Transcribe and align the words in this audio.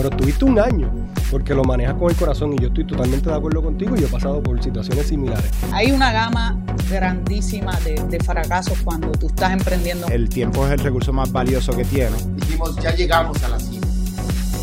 pero 0.00 0.16
tuviste 0.16 0.46
un 0.46 0.58
año 0.58 0.90
porque 1.30 1.54
lo 1.54 1.62
manejas 1.62 1.94
con 1.96 2.08
el 2.10 2.16
corazón 2.16 2.54
y 2.54 2.58
yo 2.58 2.68
estoy 2.68 2.86
totalmente 2.86 3.28
de 3.28 3.36
acuerdo 3.36 3.62
contigo 3.62 3.94
y 3.94 4.00
yo 4.00 4.06
he 4.06 4.10
pasado 4.10 4.42
por 4.42 4.60
situaciones 4.62 5.08
similares. 5.08 5.44
Hay 5.72 5.92
una 5.92 6.10
gama 6.10 6.58
grandísima 6.88 7.78
de, 7.80 8.02
de 8.08 8.18
fracasos 8.20 8.78
cuando 8.82 9.12
tú 9.12 9.26
estás 9.26 9.52
emprendiendo. 9.52 10.06
El 10.08 10.30
tiempo 10.30 10.64
es 10.66 10.72
el 10.72 10.78
recurso 10.78 11.12
más 11.12 11.30
valioso 11.30 11.76
que 11.76 11.84
tienes. 11.84 12.34
Dijimos, 12.34 12.76
ya 12.76 12.94
llegamos 12.94 13.42
a 13.44 13.48
la 13.50 13.60
cima, 13.60 13.86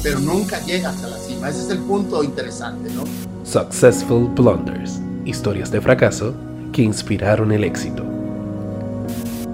pero 0.01 0.19
nunca 0.19 0.59
llegas 0.65 1.03
a 1.03 1.07
la 1.07 1.17
cima. 1.17 1.49
Ese 1.49 1.61
es 1.65 1.69
el 1.69 1.79
punto 1.79 2.23
interesante, 2.23 2.89
¿no? 2.95 3.03
Successful 3.43 4.29
Blunders, 4.29 4.99
historias 5.23 5.69
de 5.69 5.81
fracaso 5.81 6.33
que 6.73 6.81
inspiraron 6.81 7.51
el 7.51 7.63
éxito. 7.63 8.06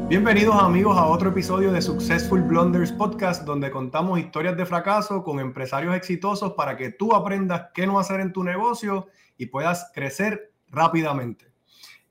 Bienvenidos 0.10 0.62
amigos 0.62 0.98
a 0.98 1.06
otro 1.06 1.30
episodio 1.30 1.72
de 1.72 1.82
Successful 1.82 2.42
Blunders 2.42 2.92
Podcast, 2.92 3.46
donde 3.46 3.72
contamos 3.72 4.20
historias 4.20 4.58
de 4.58 4.66
fracaso 4.66 5.24
con 5.24 5.40
empresarios 5.40 5.96
exitosos 5.96 6.54
para 6.54 6.76
que 6.76 6.92
tú 6.92 7.16
aprendas 7.16 7.70
qué 7.74 7.88
no 7.88 7.98
hacer 7.98 8.20
en 8.20 8.34
tu 8.34 8.44
negocio 8.44 9.08
y 9.38 9.46
puedas 9.46 9.92
crecer 9.94 10.52
rápidamente. 10.70 11.52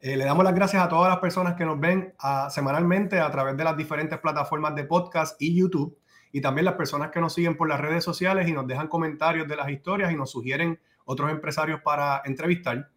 Eh, 0.01 0.17
le 0.17 0.25
damos 0.25 0.43
las 0.43 0.55
gracias 0.55 0.83
a 0.83 0.89
todas 0.89 1.11
las 1.11 1.21
personas 1.21 1.55
que 1.55 1.67
nos 1.67 1.79
ven 1.79 2.15
ah, 2.19 2.49
semanalmente 2.51 3.21
a 3.21 3.31
través 3.31 3.57
de 3.57 3.65
las 3.65 3.77
diferentes 3.77 4.19
plataformas 4.19 4.75
de 4.75 4.85
podcast 4.85 5.41
y 5.41 5.55
YouTube, 5.55 5.97
y 6.33 6.41
también 6.41 6.65
las 6.65 6.75
personas 6.75 7.11
que 7.11 7.21
nos 7.21 7.35
siguen 7.35 7.57
por 7.57 7.69
las 7.69 7.81
redes 7.81 8.03
sociales 8.03 8.49
y 8.49 8.53
nos 8.53 8.67
dejan 8.67 8.89
comentarios 8.89 9.47
de 9.47 9.55
las 9.55 9.69
historias 9.69 10.11
y 10.11 10.17
nos 10.17 10.31
sugieren 10.31 10.81
otros 11.05 11.31
empresarios 11.31 11.83
para 11.83 12.23
entrevistar. 12.25 12.91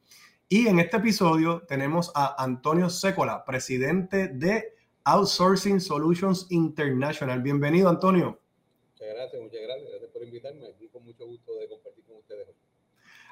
Y 0.47 0.67
en 0.67 0.79
este 0.79 0.97
episodio 0.97 1.63
tenemos 1.67 2.11
a 2.15 2.41
Antonio 2.41 2.89
Sécola, 2.89 3.43
presidente 3.43 4.29
de 4.29 4.74
Outsourcing 5.07 5.79
Solutions 5.79 6.47
International. 6.49 7.39
Bienvenido, 7.39 7.89
Antonio. 7.89 8.39
Muchas 8.93 9.07
gracias, 9.13 9.39
muchas 9.39 9.61
gracias. 9.61 9.89
Gracias 9.91 10.09
por 10.09 10.23
invitarme. 10.23 10.67
Aquí 10.67 10.87
con 10.87 11.05
mucho 11.05 11.27
gusto 11.27 11.55
de 11.59 11.67
compartir 11.67 12.03
con 12.05 12.17
ustedes. 12.17 12.47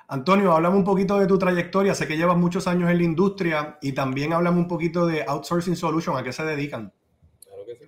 Antonio, 0.07 0.51
háblame 0.51 0.77
un 0.77 0.83
poquito 0.83 1.17
de 1.17 1.25
tu 1.25 1.39
trayectoria. 1.39 1.95
Sé 1.95 2.07
que 2.07 2.15
llevas 2.15 2.37
muchos 2.37 2.67
años 2.67 2.91
en 2.91 2.99
la 2.99 3.03
industria 3.03 3.79
y 3.81 3.93
también 3.93 4.33
háblame 4.33 4.59
un 4.59 4.67
poquito 4.67 5.07
de 5.07 5.23
Outsourcing 5.23 5.75
Solutions. 5.75 6.15
¿A 6.15 6.23
qué 6.23 6.31
se 6.31 6.43
dedican? 6.43 6.93
Claro 7.43 7.65
que 7.65 7.75
sí. 7.75 7.85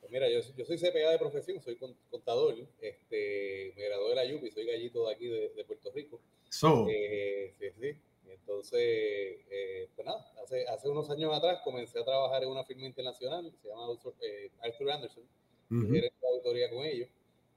Pues 0.00 0.10
mira, 0.10 0.28
yo, 0.28 0.40
yo 0.56 0.64
soy 0.64 0.78
CPA 0.78 1.10
de 1.12 1.18
profesión, 1.20 1.62
soy 1.62 1.78
contador. 2.10 2.56
Este, 2.80 3.74
me 3.76 3.84
gradué 3.84 4.08
de 4.08 4.14
la 4.16 4.36
UPI, 4.36 4.50
soy 4.50 4.66
gallito 4.66 5.06
de 5.06 5.14
aquí 5.14 5.28
de, 5.28 5.52
de 5.54 5.64
Puerto 5.64 5.92
Rico. 5.94 6.20
So. 6.48 6.88
Eh, 6.90 7.54
sí, 7.60 7.66
sí. 7.80 7.96
Entonces, 8.40 8.80
eh, 8.80 9.88
pues 9.94 10.06
nada, 10.06 10.26
hace, 10.42 10.66
hace 10.66 10.88
unos 10.88 11.08
años 11.10 11.32
atrás 11.34 11.60
comencé 11.62 12.00
a 12.00 12.04
trabajar 12.04 12.42
en 12.42 12.50
una 12.50 12.64
firma 12.64 12.86
internacional, 12.86 13.52
se 13.62 13.68
llama 13.68 13.84
eh, 14.22 14.50
Arthur 14.62 14.90
Anderson, 14.90 15.24
uh 15.70 15.74
-huh. 15.74 15.90
de 15.90 16.12
auditoría 16.28 16.70
con 16.70 16.84
ellos. 16.84 17.08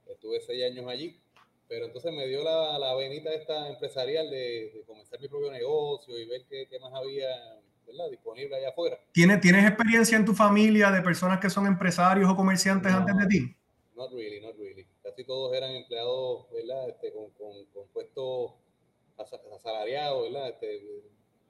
Estuve 0.06 0.40
seis 0.40 0.62
años 0.64 0.86
allí, 0.88 1.20
pero 1.68 1.86
entonces 1.86 2.12
me 2.12 2.26
dio 2.26 2.44
la, 2.44 2.78
la 2.78 2.94
venita 2.94 3.32
esta 3.32 3.68
empresarial 3.68 4.30
de, 4.30 4.70
de, 4.74 4.84
comenzar 4.86 5.20
mi 5.20 5.28
propio 5.28 5.50
negocio 5.50 6.18
y 6.18 6.26
ver 6.26 6.44
qué, 6.48 6.68
qué 6.68 6.78
más 6.78 6.92
había 6.92 7.28
¿verdad? 7.86 8.10
disponible 8.10 8.56
allá 8.56 8.68
afuera. 8.68 8.98
¿Tienes, 9.12 9.40
¿Tienes 9.40 9.66
experiencia 9.66 10.16
en 10.16 10.24
tu 10.24 10.34
familia 10.34 10.90
de 10.90 11.02
personas 11.02 11.40
que 11.40 11.50
son 11.50 11.66
empresarios 11.66 12.30
o 12.30 12.36
comerciantes 12.36 12.92
no, 12.92 12.98
antes 12.98 13.16
de 13.16 13.26
ti? 13.26 13.56
Not 13.96 14.12
really, 14.12 14.40
not 14.40 14.56
really. 14.56 14.86
Casi 15.02 15.24
todos 15.24 15.54
eran 15.56 15.70
empleados, 15.70 16.46
¿verdad? 16.52 16.88
Este, 16.90 17.12
con, 17.12 17.30
con, 17.30 17.64
con 17.72 17.88
puestos 17.88 18.52
asalariado, 19.18 20.22
¿verdad? 20.22 20.48
Este, 20.48 20.82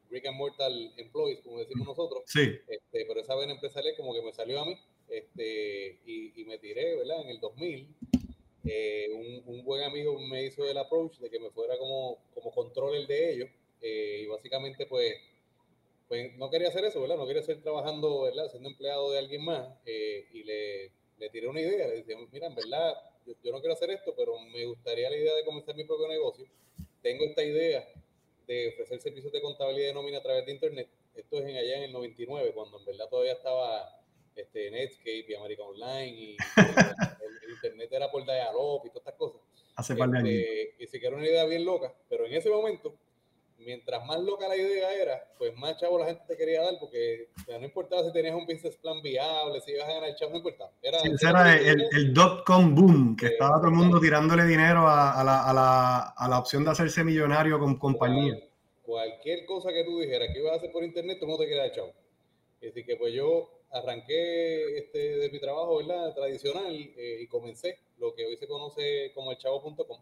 brick 0.09 0.27
and 0.27 0.37
mortal 0.37 0.93
employees, 0.97 1.41
como 1.41 1.59
decimos 1.59 1.89
nosotros. 1.89 2.23
Sí. 2.27 2.59
Este, 2.69 3.05
pero 3.07 3.20
esa 3.20 3.34
vena 3.34 3.53
empresarial 3.53 3.95
como 3.97 4.15
que 4.15 4.23
me 4.23 4.33
salió 4.33 4.61
a 4.61 4.67
mí 4.67 4.77
este, 5.09 6.01
y, 6.07 6.41
y 6.41 6.45
me 6.45 6.59
tiré, 6.59 6.97
¿verdad? 6.97 7.23
En 7.23 7.29
el 7.29 7.41
2000, 7.41 7.89
eh, 8.65 9.09
un, 9.12 9.55
un, 9.55 9.65
buen 9.65 9.83
amigo 9.83 10.19
me 10.20 10.45
hizo 10.45 10.65
el 10.65 10.79
approach 10.79 11.19
de 11.19 11.29
que 11.29 11.39
me 11.39 11.51
fuera 11.51 11.77
como, 11.77 12.19
como 12.33 12.51
controller 12.53 13.07
de 13.07 13.33
ellos 13.33 13.51
eh, 13.83 14.23
y 14.23 14.27
básicamente 14.27 14.87
pues, 14.87 15.15
pues 16.09 16.35
no 16.37 16.48
quería 16.48 16.69
hacer 16.69 16.85
eso, 16.85 17.01
¿verdad? 17.01 17.17
No 17.17 17.27
quería 17.27 17.42
seguir 17.42 17.62
trabajando, 17.62 18.23
¿verdad? 18.23 18.48
Siendo 18.51 18.70
empleado 18.70 19.11
de 19.11 19.19
alguien 19.19 19.45
más 19.45 19.69
eh, 19.85 20.29
y 20.33 20.45
le, 20.45 20.92
le 21.19 21.31
tiré 21.31 21.48
una 21.48 21.61
idea, 21.61 21.89
le 21.89 21.96
dije, 21.96 22.17
mira, 22.33 22.46
en 22.46 22.55
verdad, 22.55 22.95
yo, 23.27 23.35
yo 23.42 23.52
no 23.52 23.61
quiero 23.61 23.75
hacer 23.75 23.91
esto, 23.91 24.14
pero 24.17 24.39
me 24.39 24.64
gustaría 24.64 25.11
la 25.11 25.17
idea 25.17 25.35
de 25.35 25.45
comenzar 25.45 25.75
mi 25.75 25.85
propio 25.85 26.08
negocio 26.08 26.46
tengo 27.05 27.25
esta 27.27 27.45
idea 27.45 27.87
de 28.47 28.69
ofrecer 28.70 28.98
servicios 28.98 29.31
de 29.31 29.42
contabilidad 29.42 29.89
de 29.89 29.95
nómina 29.95 30.19
a 30.19 30.23
través 30.23 30.47
de 30.47 30.53
Internet. 30.53 30.89
Esto 31.15 31.39
es 31.39 31.45
en 31.45 31.57
allá 31.57 31.77
en 31.77 31.83
el 31.85 31.92
99, 31.92 32.53
cuando 32.55 32.79
en 32.79 32.85
verdad 32.87 33.09
todavía 33.11 33.35
estaba 33.35 34.03
este, 34.35 34.70
Netscape 34.70 35.27
y 35.29 35.35
America 35.35 35.63
Online 35.63 36.09
y 36.09 36.37
el, 36.57 37.45
el, 37.45 37.51
Internet 37.51 37.93
era 37.93 38.11
por 38.11 38.25
Dialog 38.25 38.87
y 38.87 38.89
todas 38.89 39.03
estas 39.03 39.14
cosas. 39.14 39.43
Hace 39.77 39.95
par 39.95 40.09
de 40.09 40.19
años. 40.19 40.31
Este, 40.33 40.77
y 40.83 40.87
sí 40.87 40.98
que 40.98 41.07
era 41.07 41.17
una 41.17 41.27
idea 41.27 41.45
bien 41.45 41.64
loca, 41.64 41.95
pero 42.09 42.27
en 42.27 42.33
ese 42.33 42.48
momento, 42.48 42.97
mientras 43.64 44.05
más 44.07 44.20
loca 44.20 44.48
la 44.48 44.57
idea 44.57 44.92
era, 44.95 45.29
pues 45.39 45.55
más 45.57 45.77
chavo 45.79 45.98
la 45.98 46.07
gente 46.07 46.23
te 46.27 46.36
quería 46.36 46.63
dar, 46.63 46.75
porque 46.79 47.29
o 47.41 47.45
sea, 47.45 47.58
no 47.58 47.64
importaba 47.64 48.05
si 48.05 48.13
tenías 48.13 48.35
un 48.35 48.47
business 48.47 48.77
plan 48.77 49.01
viable, 49.02 49.61
si 49.61 49.73
ibas 49.73 49.89
a 49.89 49.95
ganar 49.95 50.14
chavo, 50.17 50.33
no 50.33 50.36
importaba. 50.39 50.70
Era, 50.83 51.01
sí, 51.01 51.11
ese 51.14 51.29
era 51.29 51.57
el, 51.57 51.69
el, 51.69 51.89
el 51.92 52.14
dot-com 52.14 52.75
boom, 52.75 53.17
que 53.17 53.27
eh, 53.27 53.29
estaba 53.30 53.58
todo 53.58 53.69
el 53.69 53.75
mundo 53.75 54.01
tirándole 54.01 54.45
dinero 54.45 54.86
a, 54.86 55.20
a, 55.20 55.25
la, 55.25 55.42
a, 55.48 55.52
la, 55.52 55.98
a, 56.17 56.29
la, 56.29 56.39
opción 56.39 56.64
de 56.64 56.70
hacerse 56.70 57.05
millonario 57.05 57.58
con 57.58 57.79
compañía. 57.79 58.39
Cualquier 58.83 59.47
cosa 59.47 59.73
que 59.73 59.85
tú 59.85 60.01
dijeras 60.01 60.29
que 60.33 60.41
ibas 60.41 60.52
a 60.52 60.57
hacer 60.57 60.73
por 60.73 60.85
internet, 60.85 61.19
el 61.20 61.27
mundo 61.27 61.42
te 61.42 61.48
quería 61.48 61.63
dar 61.63 61.73
chavo. 61.73 61.92
Así 62.67 62.85
que 62.85 62.96
pues 62.96 63.13
yo 63.13 63.51
arranqué 63.70 64.79
este, 64.79 65.19
de 65.19 65.31
mi 65.31 65.41
trabajo, 65.41 65.79
¿verdad? 65.79 66.14
Tradicional 66.14 66.75
eh, 66.75 67.19
y 67.20 67.27
comencé 67.27 67.79
lo 67.98 68.14
que 68.14 68.25
hoy 68.25 68.36
se 68.36 68.46
conoce 68.46 69.13
como 69.14 69.33
el 69.33 69.39
chavo.com 69.39 70.01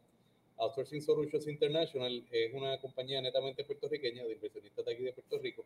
Outsourcing 0.62 1.02
Solutions 1.02 1.46
International 1.48 2.24
es 2.30 2.54
una 2.54 2.80
compañía 2.80 3.20
netamente 3.20 3.64
puertorriqueña 3.64 4.24
de 4.24 4.34
inversionistas 4.34 4.84
de 4.84 4.92
aquí 4.92 5.02
de 5.02 5.12
Puerto 5.12 5.38
Rico, 5.38 5.64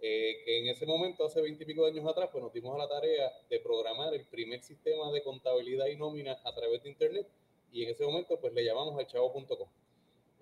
eh, 0.00 0.42
que 0.44 0.58
en 0.60 0.68
ese 0.68 0.86
momento, 0.86 1.26
hace 1.26 1.42
20 1.42 1.62
y 1.62 1.66
pico 1.66 1.84
de 1.84 1.90
años 1.90 2.06
atrás, 2.06 2.30
pues 2.32 2.42
nos 2.42 2.52
dimos 2.52 2.74
a 2.74 2.78
la 2.78 2.88
tarea 2.88 3.30
de 3.50 3.60
programar 3.60 4.14
el 4.14 4.24
primer 4.24 4.62
sistema 4.62 5.12
de 5.12 5.22
contabilidad 5.22 5.86
y 5.86 5.96
nómina 5.96 6.38
a 6.42 6.54
través 6.54 6.82
de 6.82 6.88
Internet 6.88 7.26
y 7.72 7.84
en 7.84 7.90
ese 7.90 8.04
momento 8.04 8.38
pues 8.40 8.52
le 8.54 8.64
llamamos 8.64 8.98
al 8.98 9.06
chavo.com. 9.06 9.68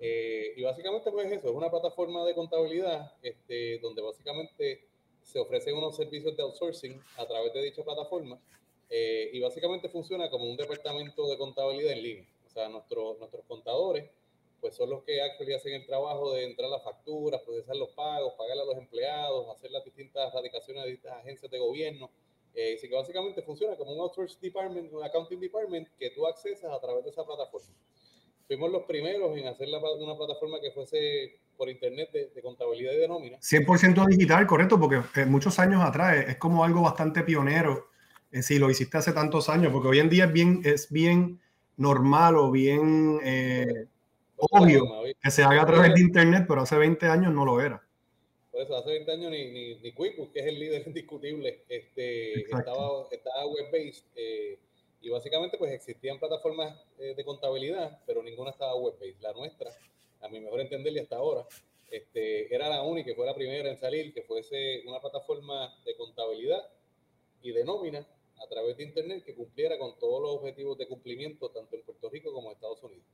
Eh, 0.00 0.53
y 0.56 0.62
básicamente 0.62 1.10
pues 1.10 1.30
eso, 1.32 1.48
es 1.48 1.54
una 1.54 1.69
plataforma 1.69 2.25
de 2.25 2.34
contabilidad 2.34 3.12
este, 3.20 3.80
donde 3.80 4.00
básicamente 4.00 4.84
se 5.25 5.41
ofrecen 5.41 5.76
unos 5.76 5.97
servicios 5.97 6.36
de 6.36 6.42
outsourcing 6.44 7.03
a 7.16 7.26
través 7.26 7.53
de 7.53 7.65
dicha 7.65 7.82
plataforma 7.82 8.41
eh, 8.88 9.28
y 9.32 9.41
básicamente 9.41 9.88
funciona 9.88 10.30
como 10.30 10.48
un 10.48 10.56
departamento 10.56 11.28
de 11.28 11.36
contabilidad 11.36 11.92
en 11.92 12.03
línea. 12.03 12.26
Sea, 12.58 12.69
nuestro, 12.69 13.14
nuestros 13.20 13.44
contadores, 13.46 14.10
pues 14.60 14.74
son 14.74 14.91
los 14.91 15.04
que 15.04 15.22
actually 15.22 15.54
hacen 15.54 15.74
el 15.74 15.86
trabajo 15.86 16.32
de 16.32 16.42
entrar 16.42 16.69
las 16.69 16.82
facturas, 16.82 17.41
procesar 17.42 17.76
los 17.76 17.91
pagos, 17.91 18.34
pagarle 18.36 18.62
a 18.62 18.64
los 18.64 18.76
empleados, 18.76 19.48
hacer 19.54 19.70
las 19.70 19.84
distintas 19.84 20.34
radicaciones 20.34 20.82
de 20.82 20.91
distintas 20.91 21.20
agencias 21.20 21.52
de 21.52 21.58
gobierno. 21.60 22.10
Eh, 22.56 22.74
así 22.76 22.88
que 22.88 22.97
básicamente 22.97 23.42
funciona 23.42 23.76
como 23.76 23.92
un 23.92 24.00
outsource 24.00 24.36
department, 24.41 24.92
un 24.92 25.04
accounting 25.04 25.38
department 25.38 25.86
que 25.97 26.10
tú 26.10 26.26
accesas 26.26 26.72
a 26.72 26.80
través 26.80 27.04
de 27.04 27.10
esa 27.10 27.24
plataforma. 27.24 27.68
Fuimos 28.48 28.72
los 28.72 28.82
primeros 28.82 29.38
en 29.38 29.47
hacer 29.47 29.68
la, 29.68 29.78
una 29.78 30.16
plataforma 30.16 30.60
que 30.60 30.72
fuese 30.72 31.38
por 31.56 31.68
internet 31.68 32.10
de, 32.10 32.30
de, 32.30 32.42
contabilidad 32.42 32.92
y 32.92 32.97
de 32.97 33.06
nómina. 33.06 33.38
100% 33.38 34.04
digital, 34.08 34.48
correcto, 34.48 34.80
porque 34.80 35.00
eh, 35.20 35.26
muchos 35.26 35.60
años 35.60 35.80
atrás 35.80 36.24
es 36.26 36.38
como 36.38 36.64
algo 36.64 36.82
bastante 36.82 37.22
pionero. 37.22 37.86
Eh, 38.32 38.42
si 38.42 38.58
lo 38.58 38.68
hiciste 38.68 38.98
hace 38.98 39.12
tantos 39.12 39.48
años, 39.48 39.72
porque 39.72 39.86
hoy 39.86 40.00
en 40.00 40.10
día 40.10 40.24
es 40.24 40.32
bien, 40.32 40.60
es 40.64 40.91
bien 40.91 41.41
normal 41.78 42.37
o 42.37 42.50
bien 42.50 43.19
eh, 43.25 43.87
obvio 44.37 44.84
que 45.22 45.31
se 45.31 45.43
haga 45.43 45.62
a 45.62 45.66
través 45.66 45.94
de 45.94 46.00
Internet, 46.00 46.44
pero 46.47 46.61
hace 46.62 46.77
20 46.77 47.06
años 47.06 47.33
no 47.33 47.44
lo 47.44 47.61
era. 47.61 47.83
Por 48.50 48.62
eso, 48.62 48.77
hace 48.77 48.91
20 48.91 49.12
años 49.12 49.31
ni, 49.31 49.50
ni, 49.50 49.75
ni 49.77 49.93
QuickBooks, 49.93 50.33
que 50.33 50.41
es 50.41 50.47
el 50.47 50.59
líder 50.59 50.83
indiscutible, 50.87 51.65
este, 51.69 52.41
estaba, 52.41 53.06
estaba 53.11 53.47
web-based 53.47 54.05
eh, 54.16 54.59
y 55.00 55.09
básicamente 55.11 55.56
pues 55.56 55.72
existían 55.72 56.19
plataformas 56.19 56.77
eh, 56.99 57.15
de 57.16 57.25
contabilidad, 57.25 58.00
pero 58.06 58.22
ninguna 58.22 58.50
estaba 58.50 58.75
web-based. 58.75 59.21
La 59.21 59.33
nuestra, 59.33 59.71
a 60.21 60.28
mi 60.28 60.41
mejor 60.41 60.60
entender 60.60 60.92
y 60.92 60.98
hasta 60.98 61.16
ahora, 61.16 61.47
este, 61.91 62.53
era 62.53 62.69
la 62.69 62.83
única, 62.83 63.10
que 63.10 63.15
fue 63.15 63.27
la 63.27 63.34
primera 63.34 63.71
en 63.71 63.78
salir, 63.78 64.13
que 64.13 64.22
fuese 64.22 64.83
una 64.86 65.01
plataforma 65.01 65.72
de 65.84 65.97
contabilidad 65.97 66.69
y 67.41 67.53
de 67.53 67.65
nómina 67.65 68.04
a 68.42 68.48
través 68.48 68.76
de 68.76 68.84
Internet 68.84 69.24
que 69.24 69.34
cumpliera 69.34 69.78
con 69.78 69.98
todos 69.98 70.22
los 70.22 70.30
objetivos 70.36 70.78
de 70.78 70.86
cumplimiento, 70.86 71.50
tanto 71.50 71.76
en 71.76 71.82
Puerto 71.82 72.08
Rico 72.10 72.32
como 72.32 72.48
en 72.48 72.54
Estados 72.54 72.82
Unidos. 72.82 73.04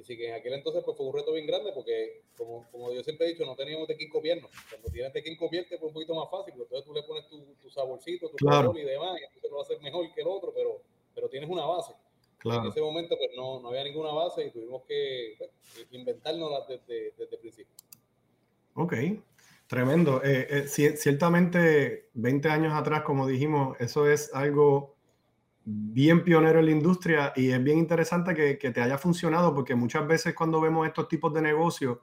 Así 0.00 0.16
que 0.16 0.28
en 0.28 0.34
aquel 0.34 0.54
entonces 0.54 0.82
pues, 0.84 0.96
fue 0.96 1.06
un 1.06 1.12
reto 1.12 1.32
bien 1.32 1.46
grande 1.46 1.70
porque, 1.72 2.22
como, 2.36 2.66
como 2.70 2.92
yo 2.92 3.02
siempre 3.02 3.26
he 3.26 3.30
dicho, 3.30 3.44
no 3.44 3.54
teníamos 3.54 3.86
de 3.86 3.96
quién 3.96 4.08
copiarnos. 4.08 4.50
Cuando 4.70 4.88
tienes 4.90 5.12
de 5.12 5.22
quién 5.22 5.36
copiarte 5.36 5.78
fue 5.78 5.88
un 5.88 5.94
poquito 5.94 6.14
más 6.14 6.30
fácil, 6.30 6.54
porque 6.56 6.74
entonces 6.76 6.86
tú 6.86 6.94
le 6.94 7.02
pones 7.02 7.28
tu, 7.28 7.54
tu 7.60 7.70
saborcito, 7.70 8.28
tu 8.30 8.36
claro. 8.36 8.72
y 8.76 8.82
demás, 8.82 9.20
y 9.20 9.24
entonces 9.24 9.50
lo 9.50 9.56
va 9.56 9.62
a 9.62 9.64
hacer 9.64 9.80
mejor 9.80 10.12
que 10.12 10.20
el 10.22 10.26
otro, 10.26 10.52
pero, 10.54 10.82
pero 11.14 11.28
tienes 11.28 11.48
una 11.48 11.66
base. 11.66 11.92
Claro. 12.38 12.62
En 12.62 12.70
ese 12.70 12.80
momento 12.80 13.16
pues 13.16 13.30
no, 13.36 13.60
no 13.60 13.68
había 13.68 13.84
ninguna 13.84 14.12
base 14.12 14.46
y 14.46 14.50
tuvimos 14.50 14.82
que 14.84 15.36
pues, 15.38 15.52
inventárnosla 15.92 16.66
desde, 16.66 17.12
desde 17.16 17.36
el 17.36 17.40
principio. 17.40 17.74
Ok, 18.74 18.94
Tremendo. 19.72 20.20
Eh, 20.22 20.66
eh, 20.76 20.96
ciertamente, 20.98 22.10
20 22.12 22.50
años 22.50 22.74
atrás, 22.74 23.04
como 23.04 23.26
dijimos, 23.26 23.74
eso 23.80 24.06
es 24.06 24.30
algo 24.34 24.96
bien 25.64 26.24
pionero 26.24 26.58
en 26.58 26.66
la 26.66 26.72
industria 26.72 27.32
y 27.34 27.52
es 27.52 27.64
bien 27.64 27.78
interesante 27.78 28.34
que, 28.34 28.58
que, 28.58 28.70
te 28.70 28.82
haya 28.82 28.98
funcionado 28.98 29.54
porque 29.54 29.74
muchas 29.74 30.06
veces 30.06 30.34
cuando 30.34 30.60
vemos 30.60 30.86
estos 30.86 31.08
tipos 31.08 31.32
de 31.32 31.40
negocios, 31.40 32.00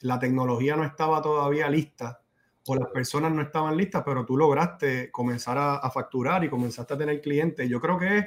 la 0.00 0.18
tecnología 0.18 0.74
no 0.74 0.82
estaba 0.82 1.22
todavía 1.22 1.70
lista 1.70 2.20
o 2.66 2.74
las 2.74 2.88
personas 2.88 3.30
no 3.30 3.42
estaban 3.42 3.76
listas, 3.76 4.02
pero 4.04 4.26
tú 4.26 4.36
lograste 4.36 5.12
comenzar 5.12 5.58
a, 5.58 5.76
a 5.76 5.90
facturar 5.92 6.42
y 6.42 6.50
comenzaste 6.50 6.94
a 6.94 6.98
tener 6.98 7.20
clientes. 7.20 7.70
Yo 7.70 7.80
creo 7.80 7.98
que 8.00 8.18
es 8.18 8.26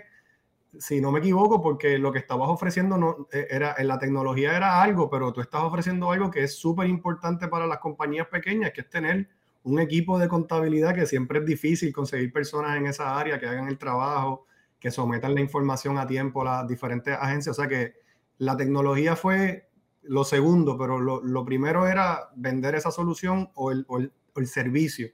si 0.79 1.01
no 1.01 1.11
me 1.11 1.19
equivoco, 1.19 1.61
porque 1.61 1.97
lo 1.97 2.11
que 2.11 2.19
estabas 2.19 2.49
ofreciendo 2.49 2.97
no, 2.97 3.27
eh, 3.31 3.47
era, 3.49 3.75
en 3.77 3.87
la 3.87 3.99
tecnología 3.99 4.55
era 4.55 4.81
algo, 4.81 5.09
pero 5.09 5.33
tú 5.33 5.41
estás 5.41 5.63
ofreciendo 5.63 6.11
algo 6.11 6.31
que 6.31 6.43
es 6.43 6.55
súper 6.55 6.87
importante 6.87 7.47
para 7.47 7.67
las 7.67 7.79
compañías 7.79 8.27
pequeñas, 8.27 8.71
que 8.71 8.81
es 8.81 8.89
tener 8.89 9.27
un 9.63 9.79
equipo 9.79 10.19
de 10.19 10.27
contabilidad 10.27 10.93
que 10.93 11.05
siempre 11.05 11.39
es 11.39 11.45
difícil 11.45 11.91
conseguir 11.91 12.31
personas 12.31 12.77
en 12.77 12.85
esa 12.85 13.17
área 13.17 13.39
que 13.39 13.47
hagan 13.47 13.67
el 13.67 13.77
trabajo, 13.77 14.45
que 14.79 14.91
sometan 14.91 15.33
la 15.33 15.41
información 15.41 15.97
a 15.97 16.05
tiempo 16.05 16.41
a 16.41 16.45
las 16.45 16.67
diferentes 16.67 17.17
agencias. 17.19 17.57
O 17.57 17.61
sea 17.61 17.67
que 17.67 17.95
la 18.37 18.55
tecnología 18.55 19.15
fue 19.15 19.67
lo 20.03 20.23
segundo, 20.23 20.77
pero 20.77 20.99
lo, 20.99 21.21
lo 21.23 21.43
primero 21.43 21.87
era 21.87 22.29
vender 22.35 22.75
esa 22.75 22.91
solución 22.91 23.49
o 23.55 23.71
el, 23.71 23.85
o 23.87 23.97
el, 23.97 24.11
o 24.35 24.39
el 24.39 24.47
servicio. 24.47 25.09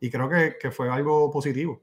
Y 0.00 0.10
creo 0.10 0.28
que, 0.28 0.56
que, 0.60 0.70
fue 0.70 0.90
algo 0.90 1.30
positivo. 1.30 1.80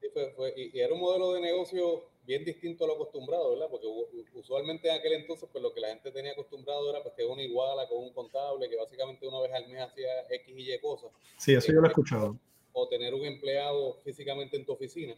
Sí, 0.00 0.08
fue, 0.36 0.54
y 0.56 0.78
era 0.78 0.94
un 0.94 1.00
modelo 1.00 1.32
de 1.32 1.40
negocio 1.40 2.04
bien 2.26 2.44
distinto 2.44 2.84
a 2.84 2.88
lo 2.88 2.94
acostumbrado, 2.94 3.50
¿verdad? 3.50 3.68
Porque 3.70 3.86
usualmente 4.34 4.88
en 4.88 4.96
aquel 4.96 5.14
entonces, 5.14 5.48
pues 5.50 5.62
lo 5.62 5.72
que 5.72 5.80
la 5.80 5.88
gente 5.88 6.10
tenía 6.10 6.32
acostumbrado 6.32 6.90
era 6.90 7.02
pues 7.02 7.14
que 7.14 7.24
una 7.24 7.42
iguala 7.42 7.88
con 7.88 7.98
un 7.98 8.12
contable 8.12 8.68
que 8.68 8.76
básicamente 8.76 9.26
una 9.26 9.40
vez 9.40 9.52
al 9.52 9.68
mes 9.68 9.80
hacía 9.80 10.26
X 10.28 10.54
y 10.56 10.72
Y 10.72 10.78
cosas. 10.80 11.10
Sí, 11.38 11.54
eso 11.54 11.72
yo 11.72 11.80
lo 11.80 11.86
he 11.86 11.90
escuchado. 11.90 12.38
O 12.72 12.88
tener 12.88 13.14
un 13.14 13.24
empleado 13.24 13.94
físicamente 14.04 14.56
en 14.56 14.66
tu 14.66 14.72
oficina. 14.72 15.14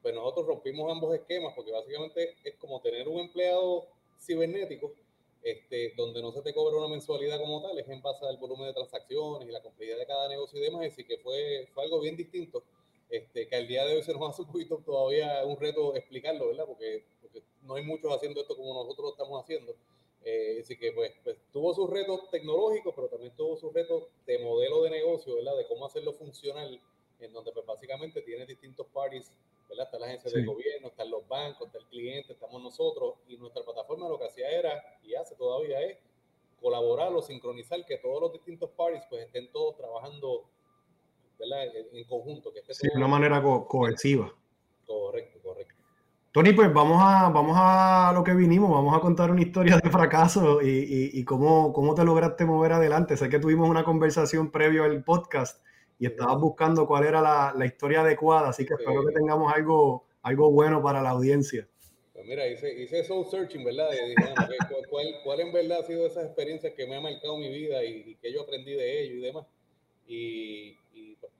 Pues 0.00 0.14
nosotros 0.14 0.46
rompimos 0.46 0.90
ambos 0.90 1.14
esquemas 1.14 1.52
porque 1.54 1.72
básicamente 1.72 2.36
es 2.44 2.54
como 2.56 2.80
tener 2.80 3.08
un 3.08 3.20
empleado 3.20 3.86
cibernético 4.18 4.94
este, 5.42 5.92
donde 5.96 6.22
no 6.22 6.30
se 6.32 6.40
te 6.42 6.54
cobra 6.54 6.76
una 6.76 6.88
mensualidad 6.88 7.38
como 7.40 7.60
tal, 7.60 7.76
es 7.76 7.88
en 7.88 8.00
base 8.00 8.24
al 8.24 8.36
volumen 8.36 8.66
de 8.66 8.74
transacciones 8.74 9.48
y 9.48 9.50
la 9.50 9.60
complejidad 9.60 9.98
de 9.98 10.06
cada 10.06 10.28
negocio 10.28 10.58
y 10.58 10.62
demás, 10.62 10.86
así 10.86 11.02
que 11.02 11.18
fue, 11.18 11.68
fue 11.74 11.82
algo 11.82 12.00
bien 12.00 12.16
distinto 12.16 12.62
este, 13.12 13.46
que 13.46 13.56
al 13.56 13.68
día 13.68 13.84
de 13.84 13.96
hoy 13.96 14.02
se 14.02 14.14
nos 14.14 14.26
hace 14.26 14.40
un 14.40 14.48
poquito 14.48 14.78
todavía 14.78 15.44
un 15.44 15.60
reto 15.60 15.94
explicarlo, 15.94 16.48
¿verdad? 16.48 16.64
Porque, 16.66 17.04
porque 17.20 17.42
no 17.60 17.74
hay 17.74 17.84
muchos 17.84 18.10
haciendo 18.10 18.40
esto 18.40 18.56
como 18.56 18.72
nosotros 18.72 19.04
lo 19.04 19.10
estamos 19.10 19.42
haciendo. 19.42 19.76
Eh, 20.24 20.60
así 20.62 20.78
que 20.78 20.92
pues, 20.92 21.12
pues, 21.22 21.36
tuvo 21.52 21.74
sus 21.74 21.90
retos 21.90 22.30
tecnológicos, 22.30 22.94
pero 22.94 23.08
también 23.08 23.36
tuvo 23.36 23.54
sus 23.58 23.70
retos 23.70 24.04
de 24.24 24.38
modelo 24.38 24.82
de 24.84 24.90
negocio, 24.90 25.34
¿verdad? 25.34 25.58
De 25.58 25.66
cómo 25.66 25.84
hacerlo 25.84 26.14
funcional, 26.14 26.80
en 27.20 27.32
donde 27.34 27.52
pues 27.52 27.66
básicamente 27.66 28.22
tiene 28.22 28.46
distintos 28.46 28.86
parties, 28.86 29.30
¿verdad? 29.68 29.84
Está 29.84 29.98
la 29.98 30.06
agencia 30.06 30.30
sí. 30.30 30.36
del 30.36 30.46
gobierno, 30.46 30.88
están 30.88 31.10
los 31.10 31.28
bancos, 31.28 31.66
está 31.66 31.80
el 31.80 31.86
cliente, 31.88 32.32
estamos 32.32 32.62
nosotros, 32.62 33.16
y 33.28 33.36
nuestra 33.36 33.62
plataforma 33.62 34.08
lo 34.08 34.18
que 34.18 34.24
hacía 34.24 34.48
era, 34.48 34.98
y 35.02 35.14
hace 35.16 35.34
todavía 35.34 35.82
es, 35.82 35.98
colaborar 36.62 37.12
o 37.12 37.20
sincronizar 37.20 37.84
que 37.84 37.98
todos 37.98 38.22
los 38.22 38.32
distintos 38.32 38.70
parties 38.70 39.04
pues 39.10 39.26
estén 39.26 39.52
todos 39.52 39.76
trabajando 39.76 40.46
¿verdad? 41.38 41.64
En 41.92 42.04
conjunto. 42.04 42.52
Que 42.52 42.62
sí, 42.74 42.88
de 42.88 42.96
una 42.96 43.08
manera 43.08 43.42
co 43.42 43.66
cohesiva. 43.66 44.32
Correcto, 44.86 45.38
correcto. 45.42 45.74
Tony, 46.32 46.52
pues 46.52 46.72
vamos 46.72 46.98
a, 47.02 47.28
vamos 47.28 47.56
a 47.58 48.12
lo 48.14 48.24
que 48.24 48.32
vinimos, 48.32 48.70
vamos 48.70 48.96
a 48.96 49.00
contar 49.00 49.30
una 49.30 49.42
historia 49.42 49.76
de 49.76 49.90
fracaso 49.90 50.62
y, 50.62 50.68
y, 50.68 51.10
y 51.12 51.24
cómo, 51.24 51.72
cómo 51.72 51.94
te 51.94 52.04
lograste 52.04 52.44
mover 52.46 52.72
adelante. 52.72 53.16
Sé 53.16 53.28
que 53.28 53.38
tuvimos 53.38 53.68
una 53.68 53.84
conversación 53.84 54.50
previo 54.50 54.84
al 54.84 55.04
podcast 55.04 55.62
y 55.98 56.06
estabas 56.06 56.40
buscando 56.40 56.86
cuál 56.86 57.04
era 57.04 57.20
la, 57.20 57.52
la 57.56 57.66
historia 57.66 58.00
adecuada, 58.00 58.48
así 58.48 58.64
que 58.64 58.74
sí. 58.74 58.82
espero 58.82 59.06
que 59.06 59.12
tengamos 59.12 59.52
algo, 59.52 60.06
algo 60.22 60.50
bueno 60.50 60.82
para 60.82 61.02
la 61.02 61.10
audiencia. 61.10 61.68
Pues 62.12 62.26
mira, 62.26 62.46
hice, 62.46 62.72
hice 62.80 63.04
soul 63.04 63.26
searching, 63.26 63.64
¿verdad? 63.64 63.88
Y 63.92 64.08
dije, 64.10 64.34
bueno, 64.34 64.88
¿cuál, 64.88 65.06
¿cuál, 65.22 65.40
en 65.40 65.52
verdad 65.52 65.80
ha 65.80 65.82
sido 65.84 66.06
esas 66.06 66.24
experiencias 66.24 66.72
que 66.74 66.86
me 66.86 66.96
ha 66.96 67.00
marcado 67.00 67.36
mi 67.36 67.50
vida 67.50 67.84
y, 67.84 68.04
y 68.06 68.14
que 68.16 68.32
yo 68.32 68.42
aprendí 68.42 68.72
de 68.72 69.02
ello 69.02 69.14
y 69.16 69.20
demás? 69.20 69.46
Y, 70.06 70.76
y 70.92 71.16
pues, 71.20 71.32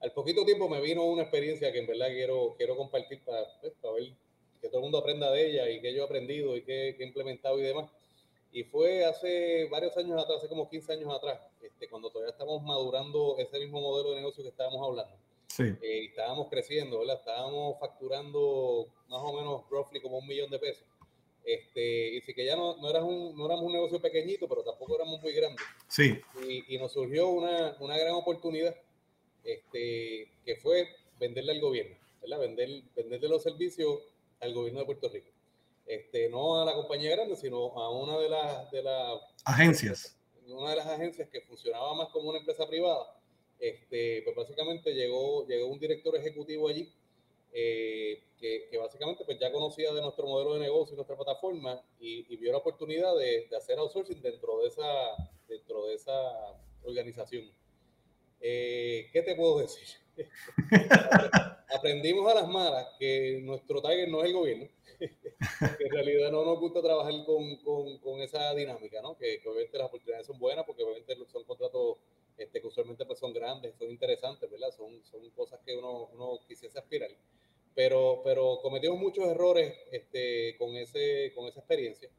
al 0.00 0.11
poquito 0.22 0.44
tiempo 0.44 0.68
me 0.68 0.80
vino 0.80 1.04
una 1.04 1.22
experiencia 1.22 1.72
que 1.72 1.80
en 1.80 1.86
verdad 1.88 2.06
quiero, 2.08 2.54
quiero 2.56 2.76
compartir 2.76 3.20
para, 3.24 3.44
pues, 3.60 3.72
para 3.80 3.94
ver 3.94 4.12
que 4.60 4.68
todo 4.68 4.78
el 4.78 4.82
mundo 4.82 4.98
aprenda 4.98 5.32
de 5.32 5.50
ella 5.50 5.68
y 5.68 5.80
que 5.80 5.92
yo 5.92 6.02
he 6.02 6.04
aprendido 6.04 6.56
y 6.56 6.62
que, 6.62 6.94
que, 6.96 7.02
he 7.02 7.06
implementado 7.06 7.58
y 7.58 7.62
demás. 7.62 7.90
Y 8.52 8.62
fue 8.62 9.04
hace 9.04 9.66
varios 9.68 9.96
años 9.96 10.22
atrás, 10.22 10.38
hace 10.38 10.48
como 10.48 10.70
15 10.70 10.92
años 10.92 11.12
atrás, 11.12 11.40
este, 11.60 11.88
cuando 11.88 12.10
todavía 12.10 12.30
estamos 12.30 12.62
madurando 12.62 13.36
ese 13.38 13.58
mismo 13.58 13.80
modelo 13.80 14.10
de 14.10 14.16
negocio 14.16 14.44
que 14.44 14.50
estábamos 14.50 14.86
hablando. 14.86 15.16
Sí. 15.48 15.64
Eh, 15.82 16.04
estábamos 16.04 16.48
creciendo, 16.48 17.00
¿verdad? 17.00 17.16
Estábamos 17.16 17.80
facturando 17.80 18.86
más 19.08 19.20
o 19.22 19.32
menos 19.32 19.62
roughly 19.70 20.00
como 20.00 20.18
un 20.18 20.26
millón 20.28 20.50
de 20.50 20.60
pesos. 20.60 20.84
Este, 21.44 22.14
y 22.14 22.20
sí 22.20 22.34
que 22.34 22.44
ya 22.44 22.54
no, 22.54 22.76
no, 22.76 22.88
eras 22.88 23.02
un, 23.02 23.36
no 23.36 23.46
éramos 23.46 23.64
un 23.64 23.72
negocio 23.72 24.00
pequeñito, 24.00 24.48
pero 24.48 24.62
tampoco 24.62 24.94
éramos 24.94 25.20
muy 25.20 25.32
grandes. 25.32 25.64
Sí. 25.88 26.20
Y, 26.48 26.74
y 26.74 26.78
nos 26.78 26.92
surgió 26.92 27.28
una, 27.28 27.76
una, 27.80 27.98
gran 27.98 28.14
oportunidad, 28.14 28.76
este, 29.44 30.30
que 30.44 30.56
fue 30.56 30.88
venderle 31.18 31.52
al 31.52 31.60
gobierno, 31.60 31.96
¿verdad? 32.20 32.40
Vender, 32.40 32.82
venderle 32.94 33.28
los 33.28 33.42
servicios 33.42 34.00
al 34.40 34.54
gobierno 34.54 34.80
de 34.80 34.86
Puerto 34.86 35.08
Rico. 35.08 35.30
Este, 35.86 36.28
no 36.28 36.62
a 36.62 36.64
la 36.64 36.74
compañía 36.74 37.10
grande, 37.10 37.36
sino 37.36 37.76
a 37.78 37.90
una 37.90 38.18
de 38.18 38.28
las 38.28 38.70
de 38.70 38.82
la, 38.82 39.20
agencias. 39.44 40.16
Una 40.46 40.70
de 40.70 40.76
las 40.76 40.86
agencias 40.86 41.28
que 41.28 41.40
funcionaba 41.42 41.94
más 41.94 42.08
como 42.08 42.30
una 42.30 42.38
empresa 42.38 42.66
privada. 42.66 43.18
Este, 43.58 44.22
pues 44.22 44.34
básicamente 44.34 44.92
llegó, 44.92 45.46
llegó 45.46 45.68
un 45.68 45.78
director 45.78 46.16
ejecutivo 46.16 46.68
allí 46.68 46.92
eh, 47.52 48.24
que, 48.38 48.66
que, 48.70 48.78
básicamente 48.78 49.24
pues 49.24 49.38
ya 49.38 49.52
conocía 49.52 49.92
de 49.92 50.00
nuestro 50.00 50.26
modelo 50.26 50.54
de 50.54 50.60
negocio 50.60 50.94
y 50.94 50.96
nuestra 50.96 51.16
plataforma 51.16 51.80
y, 52.00 52.26
y 52.32 52.36
vio 52.38 52.50
la 52.50 52.58
oportunidad 52.58 53.14
de, 53.16 53.46
de, 53.48 53.56
hacer 53.56 53.78
outsourcing 53.78 54.22
dentro 54.22 54.58
de 54.60 54.68
esa, 54.68 54.82
dentro 55.46 55.86
de 55.86 55.94
esa 55.94 56.58
organización. 56.82 57.52
Eh, 58.42 59.08
¿Qué 59.12 59.22
te 59.22 59.34
puedo 59.34 59.60
decir? 59.60 59.86
Aprendimos 61.74 62.30
a 62.30 62.34
las 62.34 62.48
malas 62.48 62.86
que 62.98 63.40
nuestro 63.42 63.80
target 63.80 64.08
no 64.08 64.20
es 64.20 64.26
el 64.26 64.32
gobierno, 64.34 64.68
que 64.98 65.84
en 65.84 65.90
realidad 65.90 66.30
no 66.30 66.44
nos 66.44 66.58
gusta 66.58 66.82
trabajar 66.82 67.14
con, 67.24 67.56
con, 67.58 67.98
con 67.98 68.20
esa 68.20 68.52
dinámica, 68.54 69.00
¿no? 69.00 69.16
que, 69.16 69.40
que, 69.40 69.48
obviamente 69.48 69.78
las 69.78 69.86
oportunidades 69.86 70.26
son 70.26 70.38
buenas 70.38 70.66
porque 70.66 70.82
obviamente 70.82 71.16
son 71.30 71.44
contratos 71.44 71.98
este, 72.36 72.60
que 72.60 72.66
usualmente 72.66 73.06
pues 73.06 73.18
son 73.18 73.32
grandes, 73.32 73.74
son 73.78 73.90
interesantes, 73.90 74.50
¿verdad? 74.50 74.70
Son, 74.76 75.02
son 75.04 75.30
cosas 75.30 75.60
que 75.64 75.76
uno, 75.76 76.10
uno 76.12 76.40
quisiese 76.46 76.78
aspirar 76.78 77.10
pero, 77.74 78.20
pero 78.24 78.58
cometimos 78.62 78.98
muchos 78.98 79.24
errores 79.26 79.74
este, 79.90 80.56
con, 80.58 80.76
ese, 80.76 81.32
con 81.34 81.46
esa 81.46 81.60
experiencia, 81.60 82.10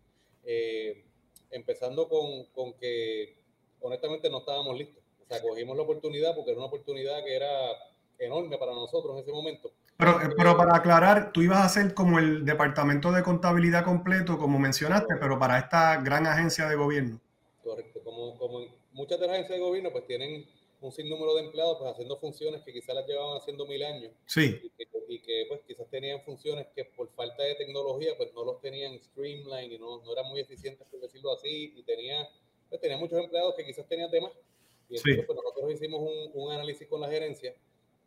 eh, 0.44 1.04
empezando 1.52 2.10
con, 2.10 2.46
con, 2.54 2.74
que 2.74 3.38
honestamente 3.82 4.30
no 4.30 4.40
estábamos 4.40 4.78
listos. 4.78 5.03
Sea, 5.40 5.50
cogimos 5.50 5.76
la 5.78 5.84
oportunidad 5.84 6.36
porque 6.36 6.52
era 6.52 6.60
una 6.60 6.68
oportunidad 6.68 7.24
que 7.24 7.36
era 7.36 7.50
enorme 8.20 8.58
para 8.58 8.74
nosotros 8.74 9.16
en 9.16 9.24
ese 9.24 9.32
momento. 9.32 9.72
Pero, 9.98 10.20
pero 10.36 10.58
para 10.58 10.76
aclarar, 10.76 11.32
tú 11.32 11.42
ibas 11.42 11.64
a 11.66 11.70
ser 11.70 11.94
como 11.94 12.20
el 12.20 12.46
departamento 12.46 13.12
de 13.12 13.24
contabilidad 13.24 13.86
completo, 13.86 14.38
como 14.38 14.60
mencionaste, 14.60 15.16
pero 15.20 15.38
para 15.38 15.60
esta 15.60 16.02
gran 16.02 16.26
agencia 16.26 16.68
de 16.68 16.76
gobierno. 16.76 17.20
Correcto, 17.64 18.02
como, 18.04 18.38
como 18.38 18.66
muchas 18.92 19.20
de 19.20 19.28
las 19.28 19.36
agencias 19.36 19.60
de 19.60 19.64
gobierno 19.64 19.92
pues 19.92 20.06
tienen 20.08 20.46
un 20.82 20.92
sinnúmero 20.92 21.36
de 21.36 21.44
empleados 21.44 21.78
pues 21.80 21.92
haciendo 21.92 22.18
funciones 22.18 22.62
que 22.64 22.74
quizás 22.74 22.96
las 22.96 23.08
llevaban 23.08 23.38
haciendo 23.38 23.66
mil 23.66 23.82
años. 23.84 24.12
Sí. 24.26 24.60
Y 24.64 24.70
que, 24.70 24.88
y 25.08 25.20
que, 25.20 25.46
pues 25.48 25.62
quizás 25.66 25.88
tenían 25.90 26.22
funciones 26.24 26.68
que 26.76 26.86
por 26.86 27.10
falta 27.14 27.44
de 27.44 27.56
tecnología 27.56 28.12
pues 28.18 28.34
no 28.34 28.44
los 28.44 28.60
tenían 28.62 29.00
streamline 29.00 29.72
y 29.72 29.78
no, 29.78 30.02
no 30.04 30.12
eran 30.12 30.26
muy 30.28 30.42
eficientes 30.42 30.86
por 30.90 31.00
decirlo 31.00 31.34
así 31.34 31.74
y 31.76 31.84
tenía, 31.84 32.28
pues, 32.70 32.82
tenía 32.82 32.98
muchos 32.98 33.20
empleados 33.20 33.56
que 33.56 33.66
quizás 33.66 33.88
tenían 33.88 34.12
temas 34.12 34.32
y 34.94 34.98
entonces 34.98 35.22
sí. 35.22 35.26
pues 35.26 35.36
nosotros 35.36 35.72
hicimos 35.72 36.02
un, 36.02 36.32
un, 36.42 36.52
análisis 36.52 36.88
con 36.88 37.02
la 37.02 37.10
gerencia 37.10 37.56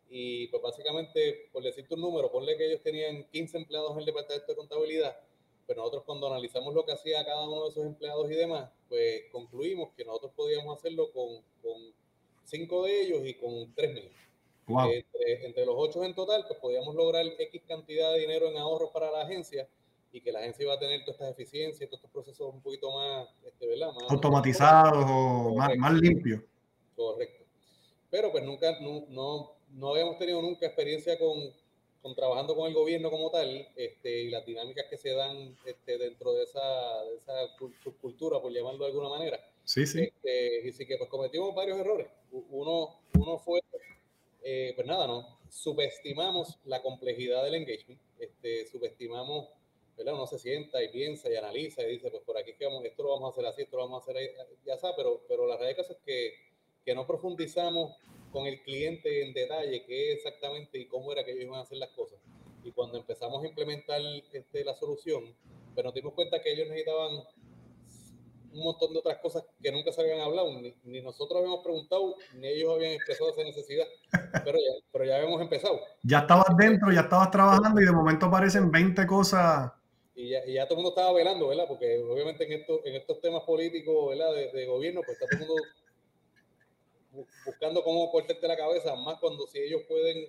y 0.09 0.47
pues 0.47 0.63
básicamente 0.63 1.49
por 1.51 1.63
decirte 1.63 1.93
un 1.95 2.01
número, 2.01 2.31
ponle 2.31 2.55
que 2.55 2.67
ellos 2.67 2.81
tenían 2.81 3.25
15 3.31 3.57
empleados 3.57 3.91
en 3.91 3.99
el 3.99 4.05
departamento 4.05 4.51
de 4.51 4.55
contabilidad 4.55 5.17
pero 5.67 5.81
nosotros 5.81 6.03
cuando 6.05 6.27
analizamos 6.27 6.73
lo 6.73 6.85
que 6.85 6.93
hacía 6.93 7.25
cada 7.25 7.45
uno 7.45 7.65
de 7.65 7.69
esos 7.69 7.85
empleados 7.85 8.31
y 8.31 8.35
demás, 8.35 8.69
pues 8.87 9.23
concluimos 9.33 9.89
que 9.97 10.05
nosotros 10.05 10.31
podíamos 10.33 10.77
hacerlo 10.77 11.11
con, 11.11 11.41
con 11.61 11.93
cinco 12.45 12.85
de 12.85 13.01
ellos 13.01 13.19
y 13.25 13.33
con 13.33 13.73
tres 13.75 13.93
mil. 13.93 14.09
Wow. 14.67 14.91
Entre, 14.91 15.45
entre, 15.45 15.65
los 15.65 15.75
ocho 15.77 16.03
en 16.03 16.15
total, 16.15 16.45
pues 16.47 16.59
podíamos 16.59 16.95
lograr 16.95 17.25
X 17.37 17.61
cantidad 17.67 18.13
de 18.13 18.19
dinero 18.19 18.49
en 18.49 18.57
ahorros 18.57 18.91
para 18.91 19.11
la 19.11 19.21
agencia 19.21 19.67
y 20.11 20.21
que 20.21 20.31
la 20.31 20.39
agencia 20.39 20.63
iba 20.63 20.73
a 20.73 20.79
tener 20.79 21.01
todas 21.01 21.15
estas 21.15 21.31
eficiencias, 21.31 21.89
todos 21.89 21.99
estos 21.99 22.11
procesos 22.11 22.53
un 22.53 22.61
poquito 22.61 22.91
más, 22.91 23.27
este, 23.45 23.67
¿verdad? 23.67 23.93
Más, 23.93 24.09
automatizados 24.09 25.05
más, 25.05 25.11
o 25.11 25.55
más, 25.55 25.77
más 25.77 25.93
limpios. 25.93 26.41
Correcto. 26.97 27.45
Pero 28.09 28.31
pues 28.31 28.43
nunca, 28.43 28.77
no, 28.81 29.05
no, 29.07 29.53
no 29.69 29.91
habíamos 29.91 30.17
tenido 30.17 30.41
nunca 30.41 30.65
experiencia 30.65 31.17
con, 31.17 31.53
con, 32.01 32.13
trabajando 32.13 32.55
con 32.55 32.67
el 32.67 32.73
gobierno 32.73 33.09
como 33.09 33.31
tal 33.31 33.69
este, 33.77 34.23
y 34.23 34.29
las 34.29 34.45
dinámicas 34.45 34.87
que 34.89 34.97
se 34.97 35.13
dan 35.13 35.57
este, 35.65 35.97
dentro 35.97 36.33
de 36.33 36.43
esa, 36.43 37.03
de 37.05 37.15
esa 37.15 37.47
subcultura, 37.81 38.41
por 38.41 38.51
llamarlo 38.51 38.85
de 38.85 38.91
alguna 38.91 39.09
manera. 39.09 39.39
Sí, 39.63 39.85
sí. 39.85 40.01
Este, 40.01 40.67
y 40.67 40.71
sí 40.73 40.85
que 40.85 40.97
pues 40.97 41.09
cometimos 41.09 41.55
varios 41.55 41.77
errores. 41.77 42.07
Uno, 42.31 42.99
uno 43.13 43.37
fue 43.39 43.61
eh, 44.49 44.71
pues 44.75 44.87
nada, 44.87 45.07
no, 45.07 45.39
subestimamos 45.49 46.57
la 46.63 46.81
complejidad 46.81 47.43
del 47.43 47.55
engagement, 47.55 47.99
este, 48.17 48.65
subestimamos, 48.67 49.49
¿verdad? 49.97 50.13
Uno 50.13 50.25
se 50.25 50.39
sienta 50.39 50.81
y 50.81 50.87
piensa 50.87 51.29
y 51.29 51.35
analiza 51.35 51.83
y 51.83 51.91
dice, 51.91 52.09
pues 52.09 52.23
por 52.23 52.37
aquí 52.37 52.53
que 52.53 52.65
vamos, 52.65 52.85
esto 52.85 53.03
lo 53.03 53.09
vamos 53.09 53.27
a 53.27 53.31
hacer 53.31 53.45
así, 53.45 53.63
esto 53.63 53.75
lo 53.75 53.83
vamos 53.83 53.99
a 53.99 54.03
hacer 54.03 54.15
ahí, 54.15 54.29
ya 54.65 54.75
está, 54.75 54.95
pero, 54.95 55.21
pero 55.27 55.45
la 55.47 55.57
realidad 55.57 55.85
es 55.89 55.97
que, 56.05 56.33
que 56.87 56.95
no 56.95 57.05
profundizamos 57.05 57.97
con 58.31 58.45
el 58.45 58.61
cliente 58.63 59.27
en 59.27 59.33
detalle 59.33 59.83
qué 59.85 60.13
exactamente 60.13 60.79
y 60.79 60.87
cómo 60.87 61.11
era 61.11 61.25
que 61.25 61.31
ellos 61.31 61.43
iban 61.43 61.59
a 61.59 61.63
hacer 61.63 61.79
las 61.79 61.89
cosas. 61.89 62.17
Y 62.63 62.71
cuando 62.71 62.97
empezamos 62.97 63.43
a 63.43 63.47
implementar 63.47 63.99
este, 64.31 64.63
la 64.63 64.73
solución, 64.73 65.25
pero 65.25 65.73
pues 65.73 65.83
nos 65.83 65.93
dimos 65.95 66.13
cuenta 66.13 66.41
que 66.41 66.53
ellos 66.53 66.69
necesitaban 66.69 67.11
un 68.53 68.63
montón 68.63 68.93
de 68.93 68.99
otras 68.99 69.17
cosas 69.17 69.43
que 69.61 69.69
nunca 69.69 69.91
se 69.91 69.99
habían 69.99 70.21
hablado, 70.21 70.49
ni, 70.85 71.01
nosotros 71.01 71.39
habíamos 71.39 71.61
preguntado, 71.61 72.15
ni 72.35 72.47
ellos 72.47 72.73
habían 72.73 72.93
expresado 72.93 73.31
esa 73.31 73.43
necesidad, 73.43 73.85
pero 74.45 74.57
ya, 74.57 74.85
pero 74.93 75.03
ya 75.03 75.17
habíamos 75.17 75.41
empezado. 75.41 75.81
Ya 76.03 76.19
estabas 76.19 76.55
dentro, 76.57 76.89
ya 76.93 77.01
estabas 77.01 77.31
trabajando 77.31 77.81
y 77.81 77.85
de 77.85 77.91
momento 77.91 78.27
aparecen 78.27 78.71
20 78.71 79.05
cosas. 79.05 79.73
Y 80.15 80.29
ya, 80.29 80.39
y 80.47 80.53
ya 80.53 80.63
todo 80.63 80.79
el 80.79 80.83
mundo 80.83 80.97
estaba 80.97 81.13
velando, 81.13 81.49
¿verdad? 81.49 81.65
Porque 81.67 81.99
obviamente 81.99 82.45
en, 82.45 82.61
esto, 82.61 82.79
en 82.85 82.95
estos 82.95 83.19
temas 83.19 83.43
políticos, 83.43 84.09
¿verdad? 84.09 84.33
De, 84.33 84.51
de 84.53 84.65
gobierno, 84.65 85.01
pues 85.05 85.19
está 85.19 85.27
todo 85.27 85.43
el 85.43 85.47
mundo 85.47 85.63
buscando 87.45 87.83
cómo 87.83 88.11
cortarte 88.11 88.47
la 88.47 88.57
cabeza, 88.57 88.95
más 88.95 89.19
cuando 89.19 89.47
si 89.47 89.59
ellos 89.59 89.81
pueden 89.87 90.27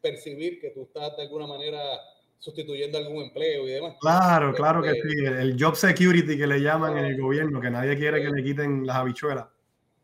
percibir 0.00 0.60
que 0.60 0.70
tú 0.70 0.82
estás 0.82 1.16
de 1.16 1.22
alguna 1.22 1.46
manera 1.46 1.80
sustituyendo 2.38 2.98
algún 2.98 3.22
empleo 3.22 3.68
y 3.68 3.70
demás. 3.70 3.94
Claro, 4.00 4.52
claro 4.52 4.82
que 4.82 4.90
este, 4.90 5.08
sí. 5.08 5.24
El 5.24 5.56
job 5.58 5.76
security 5.76 6.36
que 6.36 6.46
le 6.46 6.60
llaman 6.60 6.98
en 6.98 7.04
el 7.04 7.20
gobierno, 7.20 7.60
que 7.60 7.70
nadie 7.70 7.96
quiere 7.96 8.20
que 8.20 8.30
le 8.30 8.42
quiten 8.42 8.84
las 8.84 8.96
habichuelas. 8.96 9.46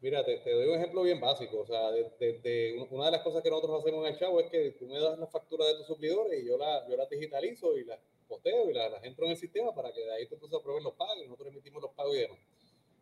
Mira, 0.00 0.24
te, 0.24 0.38
doy 0.44 0.68
un 0.68 0.76
ejemplo 0.76 1.02
bien 1.02 1.20
básico. 1.20 1.58
O 1.58 1.66
sea, 1.66 1.90
de, 1.90 2.86
una 2.90 3.06
de 3.06 3.10
las 3.10 3.22
cosas 3.22 3.42
que 3.42 3.50
nosotros 3.50 3.80
hacemos 3.80 4.06
en 4.06 4.12
el 4.12 4.18
Chavo 4.20 4.38
es 4.38 4.48
que 4.50 4.70
tú 4.78 4.86
me 4.86 5.00
das 5.00 5.18
la 5.18 5.26
factura 5.26 5.66
de 5.66 5.74
tus 5.74 5.86
suplidores 5.88 6.40
y 6.40 6.46
yo, 6.46 6.56
la, 6.56 6.88
yo 6.88 6.96
las 6.96 7.10
digitalizo 7.10 7.76
y 7.76 7.84
las 7.84 7.98
posteo 8.28 8.70
y 8.70 8.74
las, 8.74 8.92
las 8.92 9.02
entro 9.02 9.24
en 9.24 9.32
el 9.32 9.36
sistema 9.36 9.74
para 9.74 9.92
que 9.92 10.00
de 10.00 10.14
ahí 10.14 10.28
tú 10.28 10.38
puedas 10.38 10.60
aprobar 10.60 10.82
los 10.82 10.92
pagos 10.92 11.16
y 11.18 11.24
nosotros 11.24 11.48
emitimos 11.52 11.82
los 11.82 11.90
pagos 11.90 12.14
y 12.14 12.20
demás. 12.20 12.38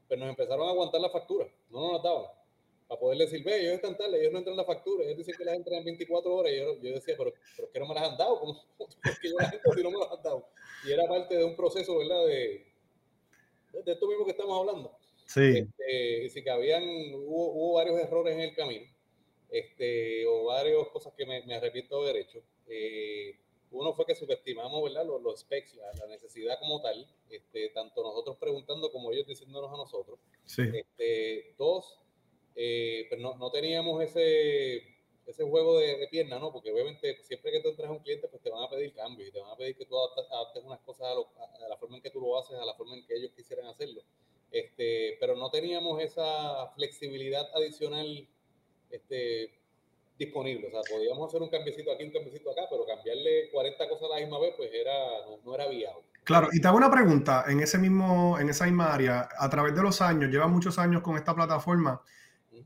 Pero 0.09 0.21
nos 0.21 0.31
empezaron 0.31 0.67
a 0.67 0.71
aguantar 0.71 1.03
la 1.03 1.11
factura, 1.11 1.47
no 1.69 1.81
nos 1.81 1.93
las 1.93 2.03
daban 2.03 2.27
para 2.89 3.01
poder 3.01 3.19
decir, 3.19 3.43
ve, 3.43 3.61
ellos 3.63 3.75
están 3.75 3.97
tarde, 3.97 4.21
ellos 4.21 4.33
no 4.33 4.39
entran 4.39 4.57
la 4.57 4.65
factura, 4.65 5.05
ellos 5.05 5.19
dicen 5.19 5.35
que 5.37 5.45
las 5.45 5.57
entran 5.57 5.79
en 5.79 5.85
24 5.85 6.35
horas, 6.35 6.53
y 6.53 6.59
yo, 6.59 6.81
yo 6.81 6.95
decía, 6.95 7.15
pero, 7.19 7.33
pero 7.57 7.71
que 7.71 7.81
no 7.81 7.87
me 7.87 7.95
las 7.95 8.11
han 8.11 8.17
dado, 8.17 8.39
¿cómo 8.39 8.61
es 9.05 9.19
que 9.19 9.29
yo 9.29 9.37
las 9.39 9.53
entro 9.53 9.73
si 9.73 9.83
no 9.83 9.91
me 9.91 9.99
las 9.99 10.13
han 10.13 10.23
dado? 10.23 10.49
Y 10.87 10.93
era 10.93 11.07
parte 11.09 11.37
de 11.37 11.45
un 11.45 11.57
proceso, 11.57 11.99
¿verdad? 11.99 12.27
De, 12.27 12.67
de 13.85 13.93
esto 13.93 14.09
mismo 14.09 14.25
que 14.25 14.31
estamos 14.31 14.59
hablando. 14.59 14.97
Sí. 15.27 15.59
Este, 15.59 16.25
y 16.25 16.31
sí 16.31 16.45
que 16.45 16.51
habían, 16.51 16.85
hubo, 17.15 17.53
hubo, 17.53 17.75
varios 17.75 17.99
errores 17.99 18.35
en 18.35 18.41
el 18.41 18.55
camino, 18.55 18.87
este, 19.51 20.25
o 20.27 20.45
varias 20.45 20.89
cosas 20.89 21.13
que 21.17 21.27
me, 21.27 21.45
me 21.45 21.57
arrepiento 21.57 22.01
de 22.05 22.13
derecho. 22.13 22.43
Eh, 22.69 23.37
uno 23.73 23.95
fue 23.95 24.07
que 24.07 24.15
subestimamos, 24.15 24.83
¿verdad? 24.85 25.05
Los, 25.05 25.21
los 25.23 25.41
specs, 25.41 25.75
la, 25.75 25.93
la, 25.99 26.07
necesidad 26.07 26.59
como 26.61 26.81
tal, 26.81 27.05
este, 27.31 27.71
tanto 27.71 28.03
nosotros 28.03 28.37
preguntando 28.37 28.93
como 28.93 29.11
ellos 29.11 29.27
diciéndonos 29.27 29.73
a 29.73 29.77
nosotros. 29.77 30.21
Sí. 30.45 30.63
Este, 30.73 31.55
dos, 31.59 31.99
eh, 32.57 33.07
pero 33.11 33.21
no, 33.21 33.37
no, 33.37 33.51
teníamos 33.51 34.03
ese, 34.03 34.77
ese 35.27 35.45
juego 35.45 35.79
de, 35.79 35.99
de, 35.99 36.09
pierna, 36.09 36.39
¿no? 36.39 36.51
Porque 36.51 36.73
obviamente 36.73 37.23
siempre 37.23 37.53
que 37.53 37.61
tú 37.61 37.69
entras 37.69 37.89
a 37.89 37.93
un 37.93 37.99
cliente, 37.99 38.29
pues 38.29 38.43
te 38.43 38.51
van 38.51 38.63
a 38.63 38.71
pedir 38.71 38.95
cambios 38.95 39.29
y 39.29 39.33
te 39.33 39.41
van 39.41 39.51
a 39.51 39.57
pedir 39.57 39.77
que 39.77 39.85
tú 39.85 39.95
adaptes 39.99 40.65
unas 40.65 40.81
cosas 40.81 41.07
a, 41.09 41.15
lo, 41.15 41.29
a, 41.37 41.69
la 41.69 41.77
forma 41.77 41.97
en 41.97 42.03
que 42.03 42.11
tú 42.11 42.21
lo 42.21 42.39
haces, 42.39 42.59
a 42.59 42.65
la 42.65 42.75
forma 42.75 42.97
en 42.97 43.07
que 43.07 43.15
ellos 43.15 43.33
quisieran 43.37 43.67
hacerlo. 43.67 44.01
Este, 44.51 45.19
pero 45.21 45.37
no 45.37 45.51
teníamos 45.51 46.03
esa 46.03 46.69
flexibilidad 46.75 47.47
adicional 47.55 48.27
este, 48.91 49.53
disponible. 50.19 50.69
O 50.69 50.71
sea, 50.71 50.81
podíamos 50.91 51.29
hacer 51.29 51.43
un 51.43 51.51
cambiecito 51.51 51.93
aquí, 51.93 52.05
un 52.05 52.13
cambiecito 52.13 52.51
acá, 52.51 52.63
pero 52.71 52.87
cambiarle 52.87 53.51
40 53.51 53.89
cosas 53.89 54.09
a 54.11 54.15
la 54.15 54.21
misma 54.21 54.39
vez, 54.39 54.55
pues 54.57 54.71
era, 54.73 55.27
no, 55.27 55.39
no 55.45 55.55
era 55.55 55.69
viable. 55.69 56.05
Claro, 56.25 56.49
y 56.53 56.61
te 56.61 56.67
hago 56.67 56.79
una 56.79 56.91
pregunta, 56.91 57.45
en 57.47 57.61
ese 57.61 57.79
mismo, 57.79 58.37
en 58.39 58.49
esa 58.49 58.65
misma 58.65 58.93
área, 58.93 59.29
a 59.39 59.49
través 59.49 59.77
de 59.77 59.83
los 59.83 60.01
años, 60.01 60.31
llevas 60.31 60.49
muchos 60.49 60.79
años 60.79 61.03
con 61.03 61.17
esta 61.17 61.35
plataforma, 61.35 62.03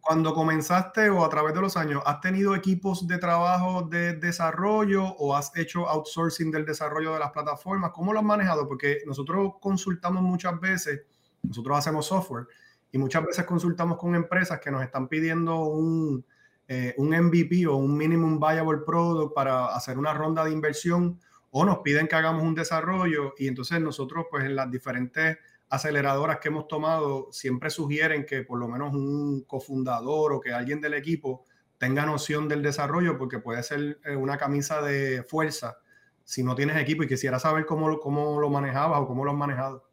cuando 0.01 0.35
comenzaste 0.35 1.11
o 1.11 1.25
a 1.25 1.29
través 1.29 1.55
de 1.55 1.61
los 1.61 1.77
años, 1.77 2.03
¿has 2.07 2.21
tenido 2.21 2.55
equipos 2.55 3.07
de 3.07 3.19
trabajo 3.19 3.83
de 3.83 4.15
desarrollo 4.15 5.05
o 5.05 5.37
has 5.37 5.55
hecho 5.57 5.89
outsourcing 5.89 6.51
del 6.51 6.65
desarrollo 6.65 7.13
de 7.13 7.21
las 7.21 7.33
plataformas? 7.33 7.93
¿Cómo 7.93 8.13
lo 8.13 8.21
has 8.21 8.25
manejado? 8.25 8.67
Porque 8.67 9.03
nosotros 9.07 9.55
consultamos 9.61 10.23
muchas 10.23 10.59
veces, 10.59 11.03
nosotros 11.43 11.79
hacemos 11.79 12.07
software 12.07 12.47
y 12.93 12.99
muchas 12.99 13.25
veces 13.25 13.45
consultamos 13.45 13.99
con 13.99 14.15
empresas 14.15 14.61
que 14.61 14.71
nos 14.71 14.83
están 14.83 15.09
pidiendo 15.09 15.65
un, 15.65 16.25
eh, 16.67 16.95
un 16.99 17.09
MVP 17.09 17.67
o 17.67 17.77
un 17.77 17.97
minimum 17.97 18.41
viable 18.41 18.79
product 18.85 19.35
para 19.35 19.67
hacer 19.67 19.99
una 19.99 20.15
ronda 20.15 20.45
de 20.45 20.53
inversión 20.53 21.19
o 21.51 21.65
nos 21.65 21.79
piden 21.79 22.09
que 22.09 22.17
hagamos 22.17 22.43
un 22.43 22.55
desarrollo 22.55 23.35
y 23.39 23.49
entonces 23.49 23.81
nosotros 23.81 24.27
pues 24.31 24.45
en 24.45 24.57
las 24.57 24.71
diferentes 24.71 25.39
aceleradoras 25.71 26.41
que 26.41 26.49
hemos 26.49 26.67
tomado 26.67 27.29
siempre 27.33 27.71
sugieren 27.71 28.27
que 28.27 28.43
por 28.43 28.59
lo 28.59 28.69
menos 28.69 28.93
un 28.93 29.45
cofundador 29.47 30.33
o 30.33 30.41
que 30.41 30.53
alguien 30.53 30.81
del 30.81 30.95
equipo 30.95 31.45
tenga 31.79 32.05
noción 32.05 32.49
del 32.49 32.63
desarrollo 32.63 33.17
porque 33.17 33.39
puede 33.39 33.63
ser 33.63 33.99
eh, 34.05 34.17
una 34.17 34.37
camisa 34.37 34.83
de 34.83 35.23
fuerza 35.23 35.79
si 36.25 36.43
no 36.43 36.55
tienes 36.55 36.77
equipo 36.77 37.05
y 37.05 37.09
quisiera 37.09 37.39
saber 37.39 37.67
cómo, 37.67 37.99
cómo 38.01 38.41
lo 38.41 38.51
manejabas 38.51 39.01
o 39.01 39.07
cómo 39.07 39.25
lo 39.25 39.31
has 39.31 39.37
manejado. 39.37 39.85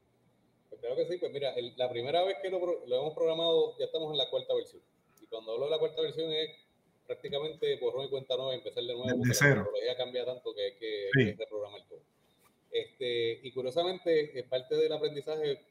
Pues 0.70 0.82
creo 0.82 0.96
que 0.96 1.08
sí, 1.08 1.18
pues 1.18 1.32
mira, 1.32 1.54
el, 1.54 1.74
la 1.78 1.90
primera 1.90 2.24
vez 2.24 2.38
que 2.42 2.50
lo, 2.50 2.60
lo, 2.60 3.00
hemos 3.00 3.14
programado 3.14 3.78
ya 3.78 3.86
estamos 3.86 4.12
en 4.12 4.18
la 4.18 4.30
cuarta 4.30 4.54
versión. 4.56 4.82
Y 5.22 5.28
cuando 5.28 5.54
hablo 5.54 5.66
de 5.66 5.72
la 5.72 5.80
cuarta 5.80 6.02
versión 6.02 6.32
es 6.32 6.50
prácticamente 7.06 7.80
borrón 7.80 8.06
y 8.06 8.10
cuenta 8.10 8.36
nueva, 8.36 8.56
empezar 8.56 8.84
de 8.84 8.94
nuevo. 8.94 9.24
De 9.24 9.34
cero. 9.34 9.50
La 9.50 9.64
tecnología 9.64 9.98
cambia 9.98 10.26
tanto 10.26 10.54
que 10.54 10.66
hay 10.66 10.76
que, 10.78 11.10
sí. 11.14 11.26
que 11.26 11.36
reprogramar 11.38 11.88
todo. 11.88 12.02
Este, 12.72 13.40
y 13.44 13.52
curiosamente, 13.52 14.38
en 14.38 14.50
parte 14.50 14.76
del 14.76 14.92
aprendizaje, 14.92 15.62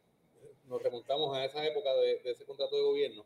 nos 0.66 0.82
remontamos 0.82 1.36
a 1.36 1.44
esa 1.44 1.64
época 1.66 1.94
de, 1.94 2.20
de, 2.20 2.30
ese 2.30 2.44
contrato 2.44 2.76
de 2.76 2.82
gobierno, 2.82 3.24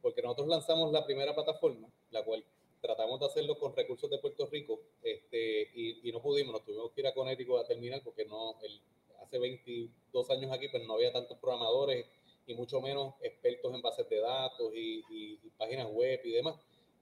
porque 0.00 0.22
nosotros 0.22 0.48
lanzamos 0.48 0.92
la 0.92 1.04
primera 1.04 1.34
plataforma, 1.34 1.88
la 2.10 2.24
cual 2.24 2.44
tratamos 2.80 3.20
de 3.20 3.26
hacerlo 3.26 3.58
con 3.58 3.74
recursos 3.74 4.10
de 4.10 4.18
Puerto 4.18 4.46
Rico, 4.46 4.80
este, 5.02 5.70
y, 5.74 6.08
y 6.08 6.12
no 6.12 6.20
pudimos, 6.20 6.52
nos 6.52 6.64
tuvimos 6.64 6.90
que 6.92 7.00
ir 7.00 7.06
a 7.06 7.14
Connecticut 7.14 7.60
a 7.60 7.66
terminar, 7.66 8.02
porque 8.04 8.24
no, 8.24 8.60
el, 8.62 8.80
hace 9.22 9.38
22 9.38 10.30
años 10.30 10.52
aquí, 10.52 10.68
pues 10.68 10.84
no 10.86 10.94
había 10.94 11.12
tantos 11.12 11.38
programadores 11.38 12.06
y 12.46 12.54
mucho 12.54 12.80
menos 12.80 13.14
expertos 13.22 13.72
en 13.72 13.82
bases 13.82 14.08
de 14.08 14.20
datos 14.20 14.72
y, 14.74 15.04
y, 15.10 15.38
y 15.42 15.50
páginas 15.56 15.88
web 15.90 16.20
y 16.24 16.32
demás. 16.32 16.56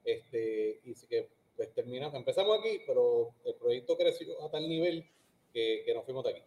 Este, 0.05 0.81
y 0.85 0.95
que 1.07 1.29
pues 1.57 1.75
terminamos, 1.75 2.15
empezamos 2.15 2.59
aquí, 2.59 2.81
pero 2.87 3.35
el 3.45 3.55
proyecto 3.55 3.97
creció 3.97 4.43
a 4.43 4.51
tal 4.51 4.69
nivel 4.69 5.05
que, 5.53 5.83
que 5.85 5.95
nos 5.95 6.05
fuimos 6.05 6.25
de 6.25 6.31
aquí. 6.31 6.43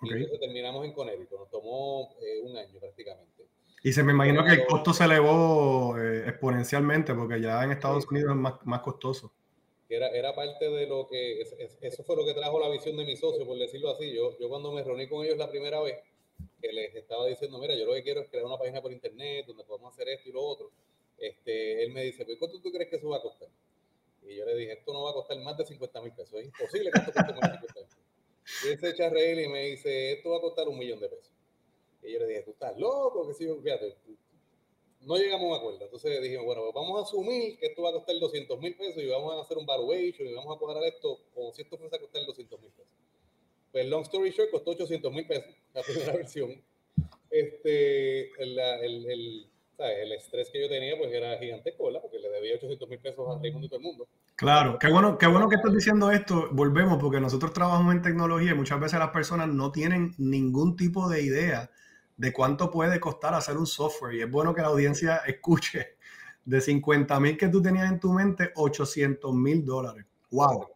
Okay. 0.00 0.20
Y 0.20 0.22
entonces 0.24 0.40
terminamos 0.40 0.84
en 0.84 0.92
Connecticut, 0.92 1.38
nos 1.38 1.50
tomó 1.50 2.16
eh, 2.20 2.40
un 2.42 2.56
año 2.56 2.78
prácticamente. 2.80 3.46
Y 3.84 3.92
se 3.92 4.02
me 4.02 4.12
imagino 4.12 4.44
que 4.44 4.52
el 4.52 4.66
costo 4.66 4.92
se 4.92 5.04
elevó 5.04 5.98
eh, 5.98 6.28
exponencialmente 6.28 7.14
porque 7.14 7.40
ya 7.40 7.64
en 7.64 7.72
Estados. 7.72 8.06
Unidos 8.10 8.30
es 8.30 8.36
más, 8.36 8.54
más 8.64 8.80
costoso. 8.80 9.32
Era, 9.88 10.08
era, 10.08 10.34
parte 10.34 10.70
de 10.70 10.86
lo 10.86 11.08
que, 11.08 11.42
es, 11.42 11.52
es, 11.58 11.78
eso 11.82 12.02
fue 12.04 12.16
lo 12.16 12.24
que 12.24 12.32
trajo 12.32 12.58
la 12.58 12.70
visión 12.70 12.96
de 12.96 13.04
mi 13.04 13.16
socio, 13.16 13.44
por 13.44 13.58
decirlo 13.58 13.90
así. 13.90 14.14
Yo, 14.14 14.38
yo 14.38 14.48
cuando 14.48 14.72
me 14.72 14.82
reuní 14.82 15.08
con 15.08 15.24
ellos 15.24 15.36
la 15.36 15.50
primera 15.50 15.80
vez, 15.82 15.98
que 16.60 16.72
les 16.72 16.94
estaba 16.94 17.26
diciendo, 17.26 17.58
mira, 17.58 17.74
yo 17.74 17.84
lo 17.84 17.92
que 17.94 18.02
quiero 18.02 18.20
es 18.20 18.28
crear 18.28 18.46
una 18.46 18.56
página 18.56 18.80
por 18.80 18.92
internet 18.92 19.46
donde 19.46 19.64
podamos 19.64 19.92
hacer 19.92 20.08
esto 20.08 20.28
y 20.28 20.32
lo 20.32 20.42
otro. 20.42 20.70
Este, 21.18 21.84
él 21.84 21.92
me 21.92 22.02
dice, 22.04 22.24
pues, 22.24 22.38
¿cuánto 22.38 22.60
tú 22.60 22.72
crees 22.72 22.88
que 22.88 22.96
eso 22.96 23.08
va 23.08 23.18
a 23.18 23.22
costar? 23.22 23.48
Y 24.22 24.36
yo 24.36 24.44
le 24.44 24.56
dije, 24.56 24.72
esto 24.72 24.92
no 24.92 25.02
va 25.02 25.10
a 25.10 25.14
costar 25.14 25.38
más 25.40 25.56
de 25.56 25.66
50 25.66 26.00
mil 26.00 26.12
pesos, 26.12 26.40
es 26.40 26.46
imposible 26.46 26.90
que 26.90 26.98
esto 27.00 27.12
cueste 27.12 27.32
más 27.32 27.40
de 27.42 27.58
50 27.58 27.60
mil 27.60 27.74
pesos. 27.74 28.01
Y 28.44 28.76
se 28.76 28.90
echa 28.90 29.08
y 29.08 29.48
me 29.48 29.66
dice, 29.66 30.12
esto 30.12 30.30
va 30.30 30.38
a 30.38 30.40
costar 30.40 30.68
un 30.68 30.78
millón 30.78 31.00
de 31.00 31.08
pesos. 31.08 31.32
Y 32.02 32.12
yo 32.12 32.18
le 32.18 32.26
dije, 32.26 32.42
tú 32.42 32.50
estás 32.50 32.76
loco, 32.78 33.26
que 33.28 33.34
sí, 33.34 33.46
fíjate, 33.62 33.96
no 35.02 35.16
llegamos 35.16 35.44
a 35.44 35.48
un 35.48 35.58
acuerdo. 35.58 35.84
Entonces 35.84 36.22
dijimos, 36.22 36.46
bueno, 36.46 36.62
pues 36.62 36.74
vamos 36.74 37.00
a 37.00 37.02
asumir 37.02 37.58
que 37.58 37.66
esto 37.66 37.82
va 37.82 37.90
a 37.90 37.92
costar 37.92 38.18
200 38.18 38.58
mil 38.60 38.76
pesos 38.76 39.02
y 39.02 39.06
vamos 39.06 39.34
a 39.34 39.40
hacer 39.40 39.58
un 39.58 39.66
valuation 39.66 40.28
y 40.28 40.32
vamos 40.32 40.56
a 40.56 40.58
cuadrar 40.58 40.84
esto 40.84 41.20
como 41.34 41.52
si 41.52 41.62
esto 41.62 41.76
fuese 41.78 41.96
a 41.96 42.00
costar 42.00 42.24
200 42.26 42.60
mil 42.60 42.70
pesos. 42.70 42.92
Pues 43.70 43.86
long 43.86 44.02
story 44.02 44.30
short, 44.30 44.50
costó 44.50 44.72
800 44.72 45.12
mil 45.12 45.26
pesos 45.26 45.54
la 45.72 45.82
primera 45.82 46.12
versión. 46.16 46.62
Este, 47.30 48.30
el, 48.42 48.58
el, 48.58 49.10
el, 49.10 49.46
el, 49.90 50.12
estrés 50.12 50.50
que 50.50 50.60
yo 50.60 50.68
tenía 50.68 50.96
pues 50.96 51.12
era 51.12 51.38
gigantesco, 51.38 51.86
¿verdad? 51.86 52.00
Porque 52.02 52.18
le 52.18 52.28
debía 52.28 52.54
800 52.56 52.88
mil 52.88 52.98
pesos 52.98 53.26
a 53.28 53.40
Raimundo 53.40 53.66
y 53.66 53.68
todo 53.68 53.78
el 53.78 53.84
mundo. 53.84 54.08
Claro, 54.36 54.78
qué 54.78 54.88
bueno, 54.88 55.18
qué 55.18 55.26
bueno 55.26 55.48
que 55.48 55.56
estás 55.56 55.72
diciendo 55.72 56.10
esto. 56.10 56.48
Volvemos 56.52 56.98
porque 57.00 57.20
nosotros 57.20 57.52
trabajamos 57.52 57.94
en 57.94 58.02
tecnología 58.02 58.52
y 58.52 58.54
muchas 58.54 58.80
veces 58.80 58.98
las 58.98 59.10
personas 59.10 59.48
no 59.48 59.72
tienen 59.72 60.14
ningún 60.18 60.76
tipo 60.76 61.08
de 61.08 61.22
idea 61.22 61.70
de 62.16 62.32
cuánto 62.32 62.70
puede 62.70 63.00
costar 63.00 63.34
hacer 63.34 63.56
un 63.56 63.66
software. 63.66 64.14
Y 64.14 64.22
es 64.22 64.30
bueno 64.30 64.54
que 64.54 64.62
la 64.62 64.68
audiencia 64.68 65.16
escuche 65.26 65.96
de 66.44 66.60
50 66.60 67.20
mil 67.20 67.36
que 67.36 67.48
tú 67.48 67.62
tenías 67.62 67.90
en 67.90 68.00
tu 68.00 68.12
mente, 68.12 68.52
800 68.54 69.32
mil 69.34 69.64
dólares. 69.64 70.06
¡Wow! 70.30 70.71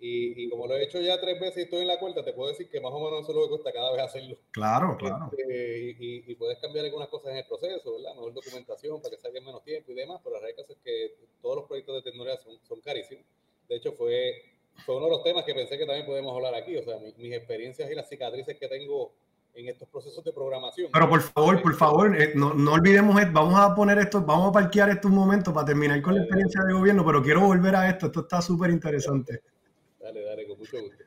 Y, 0.00 0.44
y, 0.44 0.48
como 0.48 0.68
lo 0.68 0.76
he 0.76 0.84
hecho 0.84 1.00
ya 1.00 1.20
tres 1.20 1.40
veces 1.40 1.56
y 1.56 1.62
estoy 1.62 1.80
en 1.80 1.88
la 1.88 1.98
cuenta, 1.98 2.24
te 2.24 2.32
puedo 2.32 2.50
decir 2.50 2.70
que 2.70 2.80
más 2.80 2.92
o 2.92 3.00
menos 3.00 3.20
eso 3.22 3.32
es 3.32 3.36
lo 3.36 3.42
que 3.42 3.48
cuesta 3.48 3.72
cada 3.72 3.92
vez 3.92 4.02
hacerlo. 4.02 4.38
Claro, 4.52 4.96
claro. 4.96 5.28
Este, 5.36 5.96
y, 5.98 6.24
y, 6.26 6.34
puedes 6.36 6.58
cambiar 6.60 6.84
algunas 6.84 7.08
cosas 7.08 7.32
en 7.32 7.38
el 7.38 7.46
proceso, 7.46 7.94
¿verdad? 7.94 8.14
Mejor 8.14 8.32
documentación 8.32 9.02
para 9.02 9.16
que 9.16 9.20
salga 9.20 9.38
en 9.38 9.46
menos 9.46 9.64
tiempo 9.64 9.90
y 9.90 9.96
demás, 9.96 10.20
pero 10.22 10.36
la 10.36 10.42
realidad 10.42 10.66
es 10.68 10.76
que 10.84 11.14
todos 11.42 11.56
los 11.56 11.64
proyectos 11.64 11.96
de 11.96 12.10
tecnología 12.10 12.38
son, 12.38 12.58
son 12.62 12.80
carísimos. 12.80 13.24
De 13.68 13.76
hecho, 13.76 13.92
fue, 13.92 14.40
fue 14.86 14.96
uno 14.96 15.06
de 15.06 15.10
los 15.10 15.24
temas 15.24 15.44
que 15.44 15.54
pensé 15.54 15.76
que 15.76 15.84
también 15.84 16.06
podemos 16.06 16.32
hablar 16.32 16.54
aquí. 16.54 16.76
O 16.76 16.82
sea, 16.84 16.98
mis, 16.98 17.18
mis 17.18 17.32
experiencias 17.32 17.90
y 17.90 17.94
las 17.96 18.08
cicatrices 18.08 18.56
que 18.56 18.68
tengo 18.68 19.12
en 19.54 19.68
estos 19.68 19.88
procesos 19.88 20.22
de 20.22 20.32
programación. 20.32 20.90
Pero 20.92 21.08
por 21.08 21.20
favor, 21.20 21.60
por 21.60 21.74
favor, 21.74 22.20
eh, 22.20 22.32
no, 22.36 22.54
no, 22.54 22.74
olvidemos, 22.74 23.16
vamos 23.32 23.58
a 23.58 23.74
poner 23.74 23.98
esto, 23.98 24.22
vamos 24.22 24.50
a 24.50 24.52
parquear 24.52 24.90
estos 24.90 25.10
momentos 25.10 25.52
para 25.52 25.66
terminar 25.66 26.00
con 26.02 26.14
la 26.14 26.20
experiencia 26.20 26.62
de 26.62 26.72
gobierno, 26.72 27.04
pero 27.04 27.20
quiero 27.20 27.40
volver 27.40 27.74
a 27.74 27.88
esto, 27.88 28.06
esto 28.06 28.20
está 28.20 28.40
súper 28.40 28.70
interesante. 28.70 29.42
Mucho 30.58 30.82
gusto. 30.82 31.04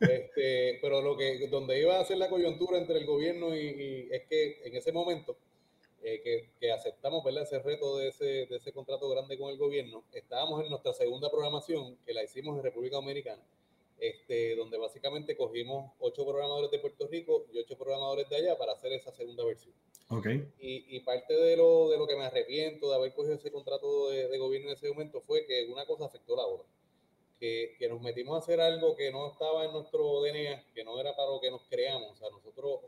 Este, 0.00 0.78
pero 0.80 1.02
lo 1.02 1.16
que, 1.16 1.48
donde 1.48 1.80
iba 1.80 1.98
a 1.98 2.04
ser 2.04 2.18
la 2.18 2.28
coyuntura 2.28 2.78
entre 2.78 2.98
el 2.98 3.06
gobierno 3.06 3.56
y, 3.56 3.58
y 3.58 4.08
es 4.12 4.26
que 4.28 4.60
en 4.64 4.76
ese 4.76 4.92
momento 4.92 5.36
eh, 6.02 6.20
que, 6.22 6.50
que, 6.60 6.70
aceptamos 6.70 7.24
¿verdad? 7.24 7.42
ese 7.42 7.58
reto 7.58 7.98
de 7.98 8.08
ese, 8.08 8.24
de 8.46 8.56
ese 8.56 8.72
contrato 8.72 9.08
grande 9.08 9.36
con 9.36 9.50
el 9.50 9.58
gobierno, 9.58 10.04
estábamos 10.12 10.62
en 10.62 10.70
nuestra 10.70 10.92
segunda 10.92 11.28
programación, 11.30 11.96
que 12.06 12.14
la 12.14 12.22
hicimos 12.22 12.56
en 12.56 12.62
República 12.62 12.96
Dominicana, 12.96 13.42
este, 13.98 14.54
donde 14.54 14.78
básicamente 14.78 15.36
cogimos 15.36 15.92
ocho 15.98 16.24
programadores 16.24 16.70
de 16.70 16.78
Puerto 16.78 17.08
Rico 17.08 17.46
y 17.52 17.58
ocho 17.58 17.76
programadores 17.76 18.28
de 18.28 18.36
allá 18.36 18.56
para 18.56 18.74
hacer 18.74 18.92
esa 18.92 19.10
segunda 19.10 19.44
versión. 19.44 19.74
Okay. 20.08 20.48
Y, 20.60 20.96
y, 20.96 21.00
parte 21.00 21.34
de 21.34 21.56
lo, 21.56 21.90
de 21.90 21.98
lo 21.98 22.06
que 22.06 22.16
me 22.16 22.24
arrepiento 22.24 22.88
de 22.88 22.94
haber 22.94 23.12
cogido 23.12 23.34
ese 23.34 23.50
contrato 23.50 24.08
de, 24.08 24.28
de, 24.28 24.38
gobierno 24.38 24.68
en 24.68 24.74
ese 24.74 24.88
momento 24.88 25.20
fue 25.20 25.44
que 25.44 25.66
una 25.66 25.84
cosa 25.84 26.06
afectó 26.06 26.36
la 26.36 26.46
otra. 26.46 26.66
Que, 27.38 27.76
que, 27.78 27.88
nos 27.88 28.00
metimos 28.00 28.34
a 28.34 28.38
hacer 28.38 28.60
algo 28.60 28.96
que 28.96 29.12
no 29.12 29.28
estaba 29.28 29.64
en 29.64 29.72
nuestro 29.72 30.20
DNA, 30.22 30.72
que 30.74 30.82
no 30.82 30.98
era 30.98 31.14
para 31.14 31.30
lo 31.30 31.40
que 31.40 31.50
nos 31.50 31.62
creamos. 31.68 32.12
O 32.12 32.16
sea, 32.16 32.30
nosotros 32.30 32.80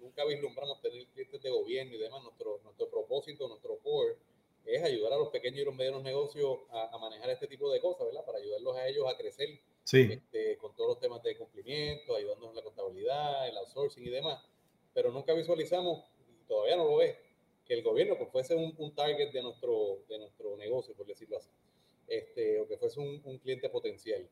nunca 0.00 0.24
vislumbramos 0.24 0.80
tener 0.80 1.04
clientes 1.08 1.42
de 1.42 1.50
gobierno 1.50 1.94
y 1.94 1.98
demás. 1.98 2.22
Nuestro, 2.22 2.60
nuestro 2.62 2.88
propósito, 2.88 3.48
nuestro 3.48 3.78
core 3.78 4.16
es 4.64 4.82
ayudar 4.84 5.14
a 5.14 5.16
los 5.16 5.30
pequeños 5.30 5.60
y 5.60 5.64
los 5.64 5.74
medianos 5.74 6.02
negocios 6.04 6.60
a, 6.70 6.94
a 6.94 6.98
manejar 6.98 7.30
este 7.30 7.48
tipo 7.48 7.72
de 7.72 7.80
cosas, 7.80 8.06
¿verdad? 8.06 8.24
Para 8.24 8.38
ayudarlos 8.38 8.76
a 8.76 8.86
ellos 8.86 9.04
a 9.08 9.16
crecer 9.16 9.58
Sí. 9.88 10.06
Este, 10.12 10.58
con 10.58 10.76
todos 10.76 10.90
los 10.90 11.00
temas 11.00 11.22
de 11.22 11.34
cumplimiento, 11.34 12.14
ayudándonos 12.14 12.50
en 12.50 12.56
la 12.56 12.62
contabilidad, 12.62 13.48
el 13.48 13.56
outsourcing 13.56 14.04
y 14.04 14.10
demás. 14.10 14.38
Pero 14.92 15.10
nunca 15.10 15.32
visualizamos, 15.32 16.04
y 16.28 16.46
todavía 16.46 16.76
no 16.76 16.84
lo 16.84 17.00
es, 17.00 17.16
que 17.64 17.72
el 17.72 17.82
gobierno 17.82 18.18
pues, 18.18 18.28
fuese 18.30 18.54
un, 18.54 18.74
un, 18.76 18.94
target 18.94 19.32
de 19.32 19.40
nuestro, 19.40 20.04
de 20.06 20.18
nuestro 20.18 20.58
negocio, 20.58 20.94
por 20.94 21.06
decirlo 21.06 21.38
así, 21.38 21.48
este, 22.08 22.60
o 22.60 22.66
que 22.66 22.76
fuese 22.76 23.00
un, 23.00 23.20
un, 23.24 23.38
cliente 23.38 23.68
potencial. 23.68 24.28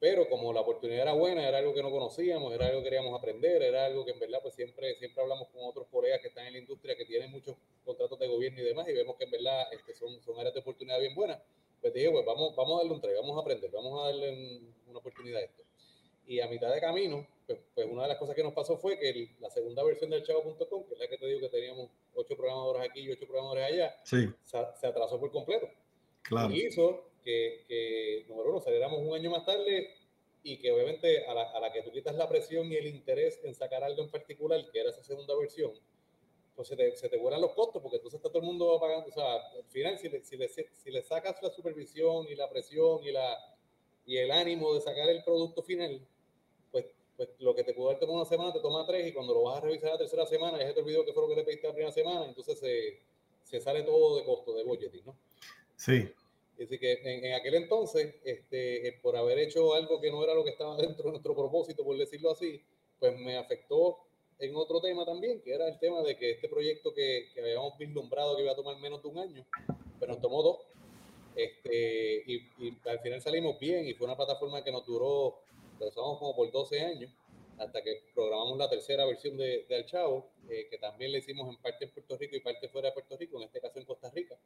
Pero 0.00 0.28
como 0.28 0.52
la 0.52 0.60
oportunidad 0.60 1.02
era 1.02 1.12
buena, 1.12 1.48
era 1.48 1.58
algo 1.58 1.72
que 1.72 1.82
no 1.82 1.90
conocíamos, 1.90 2.52
era 2.52 2.66
algo 2.66 2.78
que 2.78 2.84
queríamos 2.84 3.16
aprender, 3.16 3.62
era 3.62 3.86
algo 3.86 4.04
que 4.04 4.10
en 4.10 4.18
verdad 4.18 4.40
pues 4.42 4.54
siempre, 4.54 4.96
siempre 4.96 5.22
hablamos 5.22 5.48
con 5.48 5.62
otros 5.64 5.86
colegas 5.88 6.20
que 6.20 6.28
están 6.28 6.46
en 6.46 6.54
la 6.54 6.58
industria 6.58 6.96
que 6.96 7.04
tienen 7.04 7.30
muchos 7.30 7.56
contratos 7.84 8.18
de 8.18 8.26
gobierno 8.26 8.60
y 8.60 8.64
demás 8.64 8.88
y 8.88 8.92
vemos 8.92 9.16
que 9.16 9.24
en 9.24 9.30
verdad 9.30 9.72
este, 9.72 9.94
son, 9.94 10.20
son 10.22 10.38
áreas 10.40 10.54
de 10.54 10.60
oportunidad 10.60 10.98
bien 10.98 11.14
buenas 11.14 11.38
pues 11.82 11.92
dije, 11.92 12.10
pues 12.12 12.24
vamos, 12.24 12.54
vamos 12.54 12.74
a 12.74 12.78
darle 12.78 12.94
un 12.94 13.00
tren, 13.00 13.16
vamos 13.16 13.36
a 13.36 13.40
aprender, 13.40 13.70
vamos 13.72 14.00
a 14.00 14.06
darle 14.06 14.30
un, 14.30 14.74
una 14.86 14.98
oportunidad 15.00 15.40
a 15.40 15.44
esto. 15.44 15.64
Y 16.24 16.38
a 16.38 16.46
mitad 16.46 16.72
de 16.72 16.80
camino, 16.80 17.26
pues, 17.44 17.58
pues, 17.74 17.88
una 17.90 18.02
de 18.02 18.08
las 18.08 18.18
cosas 18.18 18.36
que 18.36 18.44
nos 18.44 18.52
pasó 18.54 18.78
fue 18.78 18.96
que 18.96 19.10
el, 19.10 19.30
la 19.40 19.50
segunda 19.50 19.82
versión 19.82 20.08
del 20.08 20.22
chavo.com, 20.22 20.84
que 20.86 20.94
es 20.94 21.00
la 21.00 21.08
que 21.08 21.18
te 21.18 21.26
digo 21.26 21.40
que 21.40 21.48
teníamos 21.48 21.90
ocho 22.14 22.36
programadores 22.36 22.88
aquí 22.88 23.00
y 23.00 23.10
ocho 23.10 23.26
programadores 23.26 23.64
allá, 23.64 23.96
sí. 24.04 24.28
se, 24.44 24.58
se, 24.80 24.86
atrasó 24.86 25.18
por 25.18 25.32
completo. 25.32 25.68
Claro. 26.22 26.54
Y 26.54 26.66
hizo 26.66 27.10
que, 27.22 27.64
que, 27.66 28.24
número 28.28 28.50
uno, 28.50 28.60
saliéramos 28.60 29.00
un 29.00 29.14
año 29.14 29.30
más 29.30 29.44
tarde 29.44 29.94
y 30.42 30.58
que 30.58 30.72
obviamente 30.72 31.24
a 31.26 31.34
la, 31.34 31.42
a 31.50 31.60
la 31.60 31.72
que 31.72 31.82
tú 31.82 31.92
quitas 31.92 32.16
la 32.16 32.28
presión 32.28 32.70
y 32.70 32.76
el 32.76 32.86
interés 32.86 33.40
en 33.44 33.54
sacar 33.54 33.84
algo 33.84 34.02
en 34.02 34.10
particular, 34.10 34.60
que 34.70 34.80
era 34.80 34.90
esa 34.90 35.02
segunda 35.02 35.36
versión, 35.36 35.72
pues 36.54 36.68
se 36.68 36.76
te, 36.76 36.94
se 36.96 37.08
te 37.08 37.16
vuelan 37.16 37.40
los 37.40 37.52
costos, 37.52 37.80
porque 37.80 37.96
entonces 37.96 38.18
está 38.18 38.28
todo 38.28 38.40
el 38.40 38.46
mundo 38.46 38.78
pagando, 38.80 39.08
o 39.08 39.12
sea, 39.12 39.34
al 39.34 39.64
final 39.70 39.98
si 39.98 40.08
le, 40.08 40.22
si 40.24 40.36
le, 40.36 40.48
si 40.48 40.90
le 40.90 41.02
sacas 41.02 41.36
la 41.42 41.50
supervisión 41.50 42.26
y 42.28 42.34
la 42.34 42.48
presión 42.48 43.02
y, 43.04 43.12
la, 43.12 43.36
y 44.04 44.18
el 44.18 44.30
ánimo 44.30 44.74
de 44.74 44.80
sacar 44.80 45.08
el 45.08 45.22
producto 45.24 45.62
final, 45.62 46.06
pues, 46.70 46.86
pues 47.16 47.30
lo 47.38 47.54
que 47.54 47.64
te 47.64 47.72
pudo 47.72 47.88
haber 47.88 48.00
tomado 48.00 48.20
una 48.20 48.28
semana 48.28 48.52
te 48.52 48.60
toma 48.60 48.86
tres 48.86 49.06
y 49.06 49.12
cuando 49.12 49.34
lo 49.34 49.44
vas 49.44 49.58
a 49.58 49.60
revisar 49.60 49.92
la 49.92 49.98
tercera 49.98 50.26
semana 50.26 50.58
ya 50.58 50.66
se 50.66 50.74
te 50.74 50.80
olvidó 50.80 51.04
que 51.04 51.12
fue 51.12 51.22
lo 51.22 51.28
que 51.28 51.36
le 51.36 51.44
pediste 51.44 51.68
la 51.68 51.74
primera 51.74 51.92
semana, 51.92 52.26
entonces 52.26 52.58
se, 52.58 53.00
se 53.44 53.60
sale 53.60 53.82
todo 53.82 54.16
de 54.16 54.24
costo, 54.24 54.54
de 54.54 54.64
budgeting, 54.64 55.06
¿no? 55.06 55.16
Sí. 55.76 56.12
Así 56.60 56.78
que 56.78 56.92
en, 56.92 57.24
en, 57.24 57.34
aquel 57.34 57.54
entonces, 57.54 58.14
este, 58.24 58.98
por 59.02 59.16
haber 59.16 59.38
hecho 59.38 59.74
algo 59.74 60.00
que 60.00 60.10
no 60.10 60.22
era 60.22 60.34
lo 60.34 60.44
que 60.44 60.50
estaba 60.50 60.76
dentro 60.80 61.04
de 61.04 61.10
nuestro 61.12 61.34
propósito, 61.34 61.84
por 61.84 61.96
decirlo 61.96 62.30
así, 62.30 62.62
pues 62.98 63.18
me 63.18 63.36
afectó 63.36 63.98
en 64.38 64.54
otro 64.56 64.80
tema 64.80 65.04
también, 65.04 65.40
que 65.40 65.54
era 65.54 65.68
el 65.68 65.78
tema 65.78 66.02
de 66.02 66.16
que 66.16 66.32
este 66.32 66.48
proyecto 66.48 66.92
que, 66.92 67.28
que, 67.34 67.40
habíamos 67.40 67.78
vislumbrado 67.78 68.36
que 68.36 68.42
iba 68.42 68.52
a 68.52 68.56
tomar 68.56 68.76
menos 68.78 69.02
de 69.02 69.08
un 69.08 69.18
año, 69.18 69.46
pues 69.98 70.08
nos 70.08 70.20
tomó 70.20 70.42
dos. 70.42 70.58
Este, 71.34 72.22
y, 72.26 72.36
y, 72.58 72.76
al 72.84 73.00
final 73.00 73.20
salimos 73.22 73.58
bien 73.58 73.86
y 73.86 73.94
fue 73.94 74.06
una 74.06 74.16
plataforma 74.16 74.62
que 74.62 74.72
nos 74.72 74.84
duró, 74.84 75.38
lo 75.78 75.88
usamos 75.88 76.18
como 76.18 76.36
por 76.36 76.50
12 76.50 76.80
años, 76.80 77.10
hasta 77.64 77.82
que 77.82 78.04
programamos 78.14 78.58
la 78.58 78.68
tercera 78.68 79.04
versión 79.06 79.36
de, 79.36 79.66
de 79.68 79.76
Alchavo, 79.76 80.30
eh, 80.48 80.66
que 80.70 80.78
también 80.78 81.12
le 81.12 81.18
hicimos 81.18 81.48
en 81.48 81.60
parte 81.60 81.84
en 81.84 81.90
Puerto 81.90 82.16
Rico 82.18 82.36
y 82.36 82.40
parte 82.40 82.68
fuera 82.68 82.88
de 82.88 82.94
Puerto 82.94 83.16
Rico, 83.16 83.38
en 83.38 83.44
este 83.44 83.60
caso 83.60 83.78
en 83.78 83.84
Costa 83.84 84.10
Rica. 84.14 84.36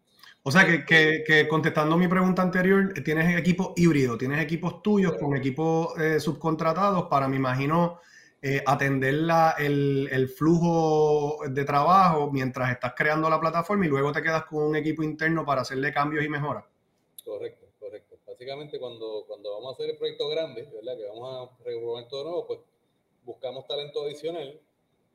O 0.43 0.51
sea, 0.51 0.67
que, 0.67 0.85
que, 0.85 1.25
que 1.27 1.49
contestando 1.49 1.97
mi 1.97 2.09
pregunta 2.09 2.43
anterior, 2.43 2.93
tienes 3.05 3.37
equipos 3.39 3.73
híbridos, 3.77 4.19
tienes 4.19 4.43
equipos 4.43 4.83
tuyos 4.83 5.15
con 5.15 5.37
equipos 5.37 5.99
eh, 5.99 6.21
subcontratados 6.21 7.07
para, 7.07 7.29
me 7.29 7.37
imagino, 7.37 8.01
eh, 8.43 8.63
atender 8.67 9.15
la, 9.15 9.55
el, 9.59 10.09
el, 10.13 10.29
flujo 10.29 11.41
de 11.49 11.65
trabajo 11.65 12.31
mientras 12.31 12.71
estás 12.71 12.93
creando 12.95 13.31
la 13.31 13.41
plataforma 13.41 13.87
y 13.87 13.89
luego 13.89 14.13
te 14.13 14.23
quedas 14.23 14.45
con 14.45 14.63
un 14.63 14.77
equipo 14.77 15.03
interno 15.03 15.45
para 15.45 15.63
hacerle 15.63 15.93
cambios 15.93 16.25
y 16.25 16.29
mejoras. 16.29 16.65
Correcto, 17.25 17.67
correcto. 17.81 18.19
Básicamente 18.27 18.79
cuando, 18.79 19.25
cuando 19.27 19.55
vamos 19.55 19.71
a 19.71 19.75
hacer 19.75 19.91
el 19.91 19.97
proyecto 19.97 20.29
grande, 20.29 20.69
¿verdad? 20.73 20.97
que 20.97 21.07
vamos 21.07 21.51
a 21.51 21.65
reprobar 21.65 22.07
todo 22.09 22.25
nuevo, 22.25 22.47
pues 22.47 22.61
buscamos 23.27 23.67
talento 23.67 24.05
adicional 24.05 24.59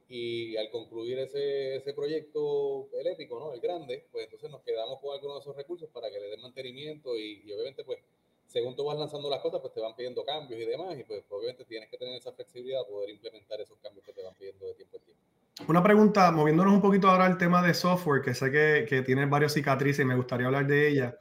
y 0.07 0.57
al 0.57 0.69
concluir 0.69 1.17
ese, 1.19 1.77
ese 1.77 1.93
proyecto, 1.93 2.89
el 2.99 3.07
épico, 3.07 3.39
¿no? 3.39 3.53
el 3.53 3.61
grande, 3.61 4.05
pues 4.11 4.25
entonces 4.25 4.51
nos 4.51 4.61
quedamos 4.61 4.99
con 4.99 5.15
algunos 5.15 5.37
de 5.37 5.41
esos 5.41 5.55
recursos 5.55 5.89
para 5.89 6.11
que 6.11 6.19
le 6.19 6.27
den 6.27 6.41
mantenimiento 6.41 7.17
y, 7.17 7.41
y 7.45 7.53
obviamente 7.53 7.83
pues 7.85 7.99
según 8.45 8.75
tú 8.75 8.83
vas 8.83 8.99
lanzando 8.99 9.29
las 9.29 9.39
cosas, 9.39 9.61
pues 9.61 9.73
te 9.73 9.79
van 9.79 9.95
pidiendo 9.95 10.25
cambios 10.25 10.59
y 10.59 10.65
demás, 10.65 10.99
y 10.99 11.03
pues 11.05 11.23
obviamente 11.29 11.63
tienes 11.63 11.89
que 11.89 11.97
tener 11.97 12.15
esa 12.15 12.33
flexibilidad 12.33 12.81
para 12.81 12.91
poder 12.91 13.09
implementar 13.11 13.61
esos 13.61 13.77
cambios 13.79 14.05
que 14.05 14.11
te 14.11 14.21
van 14.21 14.35
pidiendo 14.35 14.67
de 14.67 14.73
tiempo 14.73 14.97
en 14.97 15.03
tiempo. 15.03 15.21
Una 15.69 15.81
pregunta, 15.81 16.31
moviéndonos 16.31 16.73
un 16.73 16.81
poquito 16.81 17.07
ahora 17.07 17.27
al 17.27 17.37
tema 17.37 17.65
de 17.65 17.73
software, 17.73 18.21
que 18.21 18.33
sé 18.33 18.51
que, 18.51 18.85
que 18.89 19.03
tienes 19.03 19.29
varias 19.29 19.53
cicatrices 19.53 20.03
y 20.03 20.05
me 20.05 20.15
gustaría 20.15 20.47
hablar 20.47 20.67
de 20.67 20.89
ella. 20.89 21.17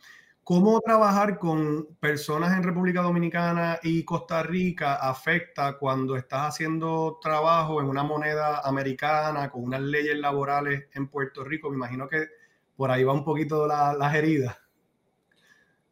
¿Cómo 0.51 0.81
trabajar 0.81 1.39
con 1.39 1.95
personas 2.01 2.57
en 2.57 2.65
República 2.65 3.03
Dominicana 3.03 3.79
y 3.85 4.05
Costa 4.05 4.43
Rica 4.43 4.97
afecta 4.97 5.79
cuando 5.79 6.17
estás 6.17 6.49
haciendo 6.49 7.21
trabajo 7.23 7.81
en 7.81 7.87
una 7.87 8.03
moneda 8.03 8.59
americana, 8.67 9.49
con 9.49 9.63
unas 9.63 9.81
leyes 9.81 10.17
laborales 10.17 10.89
en 10.93 11.09
Puerto 11.09 11.45
Rico? 11.45 11.71
Me 11.71 11.77
imagino 11.77 12.09
que 12.09 12.27
por 12.77 12.91
ahí 12.91 13.05
va 13.05 13.13
un 13.13 13.25
poquito 13.25 13.65
la, 13.69 13.95
las 13.95 14.13
heridas. 14.13 14.57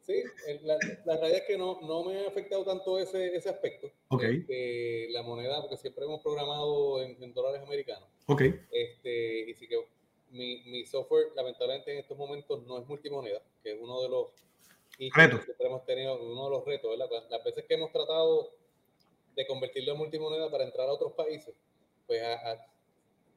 Sí, 0.01 0.25
la, 0.65 0.77
la, 1.05 1.17
realidad 1.19 1.43
es 1.43 1.47
que 1.47 1.57
no, 1.57 1.79
no 1.83 2.03
me 2.03 2.25
ha 2.25 2.29
afectado 2.29 2.65
tanto 2.65 2.99
ese, 2.99 3.37
ese 3.37 3.51
aspecto. 3.51 3.87
Okay. 4.09 4.39
Este, 4.39 5.07
la 5.13 5.23
moneda, 5.23 5.61
porque 5.61 5.77
siempre 5.77 6.05
hemos 6.05 6.21
programado 6.21 7.01
en, 7.01 7.23
en 7.23 7.33
dólares 7.33 7.63
americanos. 7.63 8.09
Ok. 8.27 8.43
Este, 8.73 9.51
y 9.51 9.55
sí 9.55 9.69
que 9.69 9.77
mi, 10.31 10.65
mi, 10.65 10.85
software, 10.85 11.29
lamentablemente, 11.37 11.93
en 11.93 11.99
estos 11.99 12.19
momentos 12.19 12.67
no 12.67 12.79
es 12.79 12.89
multimoneda, 12.89 13.41
que 13.63 13.71
es 13.71 13.79
uno 13.81 14.03
de 14.03 14.09
los 14.09 14.48
retos 15.15 15.41
que 15.45 15.67
hemos 15.67 15.85
tenido, 15.85 16.21
uno 16.21 16.45
de 16.45 16.51
los 16.51 16.65
retos, 16.65 16.91
¿verdad? 16.91 17.09
Las 17.31 17.45
veces 17.45 17.65
que 17.67 17.75
hemos 17.75 17.93
tratado 17.93 18.51
de 19.35 19.47
convertirlo 19.47 19.93
en 19.93 19.99
multimoneda 19.99 20.51
para 20.51 20.65
entrar 20.65 20.89
a 20.89 20.93
otros 20.93 21.13
países, 21.13 21.55
pues 22.07 22.23
a, 22.23 22.53
a, 22.53 22.67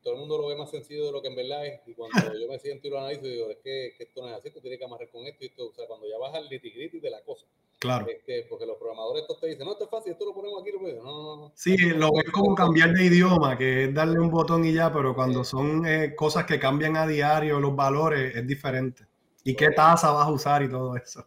todo 0.03 0.15
el 0.15 0.19
mundo 0.19 0.37
lo 0.37 0.47
ve 0.47 0.55
más 0.55 0.69
sencillo 0.69 1.05
de 1.05 1.11
lo 1.11 1.21
que 1.21 1.27
en 1.27 1.35
verdad 1.35 1.65
es. 1.65 1.81
Y 1.87 1.93
cuando 1.93 2.11
yo 2.39 2.47
me 2.47 2.59
siento 2.59 2.87
y 2.87 2.89
lo 2.89 2.99
analizo, 2.99 3.23
digo, 3.23 3.49
es 3.49 3.57
que, 3.57 3.93
que, 3.97 4.03
esto 4.03 4.21
no 4.21 4.29
es 4.29 4.35
así, 4.35 4.51
tú 4.51 4.59
tienes 4.59 4.79
que 4.79 4.85
amarrar 4.85 5.09
con 5.09 5.25
esto 5.25 5.43
y 5.43 5.47
esto. 5.47 5.69
O 5.69 5.73
sea, 5.73 5.87
cuando 5.87 6.07
ya 6.07 6.17
vas 6.17 6.33
al 6.33 6.49
nitty 6.49 6.99
de 6.99 7.09
la 7.09 7.21
cosa. 7.21 7.45
Claro. 7.79 8.07
Este, 8.07 8.43
porque 8.49 8.65
los 8.65 8.77
programadores 8.77 9.23
estos 9.23 9.39
te 9.39 9.47
dicen, 9.47 9.65
no, 9.65 9.73
esto 9.73 9.85
es 9.85 9.89
fácil, 9.89 10.11
esto 10.11 10.25
lo 10.25 10.33
ponemos 10.33 10.61
aquí. 10.61 10.71
Lo 10.71 10.79
ponemos. 10.79 11.03
No, 11.03 11.23
no, 11.23 11.35
no. 11.35 11.51
Sí, 11.55 11.77
lo 11.77 12.11
ves 12.13 12.31
como 12.31 12.55
cambiar 12.55 12.91
de 12.93 13.05
idioma, 13.05 13.57
que 13.57 13.85
es 13.85 13.93
darle 13.93 14.19
un 14.19 14.29
botón 14.29 14.65
y 14.65 14.73
ya, 14.73 14.91
pero 14.91 15.15
cuando 15.15 15.43
son 15.43 15.85
eh, 15.85 16.15
cosas 16.15 16.45
que 16.45 16.59
cambian 16.59 16.97
a 16.97 17.07
diario, 17.07 17.59
los 17.59 17.75
valores, 17.75 18.35
es 18.35 18.45
diferente. 18.45 19.05
¿Y 19.43 19.55
qué 19.55 19.71
tasa 19.71 20.11
vas 20.11 20.27
a 20.27 20.31
usar 20.31 20.61
y 20.61 20.69
todo 20.69 20.95
eso? 20.95 21.25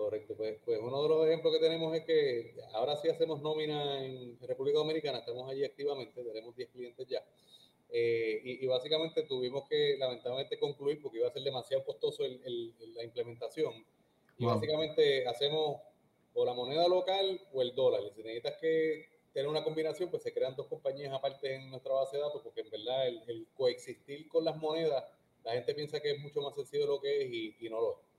Correcto, 0.00 0.34
pues, 0.36 0.58
pues 0.64 0.78
uno 0.80 1.02
de 1.02 1.08
los 1.08 1.26
ejemplos 1.26 1.52
que 1.52 1.60
tenemos 1.60 1.94
es 1.94 2.04
que 2.04 2.54
ahora 2.72 2.96
sí 2.96 3.08
hacemos 3.08 3.42
nómina 3.42 4.04
en 4.04 4.38
República 4.40 4.78
Dominicana, 4.78 5.18
estamos 5.18 5.50
allí 5.50 5.64
activamente, 5.64 6.24
tenemos 6.24 6.56
10 6.56 6.70
clientes 6.70 7.06
ya. 7.06 7.24
Eh, 7.90 8.40
y, 8.44 8.64
y, 8.64 8.66
básicamente 8.68 9.24
tuvimos 9.24 9.68
que 9.68 9.96
lamentablemente 9.98 10.58
concluir 10.58 11.02
porque 11.02 11.18
iba 11.18 11.28
a 11.28 11.32
ser 11.32 11.42
demasiado 11.42 11.84
costoso 11.84 12.24
el, 12.24 12.40
el, 12.44 12.94
la 12.94 13.04
implementación. 13.04 13.84
Y 14.38 14.44
wow. 14.44 14.54
básicamente 14.54 15.26
hacemos 15.26 15.80
o 16.34 16.44
la 16.44 16.54
moneda 16.54 16.88
local 16.88 17.40
o 17.52 17.62
el 17.62 17.74
dólar. 17.74 18.02
Y 18.04 18.10
si 18.12 18.22
necesitas 18.22 18.56
que 18.60 19.06
tener 19.32 19.48
una 19.48 19.62
combinación, 19.62 20.10
pues 20.10 20.22
se 20.22 20.32
crean 20.32 20.56
dos 20.56 20.66
compañías 20.66 21.12
aparte 21.12 21.54
en 21.54 21.70
nuestra 21.70 21.92
base 21.92 22.16
de 22.16 22.22
datos, 22.22 22.42
porque 22.42 22.62
en 22.62 22.70
verdad 22.70 23.06
el, 23.06 23.46
coexistir 23.54 24.28
con 24.28 24.44
las 24.44 24.56
monedas, 24.56 25.04
la 25.44 25.52
gente 25.52 25.74
piensa 25.74 26.00
que 26.00 26.12
es 26.12 26.20
mucho 26.20 26.40
más 26.40 26.54
sencillo 26.54 26.82
de 26.82 26.88
lo 26.88 27.00
que 27.00 27.22
es 27.22 27.32
y, 27.60 27.68
no 27.68 27.80
lo 27.80 27.92
es. 27.92 28.09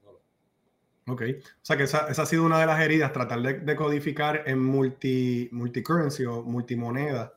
Ok, 1.08 1.24
o 1.24 1.66
sea 1.66 1.78
que 1.78 1.84
esa, 1.84 2.08
esa, 2.10 2.22
ha 2.22 2.26
sido 2.26 2.46
una 2.46 2.60
de 2.60 2.68
las 2.68 2.80
heridas, 2.80 3.12
tratar 3.12 3.42
de, 3.42 3.76
codificar 3.76 4.44
en 4.46 4.60
multi, 4.60 5.50
multicurrency 5.52 6.26
o 6.26 6.44
multimoneda. 6.44 7.34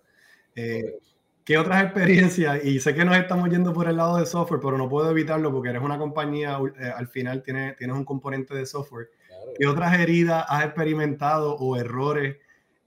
Eh, 0.54 0.98
¿Qué 1.44 1.58
otras 1.58 1.82
experiencias? 1.84 2.64
Y 2.64 2.80
sé 2.80 2.94
que 2.94 3.04
nos 3.04 3.16
estamos 3.16 3.48
yendo 3.50 3.72
por 3.72 3.88
el 3.88 3.96
lado 3.96 4.18
de 4.18 4.26
software, 4.26 4.60
pero 4.60 4.78
no 4.78 4.88
puedo 4.88 5.10
evitarlo 5.10 5.50
porque 5.50 5.70
eres 5.70 5.82
una 5.82 5.98
compañía, 5.98 6.58
eh, 6.78 6.92
al 6.94 7.08
final 7.08 7.42
tienes, 7.42 7.76
tienes 7.76 7.96
un 7.96 8.04
componente 8.04 8.54
de 8.54 8.66
software. 8.66 9.10
¿Qué 9.58 9.66
otras 9.66 9.98
heridas 9.98 10.44
has 10.48 10.64
experimentado 10.64 11.54
o 11.56 11.76
errores 11.76 12.36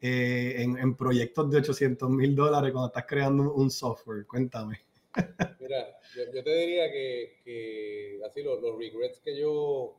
eh, 0.01 0.55
en, 0.57 0.95
proyectos 0.95 1.49
de 1.49 1.57
800 1.57 2.09
mil 2.09 2.35
dólares 2.35 2.71
cuando 2.71 2.87
estás 2.87 3.05
creando 3.07 3.53
un 3.53 3.71
software? 3.71 4.25
Cuéntame. 4.25 4.81
Mira, 5.59 5.99
yo, 6.15 6.43
te 6.43 6.55
diría 6.55 6.91
que, 6.91 8.19
así 8.25 8.43
los, 8.43 8.59
regrets 8.77 9.19
que 9.19 9.39
yo, 9.39 9.95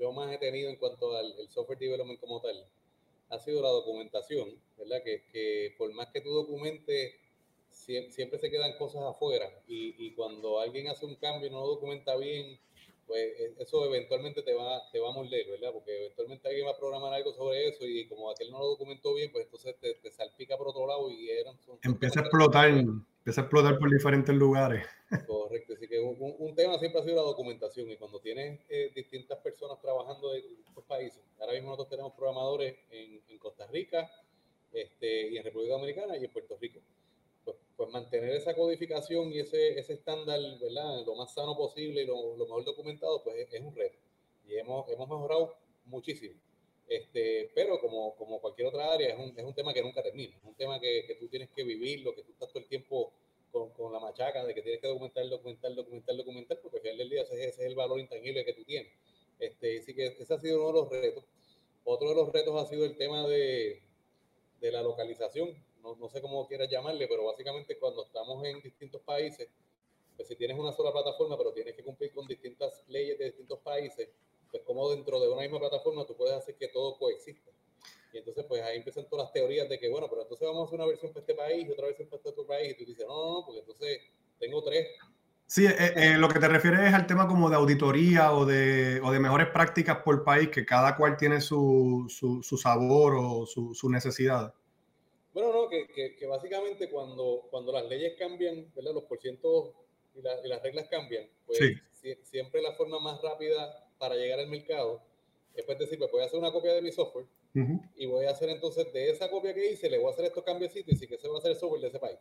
yo 0.00 0.12
más 0.12 0.32
he 0.32 0.38
tenido 0.38 0.70
en 0.70 0.76
cuanto 0.76 1.14
al 1.16 1.32
software 1.48 1.78
development 1.78 2.18
como 2.18 2.40
tal, 2.40 2.66
ha 3.28 3.38
sido 3.38 3.62
la 3.62 3.68
documentación, 3.68 4.48
¿verdad? 4.78 5.02
Que, 5.04 5.24
que 5.32 5.74
por 5.78 5.92
más 5.92 6.08
que 6.08 6.20
tú 6.20 6.30
documentes, 6.30 7.14
siempre, 7.68 8.38
se 8.38 8.50
quedan 8.50 8.76
cosas 8.78 9.02
afuera 9.02 9.46
y, 9.68 9.94
y, 9.98 10.12
cuando 10.12 10.58
alguien 10.60 10.88
hace 10.88 11.06
un 11.06 11.14
cambio 11.16 11.48
y 11.48 11.50
no 11.50 11.60
lo 11.60 11.66
documenta 11.68 12.16
bien, 12.16 12.58
pues 13.06 13.20
e, 13.38 13.54
eso 13.58 13.84
eventualmente 13.86 14.42
te 14.42 14.54
va, 14.54 14.82
te 14.90 15.00
va 15.00 15.10
a 15.10 15.12
morder, 15.12 15.46
¿verdad? 15.48 15.72
Porque 15.72 15.96
eventualmente 15.96 16.48
alguien 16.48 16.66
va 16.66 16.72
a 16.72 16.78
programar 16.78 17.12
algo 17.14 17.32
sobre 17.32 17.68
eso 17.68 17.86
y 17.86 18.08
como 18.08 18.30
aquel 18.30 18.50
no 18.50 18.58
lo 18.58 18.66
documentó 18.66 19.14
bien, 19.14 19.30
pues 19.30 19.44
entonces 19.44 19.76
te, 19.80 19.94
te 19.94 20.10
salpica 20.10 20.56
por 20.56 20.68
otro 20.68 20.86
lado 20.86 21.10
y 21.10 21.30
eran... 21.30 21.56
empieza 21.82 22.20
a 22.20 22.22
explotar, 22.22 22.68
empieza 22.68 23.40
a 23.40 23.44
explotar 23.44 23.78
por 23.78 23.90
diferentes 23.90 24.34
lugares. 24.34 24.86
Correcto, 25.26 25.74
así 25.74 25.88
que 25.88 25.98
un, 25.98 26.16
un, 26.38 26.54
tema 26.54 26.78
siempre 26.78 27.00
ha 27.00 27.04
sido 27.04 27.16
la 27.16 27.22
documentación 27.22 27.90
y 27.90 27.96
cuando 27.96 28.20
tienes 28.20 28.60
eh, 28.68 28.92
distintas 28.94 29.38
personas 29.38 29.80
trabajando 29.80 30.32
en 30.34 30.44
estos 30.68 30.84
países, 30.84 31.20
ahora 31.40 31.54
mismo 31.54 31.70
nosotros 31.70 31.90
tenemos 31.90 32.12
programadores 32.14 32.76
en, 32.90 33.20
en 33.26 33.38
Costa 33.38 33.66
Rica 33.66 34.08
este, 34.72 35.30
y 35.30 35.36
en 35.36 35.42
República 35.42 35.74
Dominicana 35.74 36.16
y 36.16 36.24
en 36.24 36.32
Puerto 36.32 36.56
Rico 36.60 36.80
pues, 37.44 37.56
pues, 37.76 37.90
mantener 37.90 38.30
esa 38.30 38.54
codificación 38.54 39.32
y 39.32 39.40
ese, 39.40 39.78
ese 39.78 39.94
estándar, 39.94 40.38
¿verdad? 40.60 41.04
Lo 41.04 41.16
más 41.16 41.34
sano 41.34 41.56
posible 41.56 42.02
y 42.02 42.06
lo, 42.06 42.36
lo 42.36 42.44
mejor 42.44 42.64
documentado, 42.64 43.22
pues 43.24 43.48
es, 43.50 43.60
un 43.60 43.74
reto. 43.74 43.98
Y 44.46 44.56
hemos, 44.58 44.88
hemos 44.90 45.08
mejorado 45.08 45.56
muchísimo. 45.86 46.34
Este, 46.86 47.50
pero 47.54 47.80
como, 47.80 48.14
como 48.16 48.40
cualquier 48.40 48.68
otra 48.68 48.92
área, 48.92 49.08
es 49.08 49.18
un, 49.18 49.36
es 49.36 49.44
un 49.44 49.54
tema 49.54 49.72
que 49.72 49.82
nunca 49.82 50.02
termina. 50.02 50.36
Es 50.36 50.44
un 50.44 50.54
tema 50.54 50.78
que, 50.80 51.04
que 51.06 51.14
tú 51.16 51.28
tienes 51.28 51.50
que 51.50 51.64
vivir, 51.64 52.00
lo 52.00 52.14
que 52.14 52.22
tú 52.22 52.32
estás 52.32 52.48
todo 52.48 52.60
el 52.62 52.68
tiempo 52.68 52.79
de 54.46 54.54
que 54.54 54.62
tienes 54.62 54.80
que 54.80 54.88
documentar, 54.88 55.28
documentar, 55.28 55.74
documentar, 55.74 56.16
documentar, 56.16 56.60
porque 56.60 56.76
al 56.76 56.82
final 56.82 56.98
del 56.98 57.10
día 57.10 57.22
ese, 57.22 57.34
ese 57.34 57.62
es 57.62 57.68
el 57.68 57.74
valor 57.74 57.98
intangible 57.98 58.44
que 58.44 58.52
tú 58.52 58.64
tienes. 58.64 58.92
Este, 59.38 59.78
así 59.78 59.94
que 59.94 60.06
ese 60.06 60.34
ha 60.34 60.38
sido 60.38 60.60
uno 60.60 60.68
de 60.68 60.80
los 60.80 60.90
retos. 60.90 61.24
Otro 61.84 62.10
de 62.10 62.14
los 62.14 62.30
retos 62.30 62.62
ha 62.62 62.68
sido 62.68 62.84
el 62.84 62.96
tema 62.96 63.26
de, 63.26 63.80
de 64.60 64.72
la 64.72 64.82
localización 64.82 65.56
no, 65.82 65.96
no, 65.96 66.08
sé 66.08 66.20
cómo 66.20 66.46
quieras 66.46 66.68
llamarle, 66.70 67.08
pero 67.08 67.24
básicamente 67.24 67.78
cuando 67.78 68.04
estamos 68.04 68.44
en 68.44 68.60
distintos 68.60 69.00
países, 69.02 69.48
pues 70.16 70.28
si 70.28 70.36
tienes 70.36 70.58
una 70.58 70.72
sola 70.72 70.92
plataforma, 70.92 71.36
pero 71.36 71.52
tienes 71.52 71.74
que 71.74 71.82
cumplir 71.82 72.12
con 72.12 72.26
distintas 72.26 72.84
leyes 72.88 73.18
de 73.18 73.26
distintos 73.26 73.58
países, 73.60 74.08
pues 74.50 74.62
como 74.64 74.90
dentro 74.90 75.20
de 75.20 75.28
una 75.28 75.42
misma 75.42 75.58
plataforma 75.58 76.06
tú 76.06 76.16
puedes 76.16 76.34
hacer 76.34 76.56
que 76.56 76.68
todo 76.68 76.98
coexista. 76.98 77.50
Y 78.12 78.18
entonces 78.18 78.44
pues 78.48 78.62
ahí 78.62 78.78
empiezan 78.78 79.08
todas 79.08 79.26
las 79.26 79.32
teorías 79.32 79.68
de 79.68 79.78
que, 79.78 79.88
bueno, 79.88 80.08
pero 80.08 80.22
entonces 80.22 80.46
vamos 80.46 80.62
a 80.62 80.66
hacer 80.66 80.78
una 80.78 80.86
versión 80.86 81.12
para 81.12 81.20
este 81.20 81.34
país 81.34 81.66
y 81.66 81.70
otra 81.70 81.86
versión 81.86 82.08
para 82.08 82.18
este 82.18 82.30
otro 82.30 82.46
país, 82.46 82.72
y 82.72 82.74
tú 82.74 82.90
dices, 82.90 83.06
no, 83.06 83.14
no, 83.14 83.32
no, 83.32 83.46
porque 83.46 83.60
entonces 83.60 84.00
tengo 84.38 84.62
tres. 84.62 84.88
Sí, 85.46 85.66
eh, 85.66 85.92
eh, 85.96 86.16
lo 86.16 86.28
que 86.28 86.38
te 86.38 86.48
refieres 86.48 86.80
es 86.80 86.94
al 86.94 87.06
tema 87.06 87.26
como 87.26 87.50
de 87.50 87.56
auditoría 87.56 88.32
o 88.32 88.46
de, 88.46 89.00
o 89.02 89.10
de 89.10 89.18
mejores 89.18 89.48
prácticas 89.48 89.98
por 89.98 90.22
país, 90.24 90.48
que 90.48 90.64
cada 90.64 90.96
cual 90.96 91.16
tiene 91.16 91.40
su, 91.40 92.06
su, 92.08 92.42
su 92.42 92.56
sabor 92.56 93.16
o 93.18 93.46
su, 93.46 93.74
su 93.74 93.90
necesidad. 93.90 94.54
Bueno, 95.32 95.52
no, 95.52 95.68
que, 95.68 96.16
que, 96.16 96.26
básicamente 96.26 96.88
cuando, 96.90 97.46
cuando 97.50 97.72
las 97.72 97.84
leyes 97.86 98.14
cambian, 98.18 98.72
¿verdad? 98.74 98.94
los 98.94 99.04
porcientos 99.04 99.70
y, 100.14 100.18
y 100.20 100.48
las 100.48 100.62
reglas 100.62 100.88
cambian, 100.88 101.28
pues 101.46 101.58
siempre 102.22 102.62
la 102.62 102.72
forma 102.72 102.98
más 102.98 103.20
rápida 103.22 103.88
para 103.98 104.14
llegar 104.14 104.40
al 104.40 104.48
mercado 104.48 105.02
es 105.54 105.64
pues 105.64 105.78
decir, 105.78 105.98
pues 105.98 106.10
voy 106.10 106.22
a 106.22 106.26
hacer 106.26 106.38
una 106.38 106.52
copia 106.52 106.72
de 106.72 106.82
mi 106.82 106.92
software 106.92 107.26
y 107.52 108.06
voy 108.06 108.26
a 108.26 108.30
hacer 108.30 108.48
entonces 108.48 108.92
de 108.92 109.10
esa 109.10 109.28
copia 109.28 109.52
que 109.52 109.72
hice, 109.72 109.90
le 109.90 109.98
voy 109.98 110.08
a 110.08 110.10
hacer 110.12 110.26
estos 110.26 110.44
cambios 110.44 110.74
y 110.74 110.82
sí 110.94 111.06
que 111.06 111.18
se 111.18 111.28
va 111.28 111.36
a 111.36 111.38
hacer 111.38 111.52
el 111.52 111.56
software 111.56 111.80
de 111.80 111.88
ese 111.88 111.98
país. 111.98 112.18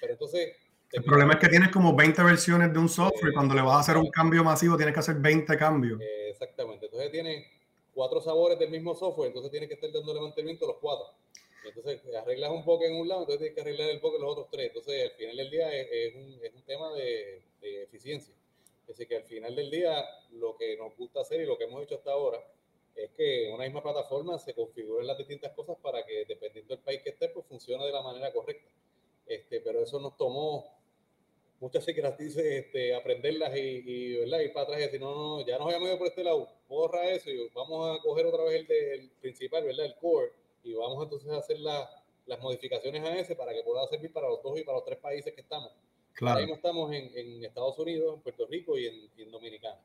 Pero 0.00 0.12
entonces... 0.14 0.56
El 0.92 1.02
problema 1.02 1.34
es 1.34 1.40
que 1.40 1.48
tienes 1.48 1.70
como 1.70 1.94
20 1.94 2.22
versiones 2.22 2.72
de 2.72 2.78
un 2.78 2.88
software 2.88 3.32
y 3.32 3.34
cuando 3.34 3.54
le 3.54 3.62
vas 3.62 3.76
a 3.76 3.80
hacer 3.80 3.96
un 3.96 4.10
cambio 4.10 4.44
masivo 4.44 4.76
tienes 4.76 4.94
que 4.94 5.00
hacer 5.00 5.16
20 5.16 5.56
cambios. 5.58 6.00
exactamente. 6.28 6.86
Entonces 6.86 7.10
tienes 7.10 7.46
cuatro 7.92 8.20
sabores 8.20 8.58
del 8.58 8.70
mismo 8.70 8.94
software, 8.94 9.28
entonces 9.28 9.50
tienes 9.50 9.68
que 9.68 9.74
estar 9.74 9.90
dándole 9.92 10.20
mantenimiento 10.20 10.64
a 10.64 10.68
los 10.68 10.78
cuatro. 10.78 11.06
Entonces 11.66 12.00
arreglas 12.14 12.50
un 12.50 12.64
poco 12.64 12.84
en 12.84 12.96
un 12.96 13.08
lado, 13.08 13.22
entonces 13.22 13.40
tienes 13.40 13.54
que 13.54 13.60
arreglar 13.62 13.90
el 13.90 14.00
poco 14.00 14.16
en 14.16 14.22
los 14.22 14.32
otros 14.32 14.48
tres. 14.50 14.68
Entonces 14.68 15.10
al 15.10 15.16
final 15.16 15.36
del 15.36 15.50
día 15.50 15.74
es, 15.74 16.14
un, 16.14 16.38
es 16.42 16.54
un, 16.54 16.62
tema 16.62 16.92
de, 16.92 17.42
de, 17.60 17.82
eficiencia. 17.82 18.34
Así 18.88 19.06
que 19.06 19.16
al 19.16 19.24
final 19.24 19.54
del 19.56 19.70
día 19.70 20.04
lo 20.32 20.56
que 20.56 20.76
nos 20.76 20.96
gusta 20.96 21.20
hacer 21.20 21.40
y 21.40 21.46
lo 21.46 21.58
que 21.58 21.64
hemos 21.64 21.82
hecho 21.82 21.96
hasta 21.96 22.12
ahora 22.12 22.38
es 22.94 23.10
que 23.12 23.50
una 23.52 23.64
misma 23.64 23.82
plataforma 23.82 24.38
se 24.38 24.54
configuren 24.54 25.06
las 25.06 25.18
distintas 25.18 25.52
cosas 25.52 25.76
para 25.82 26.04
que 26.04 26.24
dependiendo 26.26 26.74
del 26.74 26.84
país 26.84 27.02
que 27.02 27.10
esté, 27.10 27.28
pues 27.28 27.46
funcione 27.46 27.84
de 27.84 27.92
la 27.92 28.02
manera 28.02 28.32
correcta. 28.32 28.70
Este, 29.26 29.60
pero 29.60 29.82
eso 29.82 29.98
nos 30.00 30.16
tomó 30.16 30.64
muchas 31.60 31.84
cicatrices 31.84 32.44
este, 32.44 32.94
aprenderlas 32.94 33.56
y, 33.56 33.82
y 33.86 34.16
¿verdad? 34.18 34.40
ir 34.40 34.52
para 34.52 34.64
atrás 34.64 34.80
y 34.80 34.82
decir, 34.82 35.00
no, 35.00 35.14
no, 35.14 35.46
ya 35.46 35.56
nos 35.56 35.66
habíamos 35.66 35.88
ido 35.88 35.98
por 35.98 36.08
este 36.08 36.24
lado, 36.24 36.48
borra 36.68 37.08
eso 37.10 37.30
y 37.30 37.48
vamos 37.54 37.98
a 37.98 38.02
coger 38.02 38.26
otra 38.26 38.44
vez 38.44 38.60
el, 38.60 38.66
de, 38.66 38.94
el 38.94 39.10
principal, 39.20 39.64
¿verdad? 39.64 39.86
El 39.86 39.96
core 39.96 40.32
y 40.62 40.74
vamos 40.74 41.02
entonces 41.02 41.30
a 41.30 41.38
hacer 41.38 41.58
las 41.60 42.40
modificaciones 42.40 43.02
a 43.02 43.18
ese 43.18 43.34
para 43.34 43.54
que 43.54 43.62
pueda 43.62 43.86
servir 43.88 44.12
para 44.12 44.28
los 44.28 44.42
dos 44.42 44.58
y 44.58 44.62
para 44.62 44.78
los 44.78 44.84
tres 44.84 44.98
países 44.98 45.32
que 45.32 45.40
estamos. 45.40 45.70
Claro. 46.12 46.34
Ahora 46.34 46.40
mismo 46.42 46.56
estamos 46.56 46.92
en, 46.92 47.10
en, 47.16 47.44
Estados 47.44 47.78
Unidos, 47.78 48.14
en 48.14 48.20
Puerto 48.20 48.46
Rico 48.46 48.78
y 48.78 48.86
en, 48.86 49.10
en 49.16 49.30
Dominicana. 49.30 49.80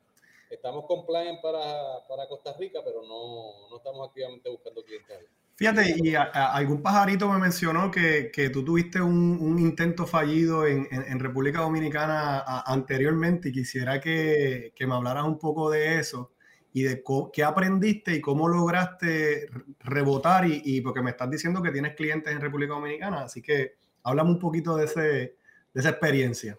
Estamos 0.49 0.85
compliant 0.85 1.41
para, 1.41 2.05
para 2.07 2.27
Costa 2.27 2.53
Rica, 2.57 2.79
pero 2.83 3.01
no, 3.03 3.69
no 3.69 3.77
estamos 3.77 4.07
activamente 4.07 4.49
buscando 4.49 4.83
clientes 4.83 5.17
Fíjate, 5.59 5.93
y 5.97 6.15
algún 6.15 6.81
pajarito 6.81 7.29
me 7.29 7.37
mencionó 7.37 7.91
que, 7.91 8.31
que 8.31 8.49
tú 8.49 8.63
tuviste 8.63 9.01
un, 9.01 9.37
un 9.41 9.59
intento 9.59 10.07
fallido 10.07 10.65
en, 10.65 10.87
en, 10.89 11.19
República 11.19 11.59
Dominicana 11.59 12.45
anteriormente 12.65 13.49
y 13.49 13.51
quisiera 13.51 13.99
que, 13.99 14.71
que, 14.73 14.87
me 14.87 14.95
hablaras 14.95 15.25
un 15.25 15.37
poco 15.37 15.69
de 15.69 15.99
eso 15.99 16.31
y 16.71 16.83
de 16.83 17.03
qué 17.33 17.43
aprendiste 17.43 18.15
y 18.15 18.21
cómo 18.21 18.47
lograste 18.47 19.49
rebotar 19.81 20.47
y, 20.47 20.61
y, 20.63 20.79
porque 20.79 21.01
me 21.01 21.09
estás 21.09 21.29
diciendo 21.29 21.61
que 21.61 21.71
tienes 21.71 21.93
clientes 21.93 22.31
en 22.31 22.39
República 22.39 22.75
Dominicana, 22.75 23.23
así 23.23 23.41
que 23.41 23.73
háblame 24.03 24.29
un 24.29 24.39
poquito 24.39 24.77
de, 24.77 24.85
ese, 24.85 25.01
de 25.01 25.35
esa 25.73 25.89
experiencia. 25.89 26.57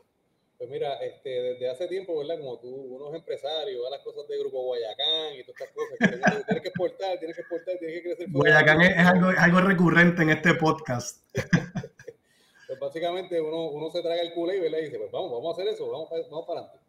Pues 0.60 0.68
mira, 0.68 0.96
este, 0.96 1.30
desde 1.30 1.70
hace 1.70 1.88
tiempo, 1.88 2.18
¿verdad? 2.18 2.38
Como 2.38 2.58
tú, 2.58 2.68
unos 2.68 3.14
empresarios, 3.14 3.82
a 3.86 3.88
las 3.88 4.00
cosas 4.00 4.28
de 4.28 4.38
Grupo 4.40 4.60
Guayacán 4.64 5.32
y 5.32 5.42
todas 5.42 5.58
estas 5.58 5.70
cosas, 5.70 5.98
que 5.98 6.06
tienes 6.44 6.62
que 6.62 6.68
exportar, 6.68 7.18
tienes 7.18 7.36
que 7.36 7.40
exportar, 7.40 7.78
tienes 7.78 7.96
que 7.96 8.02
crecer. 8.02 8.26
Guayacán 8.30 8.82
es, 8.82 9.06
algo, 9.06 9.30
es 9.30 9.38
algo 9.38 9.60
recurrente 9.62 10.20
en 10.20 10.28
este 10.28 10.52
podcast. 10.52 11.24
pues 12.66 12.78
básicamente 12.78 13.40
uno, 13.40 13.68
uno 13.70 13.90
se 13.90 14.02
traga 14.02 14.20
el 14.20 14.34
culé 14.34 14.58
y, 14.58 14.60
¿verdad? 14.60 14.80
y 14.80 14.84
dice, 14.84 14.98
pues 14.98 15.10
vamos, 15.10 15.32
vamos 15.32 15.48
a 15.48 15.62
hacer 15.62 15.72
eso, 15.72 15.90
vamos, 15.90 16.10
vamos 16.10 16.46
para 16.46 16.60
adelante. 16.60 16.84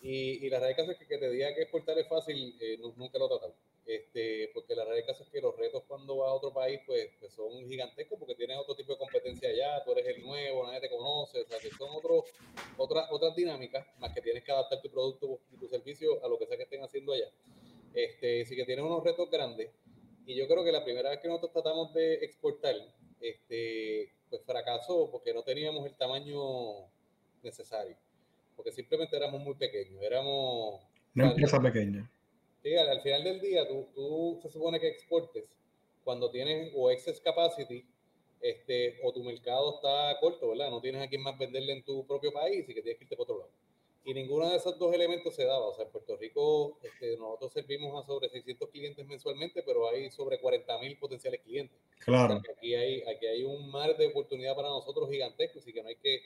Y, 0.00 0.46
y 0.46 0.48
la 0.48 0.60
realidad 0.60 0.88
es 0.88 0.98
que, 0.98 1.06
que 1.08 1.18
te 1.18 1.28
diga 1.28 1.52
que 1.56 1.62
exportar 1.62 1.98
es 1.98 2.06
fácil, 2.06 2.56
eh, 2.60 2.78
nunca 2.78 3.18
lo 3.18 3.26
he 3.26 3.28
tratado. 3.30 3.54
Este, 3.88 4.50
porque 4.52 4.74
la 4.74 4.84
realidad 4.84 5.16
es 5.18 5.30
que 5.30 5.40
los 5.40 5.56
retos 5.56 5.82
cuando 5.88 6.18
vas 6.18 6.28
a 6.28 6.34
otro 6.34 6.52
país 6.52 6.78
pues, 6.84 7.08
pues, 7.18 7.32
son 7.32 7.66
gigantescos 7.66 8.18
porque 8.18 8.34
tienes 8.34 8.58
otro 8.58 8.76
tipo 8.76 8.92
de 8.92 8.98
competencia 8.98 9.48
allá, 9.48 9.82
tú 9.82 9.92
eres 9.92 10.14
el 10.14 10.22
nuevo, 10.22 10.66
nadie 10.66 10.82
te 10.82 10.90
conoce, 10.90 11.40
o 11.40 11.46
sea, 11.46 11.58
que 11.58 11.70
son 11.70 11.88
otros, 11.96 12.24
otras, 12.76 13.06
otras 13.10 13.34
dinámicas, 13.34 13.86
más 13.98 14.12
que 14.12 14.20
tienes 14.20 14.44
que 14.44 14.52
adaptar 14.52 14.82
tu 14.82 14.90
producto 14.90 15.40
y 15.54 15.56
tu 15.56 15.68
servicio 15.68 16.22
a 16.22 16.28
lo 16.28 16.38
que 16.38 16.44
sea 16.44 16.58
que 16.58 16.64
estén 16.64 16.84
haciendo 16.84 17.14
allá. 17.14 17.30
Este, 17.94 18.44
sí 18.44 18.54
que 18.54 18.66
tienes 18.66 18.84
unos 18.84 19.02
retos 19.02 19.30
grandes 19.30 19.70
y 20.26 20.34
yo 20.34 20.46
creo 20.46 20.62
que 20.64 20.72
la 20.72 20.84
primera 20.84 21.08
vez 21.08 21.20
que 21.20 21.28
nosotros 21.28 21.52
tratamos 21.54 21.94
de 21.94 22.16
exportar, 22.16 22.74
este, 23.22 24.12
pues 24.28 24.42
fracasó 24.44 25.10
porque 25.10 25.32
no 25.32 25.42
teníamos 25.44 25.86
el 25.86 25.96
tamaño 25.96 26.90
necesario 27.42 27.96
porque 28.54 28.72
simplemente 28.72 29.16
éramos 29.16 29.40
muy 29.40 29.54
pequeños, 29.54 30.02
éramos... 30.02 30.82
Una 31.14 31.30
empresa 31.30 31.62
pequeña. 31.62 32.10
Sí, 32.62 32.74
al, 32.74 33.00
final 33.02 33.24
del 33.24 33.40
día, 33.40 33.66
tú, 33.68 33.88
tú, 33.94 34.38
se 34.42 34.50
supone 34.50 34.80
que 34.80 34.88
exportes 34.88 35.44
cuando 36.02 36.30
tienes 36.30 36.72
o 36.74 36.90
excess 36.90 37.20
capacity, 37.20 37.84
este, 38.40 38.98
o 39.02 39.12
tu 39.12 39.22
mercado 39.22 39.74
está 39.74 40.18
corto, 40.20 40.48
¿verdad? 40.48 40.70
No 40.70 40.80
tienes 40.80 41.02
a 41.02 41.08
quién 41.08 41.22
más 41.22 41.38
venderle 41.38 41.72
en 41.72 41.84
tu 41.84 42.06
propio 42.06 42.32
país 42.32 42.68
y 42.68 42.74
que 42.74 42.82
tienes 42.82 42.98
que 42.98 43.04
irte 43.04 43.16
para 43.16 43.24
otro 43.24 43.38
lado. 43.40 43.50
y 44.04 44.14
ninguno 44.14 44.48
de 44.48 44.56
esos 44.56 44.78
dos 44.78 44.94
elementos 44.94 45.34
se 45.34 45.44
daba. 45.44 45.68
O 45.68 45.74
sea, 45.74 45.84
en 45.84 45.90
Puerto 45.90 46.16
Rico 46.16 46.78
este, 46.82 47.16
nosotros 47.16 47.52
servimos 47.52 48.02
a 48.02 48.06
sobre 48.06 48.28
600 48.30 48.70
clientes 48.70 49.06
mensualmente, 49.06 49.62
pero 49.62 49.88
hay 49.88 50.10
sobre 50.10 50.40
40 50.40 50.78
mil 50.78 50.96
potenciales 50.98 51.40
clientes. 51.42 51.78
Claro. 51.98 52.40
aquí, 52.56 52.74
hay, 52.74 53.02
aquí 53.02 53.26
hay 53.26 53.42
un 53.42 53.70
mar 53.70 53.96
de 53.96 54.06
oportunidad 54.06 54.56
para 54.56 54.68
nosotros 54.68 55.10
gigantesco, 55.10 55.58
así 55.58 55.72
que 55.72 55.82
no 55.82 55.88
hay 55.88 55.96
que 55.96 56.22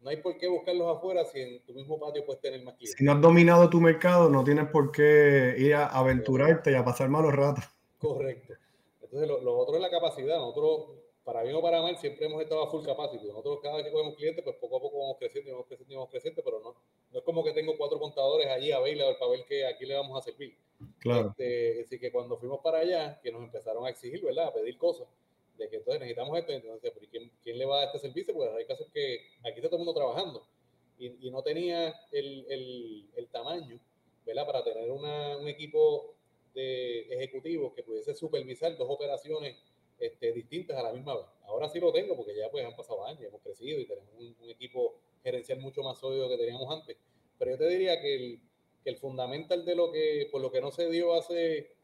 no 0.00 0.10
hay 0.10 0.16
por 0.16 0.36
qué 0.38 0.48
buscarlos 0.48 0.96
afuera 0.96 1.24
si 1.24 1.40
en 1.40 1.60
tu 1.64 1.74
mismo 1.74 1.98
patio 1.98 2.24
puedes 2.24 2.40
tener 2.40 2.62
más 2.62 2.74
clientes. 2.74 2.96
Si 2.98 3.04
no 3.04 3.12
has 3.12 3.20
dominado 3.20 3.68
tu 3.68 3.80
mercado, 3.80 4.28
no 4.28 4.42
tienes 4.44 4.68
por 4.68 4.90
qué 4.92 5.54
ir 5.58 5.74
a 5.74 5.86
aventurarte 5.86 6.72
y 6.72 6.74
a 6.74 6.84
pasar 6.84 7.08
malos 7.08 7.34
ratos. 7.34 7.64
Correcto. 7.98 8.54
Entonces, 9.02 9.28
lo, 9.28 9.40
lo 9.40 9.56
otro 9.58 9.76
es 9.76 9.82
la 9.82 9.90
capacidad. 9.90 10.38
Nosotros 10.38 11.00
para 11.24 11.42
bien 11.42 11.54
o 11.54 11.62
para 11.62 11.82
mal, 11.82 11.96
siempre 11.96 12.26
hemos 12.26 12.42
estado 12.42 12.62
a 12.62 12.70
full 12.70 12.84
capacity. 12.84 13.26
Nosotros 13.26 13.60
cada 13.62 13.76
vez 13.76 13.84
que 13.84 13.92
cogemos 13.92 14.16
clientes, 14.16 14.42
pues 14.42 14.56
poco 14.56 14.78
a 14.78 14.80
poco 14.80 15.00
vamos 15.00 15.16
creciendo 15.18 15.50
y 15.50 15.52
vamos 15.52 15.66
creciendo 15.68 15.92
y 15.92 15.96
vamos 15.96 16.10
creciendo, 16.10 16.42
pero 16.44 16.60
no, 16.60 16.74
no 17.12 17.18
es 17.18 17.24
como 17.24 17.44
que 17.44 17.52
tengo 17.52 17.76
cuatro 17.76 17.98
contadores 17.98 18.48
allí 18.48 18.72
a 18.72 18.80
ver 18.80 18.98
para 19.18 19.30
ver 19.30 19.44
que 19.44 19.66
aquí 19.66 19.86
le 19.86 19.94
vamos 19.94 20.18
a 20.18 20.22
servir. 20.22 20.56
Claro. 20.98 21.28
Este, 21.30 21.82
así 21.82 21.98
que 21.98 22.10
cuando 22.10 22.36
fuimos 22.38 22.60
para 22.60 22.78
allá, 22.78 23.20
que 23.22 23.30
nos 23.30 23.42
empezaron 23.42 23.86
a 23.86 23.90
exigir, 23.90 24.24
¿verdad? 24.24 24.48
A 24.48 24.54
pedir 24.54 24.76
cosas, 24.78 25.06
de 25.60 25.68
que 25.68 25.76
entonces 25.76 26.00
necesitamos 26.00 26.38
esto, 26.38 26.52
entonces, 26.52 26.92
¿quién, 27.10 27.30
¿quién, 27.42 27.58
le 27.58 27.66
va 27.66 27.82
a 27.82 27.84
este 27.84 27.98
servicio? 27.98 28.32
Porque 28.34 28.56
hay 28.56 28.64
casos 28.64 28.88
que 28.92 29.20
aquí 29.44 29.56
está 29.56 29.68
todo 29.68 29.76
el 29.76 29.84
mundo 29.84 29.94
trabajando 29.94 30.46
y, 30.98 31.28
y 31.28 31.30
no 31.30 31.42
tenía 31.42 31.94
el, 32.10 32.46
el, 32.48 33.06
el, 33.14 33.28
tamaño, 33.28 33.78
¿verdad? 34.24 34.46
Para 34.46 34.64
tener 34.64 34.90
una, 34.90 35.36
un 35.36 35.48
equipo 35.48 36.14
de 36.54 37.00
ejecutivos 37.14 37.74
que 37.74 37.82
pudiese 37.82 38.14
supervisar 38.14 38.76
dos 38.76 38.88
operaciones 38.88 39.56
este, 39.98 40.32
distintas 40.32 40.78
a 40.78 40.82
la 40.82 40.92
misma 40.92 41.14
vez. 41.14 41.26
Ahora 41.44 41.68
sí 41.68 41.78
lo 41.78 41.92
tengo 41.92 42.16
porque 42.16 42.34
ya 42.34 42.50
pues 42.50 42.64
han 42.64 42.74
pasado 42.74 43.04
años, 43.06 43.22
hemos 43.22 43.42
crecido 43.42 43.78
y 43.78 43.86
tenemos 43.86 44.08
un, 44.18 44.50
equipo 44.50 44.94
gerencial 45.22 45.60
mucho 45.60 45.82
más 45.82 45.98
sólido 45.98 46.28
que 46.28 46.38
teníamos 46.38 46.74
antes. 46.74 46.96
Pero 47.38 47.52
yo 47.52 47.58
te 47.58 47.68
diría 47.68 48.00
que 48.00 48.14
el, 48.14 48.40
que 48.82 48.90
el 48.90 48.96
fundamental 48.96 49.64
de 49.66 49.74
lo 49.74 49.92
que, 49.92 50.28
por 50.32 50.40
lo 50.40 50.50
que 50.50 50.62
no 50.62 50.70
se 50.70 50.88
dio 50.90 51.12
hace 51.12 51.74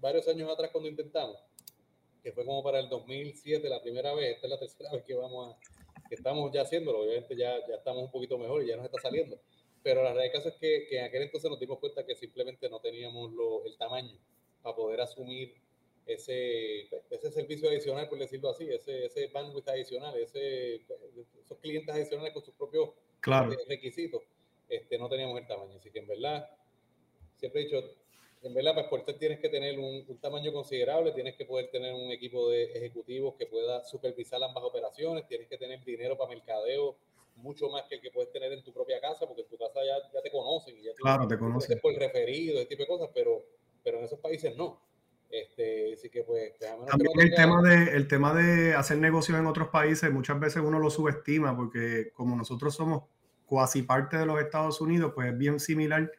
varios 0.00 0.28
años 0.28 0.50
atrás 0.50 0.70
cuando 0.70 0.90
intentamos, 0.90 1.38
que 2.22 2.32
fue 2.32 2.44
como 2.44 2.62
para 2.62 2.78
el 2.78 2.88
2007 2.88 3.68
la 3.68 3.82
primera 3.82 4.14
vez, 4.14 4.36
esta 4.36 4.46
es 4.46 4.50
la 4.50 4.58
tercera 4.58 4.92
vez 4.92 5.04
que 5.04 5.14
vamos 5.14 5.54
a, 5.54 6.08
que 6.08 6.14
estamos 6.14 6.52
ya 6.52 6.62
haciéndolo, 6.62 7.00
obviamente 7.00 7.36
ya, 7.36 7.54
ya 7.66 7.76
estamos 7.76 8.04
un 8.04 8.10
poquito 8.10 8.38
mejor 8.38 8.62
y 8.62 8.68
ya 8.68 8.76
nos 8.76 8.86
está 8.86 9.00
saliendo. 9.00 9.40
Pero 9.82 10.02
la 10.02 10.12
realidad 10.12 10.46
es 10.46 10.54
que, 10.54 10.86
que 10.88 10.98
en 10.98 11.04
aquel 11.06 11.22
entonces 11.22 11.50
nos 11.50 11.58
dimos 11.58 11.78
cuenta 11.78 12.06
que 12.06 12.14
simplemente 12.14 12.68
no 12.68 12.80
teníamos 12.80 13.32
lo, 13.32 13.64
el 13.64 13.76
tamaño 13.76 14.16
para 14.62 14.76
poder 14.76 15.00
asumir 15.00 15.54
ese, 16.06 16.88
ese 17.10 17.30
servicio 17.30 17.68
adicional, 17.68 18.08
por 18.08 18.18
decirlo 18.18 18.50
así, 18.50 18.68
ese, 18.68 19.06
ese 19.06 19.28
bandwidth 19.28 19.68
adicional, 19.68 20.16
ese, 20.16 20.76
esos 20.76 21.58
clientes 21.60 21.94
adicionales 21.94 22.32
con 22.32 22.44
sus 22.44 22.54
propios 22.54 22.90
claro. 23.20 23.56
requisitos, 23.68 24.22
este, 24.68 24.98
no 24.98 25.08
teníamos 25.08 25.40
el 25.40 25.46
tamaño. 25.46 25.76
Así 25.76 25.90
que 25.90 26.00
en 26.00 26.06
verdad, 26.06 26.48
siempre 27.36 27.62
he 27.62 27.64
dicho, 27.64 27.82
en 28.42 28.54
verdad 28.54 28.72
para 28.72 28.82
exportar 28.82 29.14
tienes 29.16 29.38
que 29.40 29.48
tener 29.48 29.78
un, 29.78 30.04
un, 30.06 30.18
tamaño 30.18 30.52
considerable, 30.52 31.12
tienes 31.12 31.36
que 31.36 31.44
poder 31.44 31.70
tener 31.70 31.94
un 31.94 32.10
equipo 32.10 32.50
de 32.50 32.64
ejecutivos 32.72 33.34
que 33.38 33.46
pueda 33.46 33.84
supervisar 33.84 34.42
ambas 34.42 34.64
operaciones, 34.64 35.26
tienes 35.28 35.48
que 35.48 35.58
tener 35.58 35.84
dinero 35.84 36.16
para 36.16 36.30
mercadeo 36.30 36.96
mucho 37.36 37.68
más 37.70 37.84
que 37.88 37.96
el 37.96 38.00
que 38.00 38.10
puedes 38.10 38.30
tener 38.32 38.52
en 38.52 38.62
tu 38.62 38.72
propia 38.72 39.00
casa, 39.00 39.26
porque 39.26 39.42
en 39.42 39.48
tu 39.48 39.58
casa 39.58 39.80
ya, 39.84 40.12
ya 40.12 40.22
te 40.22 40.30
conocen 40.30 40.76
y 40.78 40.82
ya 40.82 40.92
claro, 40.94 41.26
te 41.26 41.38
conocen 41.38 41.78
por 41.80 41.94
referido, 41.94 42.58
ese 42.58 42.66
tipo 42.66 42.82
de 42.82 42.88
cosas, 42.88 43.10
pero, 43.14 43.44
pero 43.82 43.98
en 43.98 44.04
esos 44.04 44.18
países 44.18 44.56
no. 44.56 44.80
Este, 45.30 45.94
así 45.94 46.10
que 46.10 46.24
pues, 46.24 46.58
También 46.58 47.10
el, 47.18 47.34
tema 47.34 47.62
de, 47.62 47.96
el 47.96 48.06
tema 48.06 48.34
de 48.34 48.74
hacer 48.74 48.98
negocios 48.98 49.38
en 49.38 49.46
otros 49.46 49.68
países, 49.68 50.10
muchas 50.12 50.38
veces 50.38 50.62
uno 50.62 50.78
lo 50.78 50.90
subestima 50.90 51.56
porque 51.56 52.10
como 52.12 52.36
nosotros 52.36 52.74
somos 52.74 53.04
cuasi 53.46 53.82
parte 53.82 54.18
de 54.18 54.26
los 54.26 54.38
Estados 54.40 54.80
Unidos, 54.82 55.12
pues 55.14 55.28
es 55.28 55.38
bien 55.38 55.58
similar, 55.58 56.12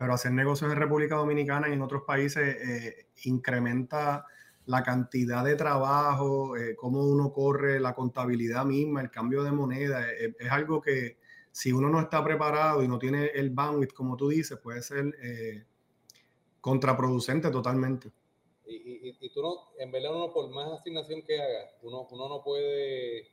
pero 0.00 0.14
hacer 0.14 0.32
negocios 0.32 0.72
en 0.72 0.78
República 0.78 1.16
Dominicana 1.16 1.68
y 1.68 1.74
en 1.74 1.82
otros 1.82 2.04
países 2.06 2.56
eh, 2.56 3.08
incrementa 3.24 4.24
la 4.64 4.82
cantidad 4.82 5.44
de 5.44 5.56
trabajo, 5.56 6.56
eh, 6.56 6.74
cómo 6.74 7.04
uno 7.04 7.30
corre, 7.30 7.78
la 7.78 7.94
contabilidad 7.94 8.64
misma, 8.64 9.02
el 9.02 9.10
cambio 9.10 9.42
de 9.42 9.52
moneda, 9.52 10.10
eh, 10.10 10.34
es 10.38 10.50
algo 10.50 10.80
que 10.80 11.18
si 11.52 11.70
uno 11.70 11.90
no 11.90 12.00
está 12.00 12.24
preparado 12.24 12.82
y 12.82 12.88
no 12.88 12.98
tiene 12.98 13.26
el 13.26 13.50
bandwidth, 13.50 13.92
como 13.92 14.16
tú 14.16 14.30
dices, 14.30 14.58
puede 14.58 14.80
ser 14.80 15.14
eh, 15.22 15.66
contraproducente 16.62 17.50
totalmente. 17.50 18.10
Y, 18.66 19.06
y, 19.06 19.28
tú 19.28 19.42
no, 19.42 19.72
en 19.78 19.92
verdad 19.92 20.16
uno 20.16 20.32
por 20.32 20.48
más 20.48 20.80
asignación 20.80 21.20
que 21.26 21.38
haga, 21.42 21.72
uno, 21.82 22.08
uno 22.10 22.26
no 22.26 22.42
puede, 22.42 23.28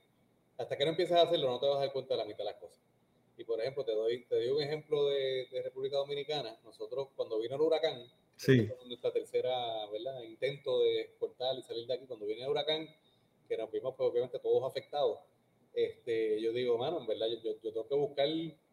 hasta 0.58 0.76
que 0.76 0.84
no 0.84 0.92
empiezas 0.92 1.20
a 1.20 1.28
hacerlo, 1.28 1.50
no 1.50 1.62
te 1.62 1.68
vas 1.68 1.78
a 1.78 1.82
dar 1.82 1.94
cuenta 1.94 2.16
de 2.16 2.18
la 2.18 2.26
mitad 2.26 2.40
de 2.40 2.52
las 2.52 2.56
cosas. 2.56 2.87
Y 3.38 3.44
por 3.44 3.60
ejemplo, 3.62 3.86
te 3.86 3.94
doy, 3.94 4.26
te 4.26 4.36
doy 4.36 4.50
un 4.50 4.62
ejemplo 4.62 5.06
de, 5.06 5.48
de 5.52 5.62
República 5.62 5.98
Dominicana. 5.98 6.60
Nosotros, 6.64 7.10
cuando 7.16 7.40
vino 7.40 7.56
el 7.56 7.62
huracán, 7.62 8.04
sí. 8.36 8.68
nuestra 8.86 9.12
tercera 9.12 9.86
¿verdad? 9.92 10.24
intento 10.24 10.80
de 10.80 11.02
exportar 11.02 11.58
y 11.58 11.64
salir 11.64 11.86
de 11.86 11.94
aquí, 11.94 12.06
cuando 12.08 12.26
viene 12.26 12.44
el 12.44 12.50
huracán, 12.50 12.88
que 13.48 13.58
nos 13.58 13.72
vimos 13.72 13.96
pues, 13.96 14.10
obviamente 14.10 14.40
todos 14.40 14.64
afectados, 14.70 15.20
este, 15.74 16.42
yo 16.42 16.52
digo, 16.52 16.78
mano, 16.78 17.00
en 17.00 17.06
verdad, 17.06 17.28
yo, 17.28 17.38
yo, 17.44 17.60
yo 17.62 17.72
tengo 17.72 17.88
que 17.88 17.96
buscar 17.96 18.28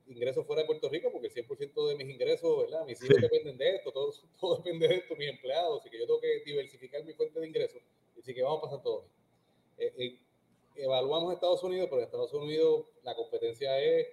ingresos 0.07 0.47
fuera 0.47 0.63
de 0.63 0.67
Puerto 0.67 0.89
Rico, 0.89 1.11
porque 1.13 1.29
el 1.29 1.35
100% 1.35 1.89
de 1.89 1.97
mis 1.97 2.15
ingresos, 2.15 2.59
¿verdad? 2.59 2.85
Mis 2.87 3.03
hijos 3.03 3.17
sí. 3.17 3.23
dependen 3.23 3.57
de 3.57 3.77
esto, 3.77 3.93
todo, 3.93 4.13
todo, 4.41 4.57
depende 4.57 4.89
de 4.89 4.95
esto, 4.97 5.17
mis 5.17 5.29
empleados, 5.29 5.81
así 5.81 5.91
que 5.91 5.99
yo 5.99 6.07
tengo 6.07 6.21
que 6.21 6.43
diversificar 6.45 7.05
mi 7.05 7.13
fuente 7.13 7.41
de 7.41 7.47
ingresos, 7.47 7.83
así 8.19 8.35
que 8.35 8.43
vamos 8.43 8.59
a 8.59 8.63
pasar 8.63 8.83
todo. 8.83 9.05
Eh, 9.79 9.93
eh, 9.99 10.19
evaluamos 10.77 11.35
Estados 11.35 11.63
Unidos, 11.63 11.89
pero 11.89 12.01
en 12.01 12.07
Estados 12.07 12.33
Unidos 12.33 12.87
la 13.03 13.15
competencia 13.15 13.79
es, 13.81 14.07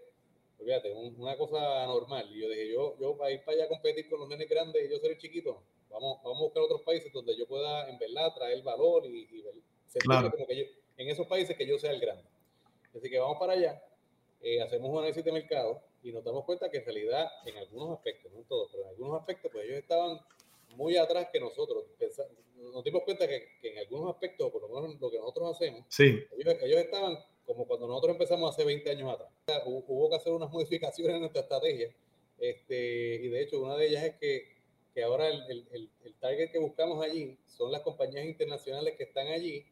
fíjate, 0.66 0.92
un, 0.94 1.16
una 1.20 1.38
cosa 1.38 1.86
normal. 1.86 2.30
Y 2.34 2.42
yo 2.42 2.50
dije, 2.50 2.72
yo, 2.72 2.98
yo 3.00 3.18
para 3.18 3.32
ir 3.32 3.44
para 3.44 3.56
allá 3.56 3.66
a 3.66 3.70
competir 3.70 4.10
con 4.10 4.20
los 4.20 4.30
nenes 4.30 4.50
grandes 4.50 4.86
y 4.86 4.92
yo 4.92 5.00
ser 5.00 5.12
el 5.12 5.18
chiquito, 5.18 5.64
vamos, 5.90 6.20
vamos 6.24 6.40
a 6.40 6.44
buscar 6.44 6.64
otros 6.64 6.82
países 6.82 7.12
donde 7.12 7.38
yo 7.38 7.48
pueda, 7.48 7.90
en 7.90 7.98
verdad, 7.98 8.34
traer 8.34 8.62
valor 8.64 9.06
y, 9.06 9.22
y 9.24 9.44
claro. 10.00 10.32
como 10.32 10.48
que 10.48 10.56
yo, 10.56 10.66
en 10.98 11.10
esos 11.10 11.28
países 11.28 11.56
que 11.58 11.68
yo 11.68 11.78
sea 11.78 11.92
el 11.92 12.00
grande. 12.00 12.24
Así 12.96 13.10
que 13.10 13.20
vamos 13.20 13.38
para 13.40 13.54
allá 13.54 13.82
eh, 14.42 14.62
hacemos 14.62 14.90
un 14.90 14.98
análisis 14.98 15.24
de 15.24 15.32
mercado 15.32 15.82
y 16.02 16.12
nos 16.12 16.24
damos 16.24 16.46
cuenta 16.46 16.70
que 16.70 16.78
en 16.78 16.86
realidad, 16.86 17.30
en 17.46 17.58
algunos 17.58 17.98
aspectos, 17.98 18.32
no 18.32 18.40
en 18.40 18.46
todos, 18.46 18.70
pero 18.72 18.84
en 18.84 18.90
algunos 18.90 19.20
aspectos, 19.20 19.52
pues 19.52 19.66
ellos 19.66 19.78
estaban 19.78 20.20
muy 20.76 20.98
atrás 20.98 21.28
que 21.32 21.40
nosotros. 21.40 21.86
Pensamos, 22.00 22.32
nos 22.56 22.84
dimos 22.84 23.04
cuenta 23.04 23.28
que, 23.28 23.50
que, 23.62 23.72
en 23.72 23.78
algunos 23.78 24.10
aspectos, 24.10 24.52
por 24.52 24.64
lo 24.64 24.82
menos 24.82 25.00
lo 25.00 25.12
que 25.12 25.18
nosotros 25.18 25.56
hacemos, 25.56 25.86
sí. 25.90 26.24
ellos, 26.40 26.56
ellos, 26.62 26.80
estaban 26.80 27.20
como 27.46 27.66
cuando 27.66 27.88
nosotros 27.88 28.14
empezamos 28.14 28.54
hace 28.54 28.64
20 28.64 28.90
años 28.90 29.14
atrás. 29.14 29.30
Hubo, 29.66 30.10
que 30.10 30.16
hacer 30.16 30.34
unas 30.34 30.50
modificaciones 30.54 31.16
en 31.16 31.22
nuestra 31.22 31.42
estrategia. 31.42 31.94
Este, 32.38 33.16
y 33.16 33.28
de 33.30 33.42
hecho, 33.42 33.62
una 33.62 33.76
de 33.76 33.88
ellas 33.88 34.04
es 34.04 34.16
que, 34.16 34.48
que 34.94 35.04
ahora 35.04 35.28
el, 35.28 35.68
el, 35.72 35.90
el 36.04 36.16
target 36.16 36.52
que 36.52 36.60
buscamos 36.60 37.04
allí 37.04 37.38
son 37.46 37.72
las 37.72 37.82
compañías 37.82 38.26
internacionales 38.26 38.96
que 38.98 39.04
están 39.04 39.28
allí 39.28 39.66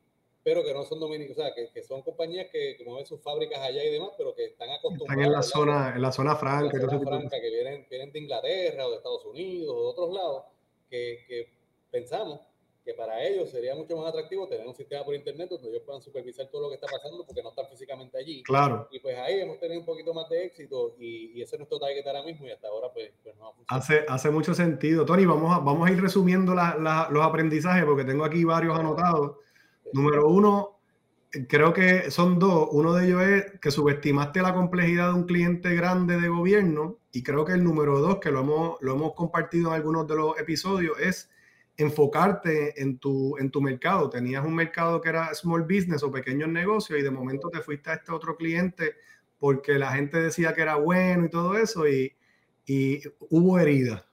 pero 0.44 0.64
que 0.64 0.74
no 0.74 0.84
son 0.84 1.00
dominicanos, 1.00 1.38
o 1.38 1.42
sea, 1.42 1.54
que, 1.54 1.70
que, 1.72 1.84
son 1.84 2.02
compañías 2.02 2.48
que, 2.52 2.76
que 2.78 2.84
mueven 2.86 3.06
sus 3.06 3.22
fábricas 3.22 3.60
allá 3.60 3.84
y 3.84 3.92
demás, 3.92 4.12
pero 4.18 4.34
que 4.34 4.46
están 4.46 4.70
acostumbradas. 4.70 5.18
Están 5.18 5.26
en 5.26 5.32
la 5.32 5.44
zona, 5.44 5.96
en 5.96 6.02
la 6.02 6.12
zona 6.12 6.36
franca. 6.36 6.78
En 6.78 6.84
la 6.84 6.90
zona 6.90 7.06
franca, 7.06 7.42
que 7.42 7.50
vienen, 7.50 7.88
vienen 7.90 8.12
de 8.12 8.20
Inglaterra 8.20 8.88
o 8.88 8.92
de 8.92 8.98
Estados 8.98 9.26
Unidos 9.26 9.76
o 9.78 9.82
de 9.82 9.88
otros 9.88 10.14
lados, 10.14 10.44
que, 10.90 11.26
que, 11.28 11.60
pensamos 11.92 12.40
que 12.90 12.96
para 12.96 13.24
ellos 13.24 13.52
sería 13.52 13.76
mucho 13.76 13.96
más 13.98 14.08
atractivo 14.08 14.48
tener 14.48 14.66
un 14.66 14.74
sistema 14.74 15.06
por 15.06 15.14
internet 15.14 15.48
donde 15.48 15.70
ellos 15.70 15.84
puedan 15.86 16.02
supervisar 16.02 16.48
todo 16.48 16.64
lo 16.64 16.70
que 16.70 16.76
está 16.76 16.88
pasando 16.88 17.24
porque 17.24 17.44
no 17.44 17.50
están 17.50 17.68
físicamente 17.70 18.18
allí. 18.18 18.42
Claro. 18.42 18.88
Y 18.90 19.00
pues 19.00 19.16
ahí 19.16 19.42
hemos 19.42 19.60
tenido 19.60 19.82
un 19.82 19.86
poquito 19.86 20.12
más 20.12 20.28
de 20.28 20.46
éxito 20.46 20.96
y, 20.98 21.38
y 21.38 21.42
ese 21.44 21.56
es 21.56 21.60
nuestro 21.60 21.78
target 21.78 22.06
ahora 22.08 22.24
mismo 22.24 22.48
y 22.48 22.52
hasta 22.52 22.68
ahora 22.68 22.92
pues, 22.92 23.12
pues 23.22 23.36
no 23.38 23.50
ha 23.50 23.54
funcionado. 23.54 23.80
Hace, 23.80 24.06
hace 24.08 24.32
mucho 24.32 24.56
sentido. 24.56 25.06
Tony, 25.06 25.26
vamos 25.26 25.56
a, 25.56 25.60
vamos 25.60 25.88
a 25.88 25.92
ir 25.92 26.02
resumiendo 26.02 26.56
la, 26.56 26.78
la, 26.80 27.10
los 27.12 27.24
aprendizajes 27.24 27.86
porque 27.86 28.06
tengo 28.06 28.26
aquí 28.26 28.44
varios 28.44 28.78
anotados. 28.80 29.38
Número 29.94 30.28
uno, 30.28 30.80
creo 31.48 31.72
que 31.72 32.10
son 32.10 32.40
dos. 32.40 32.70
Uno 32.72 32.94
de 32.94 33.06
ellos 33.06 33.22
es 33.22 33.60
que 33.60 33.70
subestimaste 33.70 34.42
la 34.42 34.56
complejidad 34.56 35.10
de 35.10 35.14
un 35.14 35.26
cliente 35.26 35.76
grande 35.76 36.20
de 36.20 36.28
gobierno. 36.28 36.98
Y 37.12 37.22
creo 37.22 37.46
que 37.46 37.54
el 37.54 37.64
número 37.64 38.00
dos, 38.00 38.18
que 38.18 38.32
lo 38.32 38.40
hemos, 38.40 38.82
lo 38.82 38.94
hemos 38.96 39.14
compartido 39.14 39.70
en 39.70 39.76
algunos 39.76 40.08
de 40.08 40.16
los 40.16 40.40
episodios, 40.40 41.00
es 41.00 41.30
enfocarte 41.80 42.82
en 42.82 43.00
tu, 43.00 43.38
en 43.38 43.50
tu 43.50 43.62
mercado. 43.62 44.10
Tenías 44.10 44.46
un 44.46 44.54
mercado 44.54 45.00
que 45.00 45.10
era 45.10 45.34
small 45.34 45.64
business 45.64 46.04
o 46.04 46.12
pequeños 46.12 46.50
negocios 46.50 47.00
y 47.00 47.02
de 47.02 47.10
momento 47.10 47.50
te 47.50 47.62
fuiste 47.62 47.90
a 47.90 47.94
este 47.94 48.12
otro 48.12 48.36
cliente 48.36 48.96
porque 49.40 49.80
la 49.80 49.94
gente 49.94 50.22
decía 50.22 50.54
que 50.54 50.62
era 50.62 50.76
bueno 50.76 51.26
y 51.26 51.30
todo 51.30 51.58
eso 51.58 51.88
y, 51.88 52.14
y 52.66 53.02
hubo 53.30 53.58
heridas. 53.58 54.04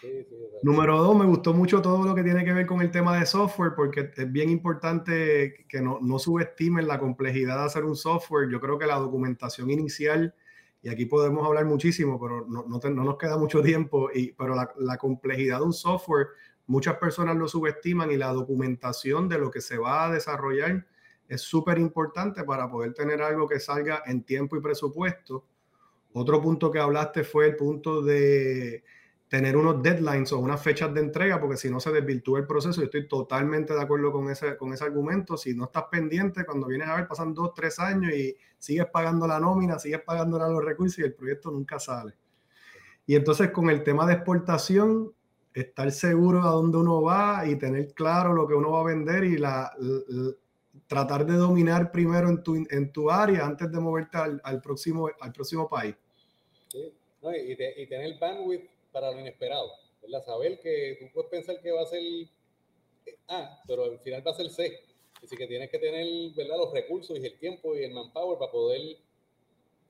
Sí, 0.00 0.24
sí, 0.26 0.36
Número 0.62 0.96
dos, 0.98 1.16
me 1.16 1.26
gustó 1.26 1.52
mucho 1.52 1.82
todo 1.82 2.06
lo 2.06 2.14
que 2.14 2.22
tiene 2.22 2.44
que 2.44 2.52
ver 2.52 2.64
con 2.64 2.80
el 2.80 2.90
tema 2.90 3.18
de 3.18 3.26
software, 3.26 3.72
porque 3.74 4.12
es 4.16 4.32
bien 4.32 4.48
importante 4.48 5.66
que 5.68 5.82
no, 5.82 5.98
no, 6.00 6.18
subestimen 6.18 6.86
la 6.86 6.98
complejidad 6.98 7.58
de 7.58 7.64
hacer 7.64 7.84
un 7.84 7.96
software. 7.96 8.48
Yo 8.48 8.60
creo 8.60 8.78
que 8.78 8.86
la 8.86 8.96
documentación 8.96 9.68
inicial, 9.70 10.34
y 10.82 10.88
aquí 10.88 11.04
podemos 11.04 11.46
hablar 11.46 11.66
muchísimo, 11.66 12.18
pero 12.18 12.46
no, 12.48 12.64
no, 12.66 12.78
te, 12.78 12.88
no 12.88 13.04
nos 13.04 13.18
queda 13.18 13.36
mucho 13.36 13.60
tiempo, 13.60 14.08
y, 14.14 14.32
pero 14.32 14.54
la, 14.54 14.72
la, 14.78 14.96
complejidad 14.96 15.58
de 15.58 15.64
un 15.64 15.74
software, 15.74 16.28
muchas 16.70 16.98
personas 16.98 17.36
lo 17.36 17.48
subestiman 17.48 18.12
y 18.12 18.16
la 18.16 18.32
documentación 18.32 19.28
de 19.28 19.38
lo 19.38 19.50
que 19.50 19.60
se 19.60 19.76
va 19.76 20.04
a 20.04 20.12
desarrollar 20.12 20.86
es 21.28 21.40
súper 21.40 21.78
importante 21.78 22.44
para 22.44 22.70
poder 22.70 22.94
tener 22.94 23.22
algo 23.22 23.48
que 23.48 23.58
salga 23.58 24.04
en 24.06 24.22
tiempo 24.22 24.56
y 24.56 24.60
presupuesto 24.60 25.44
Otro 26.12 26.40
punto 26.40 26.70
que 26.70 26.78
hablaste 26.78 27.24
fue 27.24 27.48
el 27.48 27.56
punto 27.56 28.02
de 28.02 28.84
tener 29.26 29.56
unos 29.56 29.82
deadlines 29.82 30.32
o 30.32 30.38
unas 30.38 30.62
fechas 30.62 30.94
de 30.94 31.00
entrega, 31.00 31.40
porque 31.40 31.56
si 31.56 31.68
no 31.70 31.80
se 31.80 31.90
desvirtúa 31.90 32.38
el 32.38 32.46
proceso. 32.46 32.80
Yo 32.80 32.84
estoy 32.84 33.08
totalmente 33.08 33.74
de 33.74 33.80
acuerdo 33.80 34.12
con 34.12 34.30
ese, 34.30 34.56
con 34.56 34.72
ese 34.72 34.84
argumento. 34.84 35.36
Si 35.36 35.54
no 35.54 35.64
estás 35.64 35.84
pendiente, 35.90 36.44
cuando 36.44 36.68
vienes 36.68 36.88
a 36.88 36.96
ver, 36.96 37.08
pasan 37.08 37.34
dos, 37.34 37.52
tres 37.54 37.80
años 37.80 38.12
y 38.12 38.36
sigues 38.58 38.86
pagando 38.92 39.26
la 39.26 39.40
nómina, 39.40 39.78
sigues 39.78 40.02
pagando 40.02 40.38
los 40.38 40.64
recursos 40.64 41.00
y 41.00 41.02
el 41.02 41.14
proyecto 41.14 41.50
nunca 41.50 41.80
sale. 41.80 42.14
Y 43.06 43.16
entonces 43.16 43.50
con 43.50 43.70
el 43.70 43.82
tema 43.82 44.06
de 44.06 44.14
exportación, 44.14 45.12
estar 45.62 45.90
seguro 45.92 46.42
a 46.42 46.50
dónde 46.50 46.78
uno 46.78 47.02
va 47.02 47.46
y 47.46 47.56
tener 47.56 47.94
claro 47.94 48.32
lo 48.34 48.46
que 48.46 48.54
uno 48.54 48.72
va 48.72 48.80
a 48.80 48.84
vender 48.84 49.24
y 49.24 49.38
la, 49.38 49.72
tratar 50.86 51.24
de 51.26 51.34
dominar 51.34 51.92
primero 51.92 52.28
en 52.28 52.42
tu, 52.42 52.56
en 52.56 52.92
tu 52.92 53.10
área 53.10 53.46
antes 53.46 53.70
de 53.70 53.78
moverte 53.78 54.18
al, 54.18 54.40
al 54.44 54.60
próximo, 54.60 55.08
al 55.20 55.32
próximo 55.32 55.68
país. 55.68 55.94
Sí. 56.68 56.92
No, 57.22 57.36
y, 57.36 57.54
tener 57.54 58.18
bandwidth 58.18 58.68
para 58.92 59.10
lo 59.10 59.20
inesperado, 59.20 59.70
¿verdad? 60.02 60.24
Saber 60.24 60.60
que 60.60 60.96
tú 60.98 61.06
puedes 61.12 61.30
pensar 61.30 61.60
que 61.60 61.70
va 61.70 61.82
a 61.82 61.86
ser 61.86 62.02
A, 63.28 63.62
pero 63.66 63.84
al 63.84 63.98
final 63.98 64.26
va 64.26 64.30
a 64.30 64.34
ser 64.34 64.48
C. 64.50 64.80
Así 65.22 65.36
que 65.36 65.46
tienes 65.46 65.70
que 65.70 65.78
tener, 65.78 66.06
¿verdad? 66.34 66.56
Los 66.56 66.72
recursos 66.72 67.18
y 67.18 67.26
el 67.26 67.38
tiempo 67.38 67.76
y 67.76 67.84
el 67.84 67.92
manpower 67.92 68.38
para 68.38 68.50
poder 68.50 68.96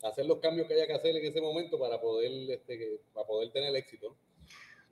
hacer 0.03 0.27
los 0.27 0.39
cambios 0.39 0.67
que 0.67 0.75
haya 0.75 0.87
que 0.87 0.95
hacer 0.95 1.17
en 1.17 1.25
ese 1.25 1.41
momento 1.41 1.79
para 1.79 2.01
poder, 2.01 2.33
este, 2.51 3.01
para 3.15 3.27
poder 3.27 3.53
tener 3.53 3.75
éxito. 3.77 4.17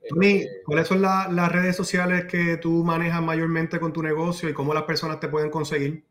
Tony, 0.07 0.45
¿cuáles 0.65 0.87
son 0.87 1.01
las 1.01 1.51
redes 1.51 1.75
sociales 1.75 2.25
que 2.25 2.57
tú 2.57 2.83
manejas 2.83 3.21
mayormente 3.21 3.79
con 3.79 3.91
tu 3.91 4.01
negocio 4.01 4.49
y 4.49 4.53
cómo 4.53 4.73
las 4.73 4.83
personas 4.83 5.19
te 5.19 5.27
pueden 5.27 5.49
conseguir? 5.49 6.03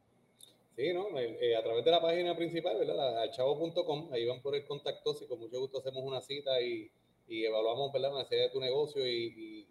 Sí, 0.77 0.93
¿no? 0.93 1.07
Eh, 1.19 1.57
a 1.57 1.63
través 1.65 1.85
de 1.85 1.91
la 1.91 2.01
página 2.01 2.37
principal, 2.37 2.79
¿verdad? 2.79 3.23
Alchavo.com, 3.23 4.13
ahí 4.13 4.25
van 4.27 4.41
por 4.41 4.55
el 4.55 4.65
contacto, 4.65 5.17
y 5.21 5.27
con 5.27 5.41
mucho 5.41 5.59
gusto 5.59 5.79
hacemos 5.79 6.05
una 6.05 6.21
cita 6.21 6.61
y, 6.61 6.89
y 7.27 7.45
evaluamos 7.45 7.93
¿verdad? 7.93 8.13
la 8.13 8.19
necesidad 8.19 8.45
de 8.45 8.51
tu 8.51 8.61
negocio 8.61 9.07
y, 9.07 9.67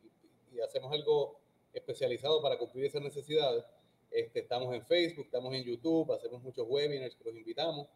y, 0.52 0.60
hacemos 0.60 0.92
algo 0.92 1.40
especializado 1.72 2.42
para 2.42 2.58
cumplir 2.58 2.86
esas 2.86 3.02
necesidades. 3.02 3.64
Este, 4.10 4.40
estamos 4.40 4.74
en 4.74 4.84
Facebook, 4.86 5.26
estamos 5.26 5.54
en 5.54 5.64
YouTube, 5.64 6.12
hacemos 6.12 6.42
muchos 6.42 6.66
webinars 6.68 7.16
que 7.16 7.24
los 7.24 7.36
invitamos. 7.36 7.88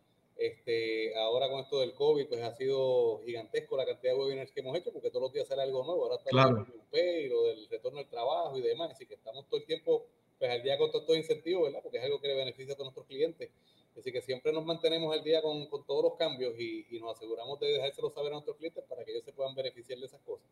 Este, 0.41 1.15
ahora 1.17 1.47
con 1.49 1.59
esto 1.59 1.81
del 1.81 1.93
COVID, 1.93 2.27
pues 2.27 2.41
ha 2.41 2.51
sido 2.55 3.21
gigantesco 3.23 3.77
la 3.77 3.85
cantidad 3.85 4.13
de 4.13 4.19
webinars 4.19 4.51
que 4.51 4.61
hemos 4.61 4.75
hecho, 4.75 4.91
porque 4.91 5.11
todos 5.11 5.21
los 5.21 5.33
días 5.33 5.47
sale 5.47 5.61
algo 5.61 5.83
nuevo. 5.85 6.01
Ahora 6.05 6.15
está 6.15 6.31
claro. 6.31 6.65
y 6.93 7.27
lo 7.27 7.43
del 7.43 7.69
retorno 7.69 7.99
al 7.99 8.09
trabajo 8.09 8.57
y 8.57 8.61
demás. 8.61 8.89
Así 8.89 9.05
que 9.05 9.13
estamos 9.13 9.45
todo 9.47 9.59
el 9.59 9.67
tiempo 9.67 10.07
pues, 10.39 10.49
al 10.49 10.63
día 10.63 10.79
con 10.79 10.89
todos 10.89 11.03
estos 11.03 11.15
incentivos, 11.15 11.65
¿verdad? 11.65 11.81
Porque 11.83 11.99
es 11.99 12.03
algo 12.03 12.19
que 12.19 12.27
le 12.27 12.33
beneficia 12.33 12.73
a 12.73 12.75
todos 12.75 12.87
nuestros 12.87 13.05
clientes. 13.05 13.51
Así 13.95 14.11
que 14.11 14.19
siempre 14.19 14.51
nos 14.51 14.65
mantenemos 14.65 15.15
al 15.15 15.23
día 15.23 15.43
con, 15.43 15.67
con 15.67 15.85
todos 15.85 16.03
los 16.05 16.15
cambios 16.15 16.55
y, 16.57 16.87
y, 16.89 16.99
nos 16.99 17.15
aseguramos 17.15 17.59
de 17.59 17.73
dejárselo 17.73 18.09
saber 18.09 18.31
a 18.31 18.35
nuestros 18.37 18.57
clientes 18.57 18.83
para 18.89 19.05
que 19.05 19.11
ellos 19.11 19.23
se 19.23 19.33
puedan 19.33 19.53
beneficiar 19.53 19.99
de 19.99 20.07
esas 20.07 20.21
cosas. 20.21 20.47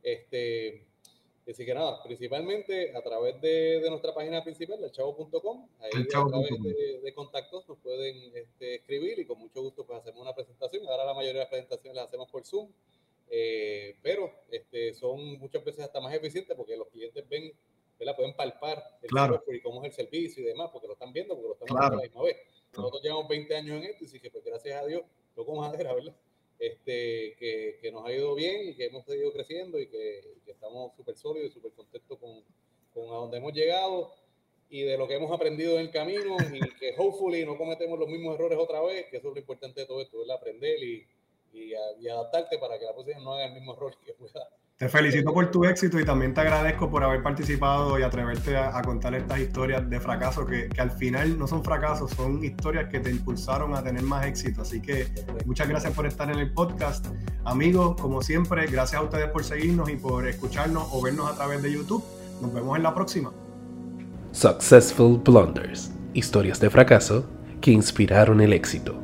Este, 0.00 0.86
así 1.50 1.66
que 1.66 1.74
nada, 1.74 2.02
principalmente 2.02 2.96
a 2.96 3.02
través 3.02 3.40
de, 3.40 3.80
de 3.80 3.90
nuestra 3.90 4.14
página 4.14 4.42
principal, 4.42 4.82
elchavo.com, 4.82 5.68
ahí 5.80 6.02
a 6.02 6.06
través 6.06 6.62
de, 6.62 7.00
de, 7.00 7.14
contactos 7.14 7.68
nos 7.68 7.78
pueden 7.78 8.34
este, 8.34 8.76
escribir 8.76 9.18
y 9.18 9.26
con 9.26 9.38
mucho 9.38 9.60
gusto 9.60 9.84
pues 9.84 10.00
hacemos 10.00 10.22
una 10.22 10.34
presentación. 10.34 10.86
Ahora 10.88 11.04
la 11.04 11.14
mayoría 11.14 11.40
de 11.40 11.44
las 11.44 11.48
presentaciones 11.48 11.96
las 11.96 12.08
hacemos 12.08 12.30
por 12.30 12.44
Zoom, 12.44 12.70
eh, 13.28 13.96
pero 14.02 14.30
este, 14.50 14.94
son 14.94 15.38
muchas 15.38 15.62
veces 15.64 15.84
hasta 15.84 16.00
más 16.00 16.14
eficientes 16.14 16.56
porque 16.56 16.76
los 16.76 16.88
clientes 16.88 17.28
ven, 17.28 17.52
¿verdad? 17.98 18.16
pueden 18.16 18.34
palpar 18.34 18.82
el 19.02 19.08
claro. 19.08 19.42
y 19.48 19.60
cómo 19.60 19.82
es 19.82 19.90
el 19.90 19.92
servicio 19.92 20.42
y 20.42 20.46
demás, 20.46 20.70
porque 20.72 20.86
lo 20.86 20.94
están 20.94 21.12
viendo, 21.12 21.34
porque 21.34 21.48
lo 21.48 21.54
están 21.54 21.66
viendo 21.66 21.86
a 21.86 21.96
la 21.96 22.02
misma 22.02 22.22
vez. 22.22 22.36
Nosotros 22.74 23.02
llevamos 23.02 23.28
20 23.28 23.56
años 23.56 23.76
en 23.76 23.90
esto 23.90 24.04
y 24.04 24.08
sí 24.08 24.18
que 24.18 24.30
pues 24.30 24.44
gracias 24.44 24.82
a 24.82 24.86
Dios, 24.86 25.02
toco 25.34 25.54
madera, 25.54 25.94
¿verdad? 25.94 26.14
Este, 26.66 27.36
que, 27.38 27.78
que, 27.82 27.92
nos 27.92 28.06
ha 28.06 28.12
ido 28.12 28.34
bien 28.34 28.68
y 28.68 28.74
que 28.74 28.86
hemos 28.86 29.04
seguido 29.04 29.32
creciendo 29.32 29.78
y 29.78 29.86
que, 29.86 30.38
que 30.44 30.52
estamos 30.52 30.94
súper 30.96 31.16
sólidos 31.16 31.50
y 31.50 31.54
súper 31.54 31.72
contentos 31.72 32.18
con, 32.18 32.42
con 32.94 33.14
a 33.14 33.18
donde 33.18 33.36
hemos 33.36 33.52
llegado 33.52 34.12
y 34.70 34.82
de 34.82 34.96
lo 34.96 35.06
que 35.06 35.14
hemos 35.14 35.30
aprendido 35.30 35.74
en 35.74 35.80
el 35.80 35.90
camino 35.90 36.36
y 36.52 36.60
que 36.78 36.94
hopefully 36.96 37.44
no 37.44 37.58
cometemos 37.58 37.98
los 37.98 38.08
mismos 38.08 38.36
errores 38.36 38.58
otra 38.58 38.80
vez, 38.80 39.06
que 39.10 39.18
eso 39.18 39.28
es 39.28 39.34
lo 39.34 39.40
importante 39.40 39.82
de 39.82 39.86
todo 39.86 40.00
esto, 40.00 40.18
¿verdad? 40.18 40.36
Aprender 40.36 40.82
y, 40.82 41.06
y, 41.52 41.72
y 42.00 42.08
adaptarte 42.08 42.58
para 42.58 42.78
que 42.78 42.86
la 42.86 42.94
próxima 42.94 43.20
no 43.20 43.34
haga 43.34 43.46
el 43.46 43.54
mismo 43.54 43.74
error 43.74 43.94
que 44.04 44.14
pueda 44.14 44.48
te 44.76 44.88
felicito 44.88 45.32
por 45.32 45.52
tu 45.52 45.64
éxito 45.64 46.00
y 46.00 46.04
también 46.04 46.34
te 46.34 46.40
agradezco 46.40 46.90
por 46.90 47.04
haber 47.04 47.22
participado 47.22 47.96
y 47.96 48.02
atreverte 48.02 48.56
a, 48.56 48.76
a 48.76 48.82
contar 48.82 49.14
estas 49.14 49.38
historias 49.38 49.88
de 49.88 50.00
fracaso 50.00 50.44
que, 50.44 50.68
que, 50.68 50.80
al 50.80 50.90
final 50.90 51.38
no 51.38 51.46
son 51.46 51.62
fracasos, 51.62 52.10
son 52.10 52.42
historias 52.42 52.88
que 52.90 52.98
te 52.98 53.10
impulsaron 53.10 53.76
a 53.76 53.84
tener 53.84 54.02
más 54.02 54.26
éxito. 54.26 54.62
Así 54.62 54.82
que 54.82 55.06
muchas 55.46 55.68
gracias 55.68 55.92
por 55.92 56.06
estar 56.06 56.28
en 56.28 56.40
el 56.40 56.52
podcast. 56.52 57.06
Amigos, 57.44 58.00
como 58.00 58.20
siempre, 58.20 58.66
gracias 58.66 59.00
a 59.00 59.04
ustedes 59.04 59.30
por 59.30 59.44
seguirnos 59.44 59.88
y 59.88 59.96
por 59.96 60.26
escucharnos 60.26 60.88
o 60.90 61.00
vernos 61.00 61.30
a 61.30 61.36
través 61.36 61.62
de 61.62 61.72
YouTube. 61.72 62.02
Nos 62.42 62.52
vemos 62.52 62.76
en 62.76 62.82
la 62.82 62.92
próxima. 62.92 63.32
Successful 64.32 65.18
Blunders. 65.18 65.92
Historias 66.14 66.58
de 66.58 66.68
fracaso 66.68 67.24
que 67.60 67.70
inspiraron 67.70 68.40
el 68.40 68.52
éxito. 68.52 69.03